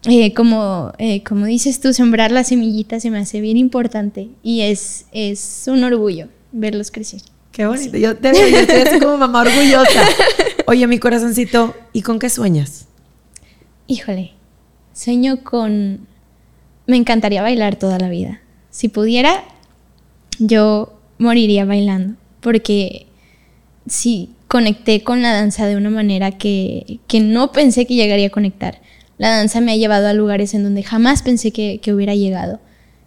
eh, 0.09 0.33
como, 0.35 0.93
eh, 0.99 1.23
como 1.25 1.47
dices 1.47 1.81
tú, 1.81 1.93
sembrar 1.93 2.31
las 2.31 2.49
semillitas 2.49 3.03
se 3.03 3.11
me 3.11 3.19
hace 3.19 3.41
bien 3.41 3.57
importante 3.57 4.29
y 4.43 4.63
es, 4.63 5.07
es 5.13 5.65
un 5.67 5.85
orgullo 5.85 6.29
verlos 6.53 6.91
crecer. 6.91 7.21
Qué 7.57 7.67
bonito. 7.67 7.97
Yo 7.97 8.15
te 8.15 8.33
veo, 8.33 8.49
yo 8.49 8.59
estoy 8.59 8.83
así 8.83 9.01
como 9.01 9.17
mamá 9.17 9.41
orgullosa. 9.41 10.03
Oye, 10.67 10.87
mi 10.87 10.99
corazoncito, 10.99 11.75
¿y 11.95 12.03
con 12.03 12.19
qué 12.19 12.29
sueñas? 12.29 12.87
Híjole, 13.87 14.33
sueño 14.93 15.43
con... 15.43 16.07
Me 16.87 16.99
encantaría 16.99 17.41
bailar 17.41 17.77
toda 17.77 17.99
la 17.99 18.11
vida. 18.11 18.43
Si 18.69 18.89
pudiera, 18.89 19.43
yo 20.39 21.01
moriría 21.17 21.65
bailando. 21.65 22.19
Porque 22.41 23.07
sí, 23.87 24.35
conecté 24.49 25.03
con 25.03 25.23
la 25.23 25.33
danza 25.33 25.67
de 25.67 25.77
una 25.77 25.89
manera 25.89 26.33
que, 26.33 27.01
que 27.09 27.21
no 27.21 27.53
pensé 27.53 27.87
que 27.87 27.95
llegaría 27.95 28.27
a 28.27 28.31
conectar. 28.31 28.83
La 29.17 29.31
danza 29.31 29.63
me 29.63 29.73
ha 29.73 29.77
llevado 29.77 30.09
a 30.09 30.13
lugares 30.13 30.53
en 30.53 30.63
donde 30.63 30.83
jamás 30.83 31.23
pensé 31.23 31.53
que, 31.53 31.81
que 31.83 31.95
hubiera 31.95 32.15
llegado. 32.15 32.61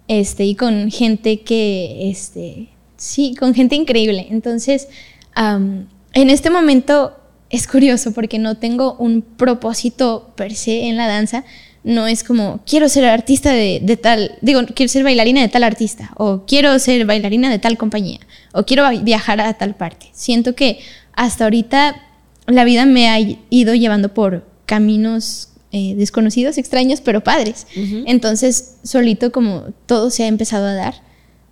Este, 0.08 0.44
y 0.44 0.56
con 0.56 0.90
gente 0.90 1.42
que, 1.42 2.10
este, 2.10 2.70
Sí, 3.00 3.34
con 3.34 3.54
gente 3.54 3.76
increíble. 3.76 4.26
Entonces, 4.30 4.86
en 5.34 5.88
este 6.12 6.50
momento 6.50 7.16
es 7.48 7.66
curioso 7.66 8.12
porque 8.12 8.38
no 8.38 8.58
tengo 8.58 8.94
un 8.98 9.22
propósito 9.22 10.34
per 10.36 10.54
se 10.54 10.82
en 10.82 10.98
la 10.98 11.08
danza. 11.08 11.44
No 11.82 12.06
es 12.06 12.22
como, 12.22 12.60
quiero 12.66 12.90
ser 12.90 13.06
artista 13.06 13.52
de, 13.52 13.80
de, 13.82 13.96
tal, 13.96 14.36
digo, 14.42 14.60
quiero 14.74 14.92
ser 14.92 15.02
bailarina 15.02 15.40
de 15.40 15.48
tal 15.48 15.64
artista, 15.64 16.12
o 16.18 16.44
quiero 16.46 16.78
ser 16.78 17.06
bailarina 17.06 17.48
de 17.48 17.58
tal 17.58 17.78
compañía, 17.78 18.20
o 18.52 18.64
quiero 18.64 18.86
viajar 19.02 19.40
a 19.40 19.54
tal 19.54 19.74
parte. 19.74 20.10
Siento 20.12 20.54
que 20.54 20.80
hasta 21.14 21.44
ahorita 21.44 22.02
la 22.48 22.64
vida 22.64 22.84
me 22.84 23.08
ha 23.08 23.18
ido 23.18 23.74
llevando 23.74 24.12
por 24.12 24.46
caminos 24.66 25.48
eh, 25.72 25.94
desconocidos, 25.96 26.58
extraños, 26.58 27.00
pero 27.00 27.24
padres. 27.24 27.66
Entonces, 28.04 28.74
solito 28.82 29.32
como 29.32 29.72
todo 29.86 30.10
se 30.10 30.24
ha 30.24 30.26
empezado 30.26 30.66
a 30.66 30.74
dar, 30.74 31.09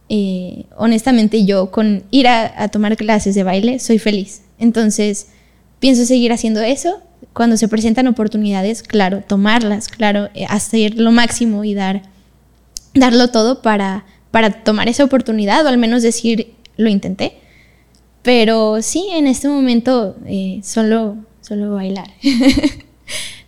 eh, 0.08 0.64
honestamente 0.76 1.44
yo 1.44 1.70
con 1.70 2.04
ir 2.10 2.28
a, 2.28 2.68
tomar 2.68 2.96
clases 2.96 3.34
de 3.34 3.42
baile 3.42 3.78
soy 3.78 3.98
feliz. 3.98 4.42
Entonces, 4.58 5.28
pienso 5.80 6.04
seguir 6.04 6.32
haciendo 6.32 6.60
eso. 6.60 7.02
Cuando 7.32 7.56
se 7.56 7.68
presentan 7.68 8.06
oportunidades, 8.06 8.82
claro, 8.82 9.22
tomarlas, 9.26 9.88
claro, 9.88 10.28
eh, 10.34 10.46
hacer 10.48 10.98
lo 10.98 11.12
máximo 11.12 11.64
y 11.64 11.74
dar, 11.74 12.02
darlo 12.94 13.28
todo 13.28 13.62
para, 13.62 14.04
para 14.30 14.64
tomar 14.64 14.88
esa 14.88 15.04
oportunidad 15.04 15.64
o 15.64 15.68
al 15.68 15.78
menos 15.78 16.02
decir, 16.02 16.54
lo 16.76 16.88
intenté. 16.88 17.38
Pero 18.22 18.82
sí, 18.82 19.08
en 19.12 19.26
este 19.26 19.48
momento 19.48 20.16
solo, 20.62 21.16
solo 21.40 21.74
bailar. 21.74 22.10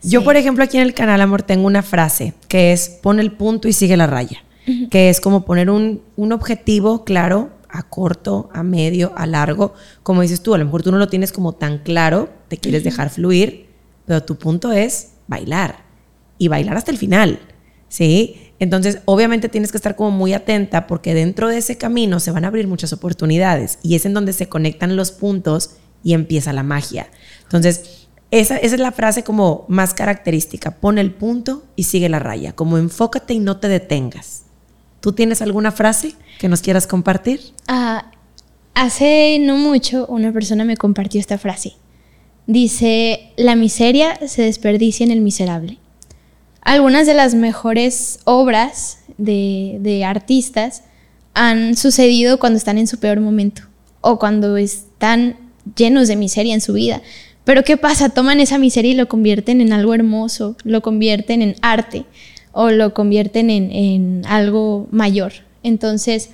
Yo, 0.03 0.25
por 0.25 0.37
ejemplo, 0.37 0.65
aquí 0.65 0.79
en 0.79 0.85
el 0.85 0.95
canal, 0.95 1.21
amor, 1.21 1.43
tengo 1.43 1.67
una 1.67 1.83
frase 1.83 2.33
que 2.49 2.73
es 2.73 2.89
pon 2.89 3.21
el 3.21 3.33
punto 3.33 3.69
y 3.69 3.73
sigue 3.73 3.97
la 3.97 4.07
raya, 4.07 4.43
que 4.91 5.11
es 5.11 5.21
como 5.21 5.45
poner 5.45 5.71
un, 5.71 6.03
un, 6.17 6.33
objetivo 6.33 7.05
claro 7.05 7.51
a 7.69 7.83
corto, 7.83 8.49
a 8.53 8.63
medio, 8.63 9.13
a 9.17 9.27
largo. 9.27 9.75
Como 10.03 10.23
dices 10.23 10.43
tú, 10.43 10.55
a 10.55 10.59
lo 10.59 10.65
mejor 10.65 10.83
tú 10.83 10.91
no 10.91 10.99
lo 10.99 11.09
tienes 11.09 11.33
como 11.33 11.53
tan 11.53 11.79
claro, 11.79 12.29
te 12.49 12.57
quieres 12.57 12.85
dejar 12.85 13.11
fluir, 13.11 13.69
pero 14.07 14.23
tu 14.23 14.37
punto 14.37 14.73
es 14.73 15.13
bailar 15.29 15.85
y 16.39 16.49
bailar 16.49 16.77
hasta 16.77 16.91
el 16.91 16.99
final, 16.99 17.39
¿sí? 17.89 18.51
Entonces, 18.59 18.99
obviamente 19.07 19.49
tienes 19.49 19.71
que 19.71 19.79
estar 19.79 19.97
como 19.97 20.11
muy 20.11 20.35
atenta 20.35 20.87
porque 20.87 21.15
dentro 21.15 21.49
de 21.49 21.59
ese 21.59 21.79
camino 21.79 22.21
se 22.21 22.31
van 22.31 22.45
a 22.45 22.49
abrir 22.49 22.67
muchas 22.67 22.93
oportunidades 22.93 23.79
y 23.83 23.95
es 23.95 24.05
en 24.05 24.15
donde 24.15 24.33
se 24.33 24.49
conectan 24.49 24.97
los 24.97 25.13
puntos 25.13 25.77
y 26.03 26.13
empieza 26.13 26.53
la 26.53 26.63
magia. 26.63 27.09
Entonces, 27.43 28.09
esa, 28.31 28.57
es 28.57 28.79
la 28.79 28.93
frase 28.93 29.25
como 29.25 29.65
más 29.69 29.95
característica. 29.95 30.73
Pon 30.73 30.99
el 30.99 31.13
punto 31.13 31.65
y 31.75 31.85
sigue 31.85 32.09
la 32.09 32.19
raya. 32.19 32.53
Como 32.53 32.79
enfócate 32.79 33.35
y 33.35 33.39
no 33.39 33.57
te 33.57 33.69
detengas. 33.69 34.45
¿Tú 35.01 35.13
tienes 35.13 35.43
alguna 35.43 35.73
frase 35.73 36.15
que 36.39 36.49
nos 36.49 36.61
quieras 36.61 36.87
compartir? 36.87 37.41
Ah, 37.67 38.11
hace 38.75 39.39
no 39.41 39.57
mucho 39.57 40.07
una 40.07 40.33
persona 40.33 40.65
me 40.65 40.77
compartió 40.77 41.21
esta 41.21 41.39
frase. 41.39 41.75
Dice, 42.47 43.33
la 43.37 43.57
miseria 43.57 44.19
se 44.27 44.43
desperdicia 44.43 45.05
en 45.05 45.13
el 45.13 45.21
miserable. 45.21 45.79
Algunas 46.63 47.07
de 47.07 47.15
las 47.15 47.35
mejores 47.35 48.21
obras 48.25 48.99
de 49.17 50.05
artistas 50.05 50.83
han 51.35 51.77
sucedido 51.77 52.39
cuando 52.39 52.59
están 52.59 52.79
en 52.79 52.87
su 52.87 52.99
peor 52.99 53.21
momento 53.21 53.63
o 54.01 54.19
cuando 54.19 54.57
están 54.57 55.37
llenos 55.77 56.09
de 56.09 56.17
miseria 56.17 56.55
en 56.55 56.61
su 56.61 56.73
vida. 56.73 57.03
Pero 57.45 57.65
¿qué 57.65 57.77
pasa? 57.77 58.11
Toman 58.11 58.41
esa 58.41 58.59
miseria 58.59 58.93
y 58.93 58.95
lo 58.95 59.09
convierten 59.09 59.61
en 59.61 59.73
algo 59.73 59.95
hermoso, 59.95 60.57
lo 60.65 60.83
convierten 60.83 61.43
en 61.43 61.57
arte 61.63 62.05
o 62.53 62.71
lo 62.71 62.95
convierten 62.95 63.51
en, 63.51 64.23
algo 64.27 64.89
mayor. 64.91 65.33
Entonces, 65.63 66.31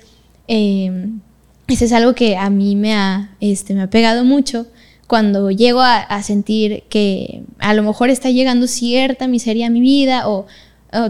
eh, 0.47 1.09
eso 1.67 1.85
es 1.85 1.91
algo 1.91 2.15
que 2.15 2.37
a 2.37 2.49
mí 2.49 2.75
me 2.75 2.93
ha, 2.93 3.35
este, 3.39 3.73
me 3.73 3.81
ha 3.81 3.89
pegado 3.89 4.23
mucho 4.23 4.67
cuando 5.07 5.51
llego 5.51 5.81
a, 5.81 6.21
sentir 6.21 6.83
que 6.89 7.43
a 7.59 7.73
lo 7.73 7.81
mejor 7.81 8.09
está 8.09 8.29
llegando 8.29 8.67
cierta 8.67 9.27
miseria 9.27 9.67
a 9.67 9.69
mi 9.69 9.79
vida 9.79 10.27
o, 10.27 10.45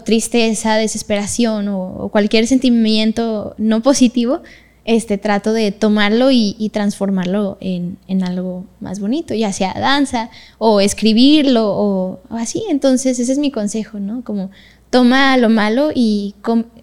tristeza, 0.06 0.76
desesperación 0.76 1.68
o, 1.68 2.10
cualquier 2.12 2.46
sentimiento 2.48 3.56
no 3.58 3.82
positivo, 3.82 4.42
este, 4.88 5.18
trato 5.18 5.52
de 5.52 5.74
tomarlo 5.74 6.32
y, 6.32 6.72
transformarlo 6.74 7.58
en, 7.60 7.98
algo 8.24 8.66
más 8.80 9.02
bonito, 9.02 9.36
ya 9.36 9.52
sea 9.52 9.74
danza 9.78 10.30
o 10.58 10.80
escribirlo 10.80 11.66
o, 11.68 12.20
así. 12.30 12.64
Entonces 12.70 13.20
ese 13.20 13.34
es 13.34 13.38
mi 13.38 13.52
consejo, 13.52 14.00
¿no? 14.00 14.24
Como 14.24 14.50
toma 14.90 15.36
lo 15.36 15.50
malo 15.50 15.92
y 15.94 16.36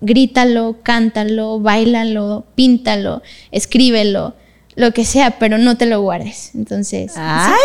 grítalo, 0.03 0.77
cántalo, 0.83 1.61
bailalo, 1.61 2.45
píntalo, 2.55 3.23
escríbelo, 3.51 4.35
lo 4.77 4.93
que 4.93 5.07
sea, 5.07 5.39
pero 5.39 5.57
no 5.57 5.79
te 5.79 5.87
lo 5.87 6.03
guardes. 6.03 6.51
Entonces. 6.55 7.13
¡Ay! 7.17 7.57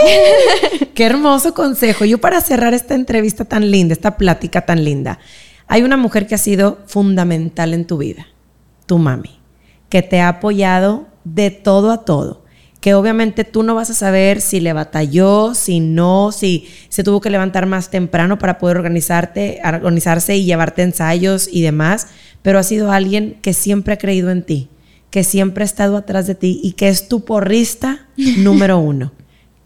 ¡Qué 0.94 1.04
hermoso 1.04 1.54
consejo! 1.54 2.06
Yo, 2.06 2.20
para 2.20 2.40
cerrar 2.40 2.74
esta 2.74 2.96
entrevista 2.96 3.44
tan 3.44 3.70
linda, 3.70 3.92
esta 3.92 4.16
plática 4.16 4.66
tan 4.66 4.86
linda, 4.86 5.20
hay 5.68 5.82
una 5.82 5.98
mujer 5.98 6.28
que 6.28 6.36
ha 6.36 6.40
sido 6.40 6.80
fundamental 6.86 7.74
en 7.74 7.86
tu 7.86 7.98
vida, 7.98 8.28
tu 8.86 9.00
mami 9.00 9.39
que 9.90 10.02
te 10.02 10.22
ha 10.22 10.30
apoyado 10.30 11.08
de 11.24 11.52
todo 11.52 11.92
a 11.92 12.06
todo. 12.06 12.44
Que 12.80 12.94
obviamente 12.94 13.44
tú 13.44 13.64
no 13.64 13.76
vas 13.76 13.90
a 13.90 13.94
saber 13.94 14.40
si 14.40 14.62
le 14.62 14.72
batalló, 14.72 15.54
si 15.54 15.82
no, 15.82 16.32
si 16.32 16.70
se 16.88 17.04
tuvo 17.04 17.20
que 17.20 17.30
levantar 17.30 17.66
más 17.66 17.90
temprano 17.90 18.40
para 18.40 18.58
poder 18.58 18.78
organizarte, 18.78 19.60
organizarse 19.66 20.38
y 20.38 20.46
llevarte 20.46 20.84
ensayos 20.84 21.50
y 21.52 21.62
demás, 21.62 22.08
pero 22.42 22.58
ha 22.58 22.64
sido 22.64 22.92
alguien 22.92 23.38
que 23.42 23.54
siempre 23.54 23.96
ha 23.96 23.98
creído 23.98 24.30
en 24.30 24.44
ti, 24.44 24.70
que 25.10 25.26
siempre 25.26 25.64
ha 25.64 25.66
estado 25.66 25.98
atrás 25.98 26.26
de 26.26 26.36
ti 26.36 26.62
y 26.64 26.74
que 26.74 26.88
es 26.88 27.10
tu 27.10 27.26
porrista 27.26 28.08
número 28.38 28.80
uno. 28.80 29.12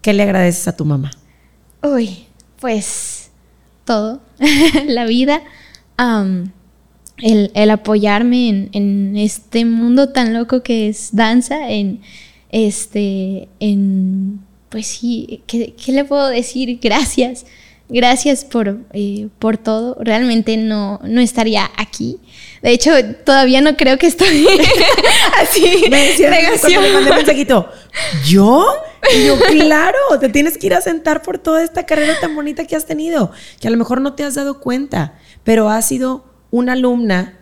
¿Qué 0.02 0.12
le 0.12 0.24
agradeces 0.24 0.66
a 0.66 0.76
tu 0.76 0.84
mamá? 0.84 1.12
Uy, 1.82 2.26
pues 2.60 3.30
todo, 3.84 4.20
la 4.86 5.04
vida 5.04 5.40
el, 7.18 7.70
apoyarme 7.70 8.68
en, 8.72 9.16
este 9.16 9.64
mundo 9.64 10.10
tan 10.10 10.34
loco 10.34 10.62
que 10.62 10.88
es 10.88 11.10
danza, 11.14 11.70
en 11.70 12.00
este, 12.50 13.48
en, 13.60 14.40
pues 14.68 14.86
sí, 14.86 15.42
¿qué, 15.46 15.74
le 15.88 16.04
puedo 16.04 16.28
decir? 16.28 16.78
Gracias, 16.80 17.46
gracias 17.88 18.44
por, 18.44 18.80
eh, 18.92 19.28
por 19.38 19.58
todo. 19.58 19.96
Realmente 20.00 20.56
no, 20.56 21.00
no 21.04 21.20
estaría 21.20 21.70
aquí. 21.76 22.18
De 22.62 22.70
hecho, 22.70 22.92
todavía 23.24 23.60
no 23.60 23.76
creo 23.76 23.98
que 23.98 24.06
estoy 24.06 24.46
así. 25.42 25.84
Me 25.90 26.06
decía, 26.06 26.30
mandé 26.92 27.10
mensajito, 27.10 27.68
¿yo? 28.26 28.66
Y 29.14 29.26
yo, 29.26 29.36
claro, 29.50 29.98
te 30.20 30.28
tienes 30.28 30.56
que 30.56 30.68
ir 30.68 30.74
a 30.74 30.80
sentar 30.80 31.22
por 31.22 31.38
toda 31.38 31.62
esta 31.62 31.84
carrera 31.84 32.18
tan 32.20 32.34
bonita 32.34 32.66
que 32.66 32.76
has 32.76 32.86
tenido, 32.86 33.32
que 33.60 33.68
a 33.68 33.70
lo 33.70 33.76
mejor 33.76 34.00
no 34.00 34.14
te 34.14 34.24
has 34.24 34.34
dado 34.34 34.60
cuenta, 34.60 35.18
pero 35.42 35.68
ha 35.68 35.82
sido 35.82 36.33
una 36.54 36.74
alumna 36.74 37.36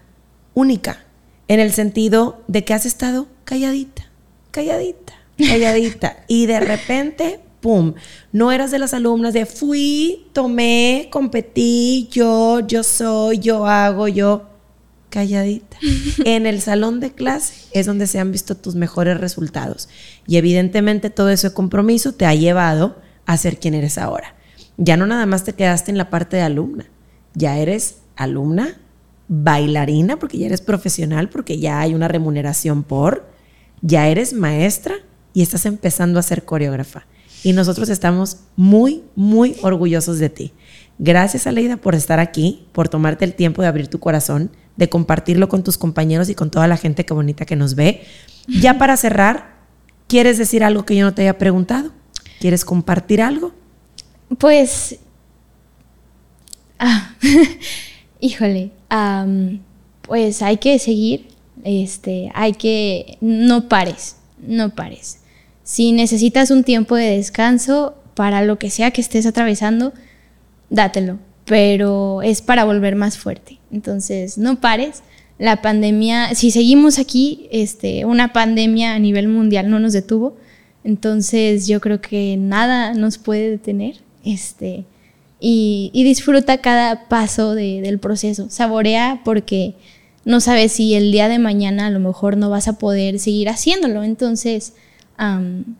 única, 0.54 1.04
en 1.46 1.60
el 1.60 1.70
sentido 1.72 2.42
de 2.48 2.64
que 2.64 2.72
has 2.72 2.86
estado 2.86 3.28
calladita, 3.44 4.10
calladita, 4.52 5.12
calladita, 5.36 6.16
y 6.28 6.46
de 6.46 6.60
repente, 6.60 7.40
¡pum!, 7.60 7.92
no 8.32 8.52
eras 8.52 8.70
de 8.70 8.78
las 8.78 8.94
alumnas 8.94 9.34
de 9.34 9.44
fui, 9.44 10.28
tomé, 10.32 11.08
competí, 11.12 12.08
yo, 12.10 12.60
yo 12.60 12.82
soy, 12.82 13.38
yo 13.38 13.66
hago, 13.66 14.08
yo, 14.08 14.48
calladita. 15.10 15.76
En 16.24 16.46
el 16.46 16.62
salón 16.62 16.98
de 17.00 17.12
clase 17.12 17.68
es 17.72 17.84
donde 17.84 18.06
se 18.06 18.18
han 18.18 18.32
visto 18.32 18.56
tus 18.56 18.76
mejores 18.76 19.20
resultados. 19.20 19.90
Y 20.26 20.38
evidentemente 20.38 21.10
todo 21.10 21.28
ese 21.28 21.52
compromiso 21.52 22.14
te 22.14 22.24
ha 22.24 22.34
llevado 22.34 22.96
a 23.26 23.36
ser 23.36 23.58
quien 23.58 23.74
eres 23.74 23.98
ahora. 23.98 24.36
Ya 24.78 24.96
no 24.96 25.06
nada 25.06 25.26
más 25.26 25.44
te 25.44 25.52
quedaste 25.52 25.90
en 25.90 25.98
la 25.98 26.08
parte 26.08 26.38
de 26.38 26.44
alumna, 26.44 26.86
ya 27.34 27.58
eres 27.58 27.96
alumna 28.16 28.78
bailarina, 29.34 30.18
porque 30.18 30.36
ya 30.36 30.44
eres 30.44 30.60
profesional, 30.60 31.30
porque 31.30 31.58
ya 31.58 31.80
hay 31.80 31.94
una 31.94 32.06
remuneración 32.06 32.82
por, 32.82 33.26
ya 33.80 34.06
eres 34.08 34.34
maestra 34.34 34.96
y 35.32 35.40
estás 35.40 35.64
empezando 35.64 36.18
a 36.18 36.22
ser 36.22 36.44
coreógrafa. 36.44 37.06
Y 37.42 37.54
nosotros 37.54 37.88
estamos 37.88 38.40
muy, 38.56 39.02
muy 39.16 39.56
orgullosos 39.62 40.18
de 40.18 40.28
ti. 40.28 40.52
Gracias, 40.98 41.46
Aleida, 41.46 41.78
por 41.78 41.94
estar 41.94 42.20
aquí, 42.20 42.66
por 42.72 42.90
tomarte 42.90 43.24
el 43.24 43.32
tiempo 43.32 43.62
de 43.62 43.68
abrir 43.68 43.88
tu 43.88 44.00
corazón, 44.00 44.50
de 44.76 44.90
compartirlo 44.90 45.48
con 45.48 45.64
tus 45.64 45.78
compañeros 45.78 46.28
y 46.28 46.34
con 46.34 46.50
toda 46.50 46.68
la 46.68 46.76
gente 46.76 47.06
que 47.06 47.14
bonita 47.14 47.46
que 47.46 47.56
nos 47.56 47.74
ve. 47.74 48.02
Ya 48.46 48.76
para 48.76 48.98
cerrar, 48.98 49.56
¿quieres 50.08 50.36
decir 50.36 50.62
algo 50.62 50.84
que 50.84 50.94
yo 50.94 51.06
no 51.06 51.14
te 51.14 51.22
haya 51.22 51.38
preguntado? 51.38 51.90
¿Quieres 52.38 52.66
compartir 52.66 53.22
algo? 53.22 53.52
Pues, 54.38 54.98
ah, 56.78 57.14
híjole, 58.22 58.70
pues 60.02 60.42
hay 60.42 60.56
que 60.56 60.78
seguir, 60.78 61.26
este, 61.64 62.30
hay 62.34 62.52
que, 62.52 63.18
no 63.20 63.68
pares, 63.68 64.16
no 64.40 64.74
pares. 64.74 65.18
Si 65.64 65.92
necesitas 65.92 66.50
un 66.50 66.64
tiempo 66.64 66.94
de 66.96 67.16
descanso 67.16 67.94
para 68.14 68.42
lo 68.42 68.58
que 68.58 68.70
sea 68.70 68.92
que 68.92 69.00
estés 69.00 69.26
atravesando, 69.26 69.92
dátelo, 70.70 71.18
pero 71.44 72.22
es 72.22 72.42
para 72.42 72.64
volver 72.64 72.94
más 72.94 73.18
fuerte. 73.18 73.58
Entonces, 73.72 74.38
no 74.38 74.60
pares. 74.60 75.02
La 75.38 75.60
pandemia, 75.60 76.34
si 76.36 76.52
seguimos 76.52 77.00
aquí, 77.00 77.48
este, 77.50 78.04
una 78.04 78.32
pandemia 78.32 78.94
a 78.94 78.98
nivel 79.00 79.26
mundial 79.26 79.68
no 79.68 79.80
nos 79.80 79.92
detuvo. 79.92 80.36
Entonces 80.84 81.66
yo 81.66 81.80
creo 81.80 82.00
que 82.00 82.36
nada 82.36 82.94
nos 82.94 83.18
puede 83.18 83.50
detener. 83.50 83.96
Este, 84.24 84.84
y, 85.44 85.90
disfruta 86.04 86.58
cada 86.58 87.08
paso 87.08 87.56
del 87.56 87.98
proceso. 87.98 88.48
Saborea 88.48 89.22
porque 89.24 89.74
no 90.24 90.40
sabes 90.40 90.70
si 90.72 90.94
el 90.94 91.10
día 91.10 91.28
de 91.28 91.40
mañana 91.40 91.86
a 91.86 91.90
lo 91.90 91.98
mejor 91.98 92.36
no 92.36 92.48
vas 92.48 92.68
a 92.68 92.78
poder 92.78 93.18
seguir 93.18 93.48
haciéndolo. 93.48 94.04
Entonces, 94.04 94.74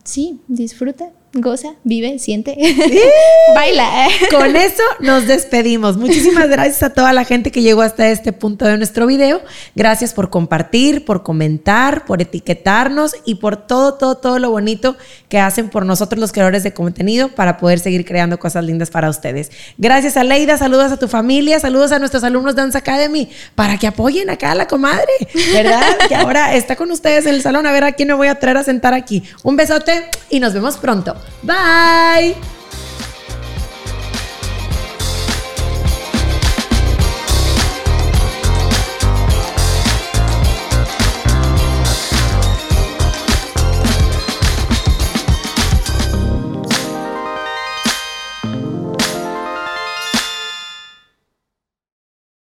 sí, 0.02 0.40
disfruta 0.48 1.10
goza, 1.34 1.74
vive, 1.82 2.18
siente, 2.18 2.56
baila. 3.54 4.08
Con 4.30 4.54
eso 4.56 4.82
nos 5.00 5.26
despedimos. 5.26 5.96
Muchísimas 5.96 6.48
gracias 6.48 6.82
a 6.82 6.90
toda 6.90 7.12
la 7.14 7.24
gente 7.24 7.50
que 7.50 7.62
llegó 7.62 7.80
hasta 7.82 8.08
este 8.08 8.32
punto 8.32 8.66
de 8.66 8.76
nuestro 8.76 9.06
video. 9.06 9.40
Gracias 9.74 10.12
por 10.12 10.28
compartir, 10.28 11.04
por 11.04 11.22
comentar, 11.22 12.04
por 12.04 12.20
etiquetarnos 12.20 13.16
y 13.24 13.36
por 13.36 13.56
todo, 13.56 13.94
todo, 13.94 14.16
todo 14.16 14.38
lo 14.38 14.50
bonito 14.50 14.96
que 15.30 15.38
hacen 15.38 15.70
por 15.70 15.86
nosotros 15.86 16.20
los 16.20 16.32
creadores 16.32 16.62
de 16.62 16.74
contenido 16.74 17.28
para 17.28 17.56
poder 17.56 17.78
seguir 17.78 18.04
creando 18.04 18.38
cosas 18.38 18.64
lindas 18.64 18.90
para 18.90 19.08
ustedes. 19.08 19.50
Gracias 19.78 20.18
a 20.18 20.24
Leida, 20.24 20.58
saludos 20.58 20.92
a 20.92 20.98
tu 20.98 21.08
familia, 21.08 21.58
saludos 21.60 21.92
a 21.92 21.98
nuestros 21.98 22.24
alumnos 22.24 22.56
Dance 22.56 22.76
Academy 22.76 23.30
para 23.54 23.78
que 23.78 23.86
apoyen 23.86 24.28
acá 24.28 24.52
a 24.52 24.54
la 24.54 24.68
comadre, 24.68 25.12
¿verdad? 25.52 25.82
que 26.08 26.14
ahora 26.14 26.54
está 26.54 26.76
con 26.76 26.90
ustedes 26.90 27.24
en 27.24 27.34
el 27.34 27.42
salón. 27.42 27.66
A 27.66 27.72
ver 27.72 27.84
a 27.84 27.92
quién 27.92 28.08
me 28.08 28.14
voy 28.14 28.28
a 28.28 28.34
traer 28.34 28.58
a 28.58 28.64
sentar 28.64 28.92
aquí. 28.92 29.22
Un 29.42 29.56
besote 29.56 30.10
y 30.28 30.40
nos 30.40 30.52
vemos 30.52 30.76
pronto. 30.76 31.21
Bye! 31.42 32.36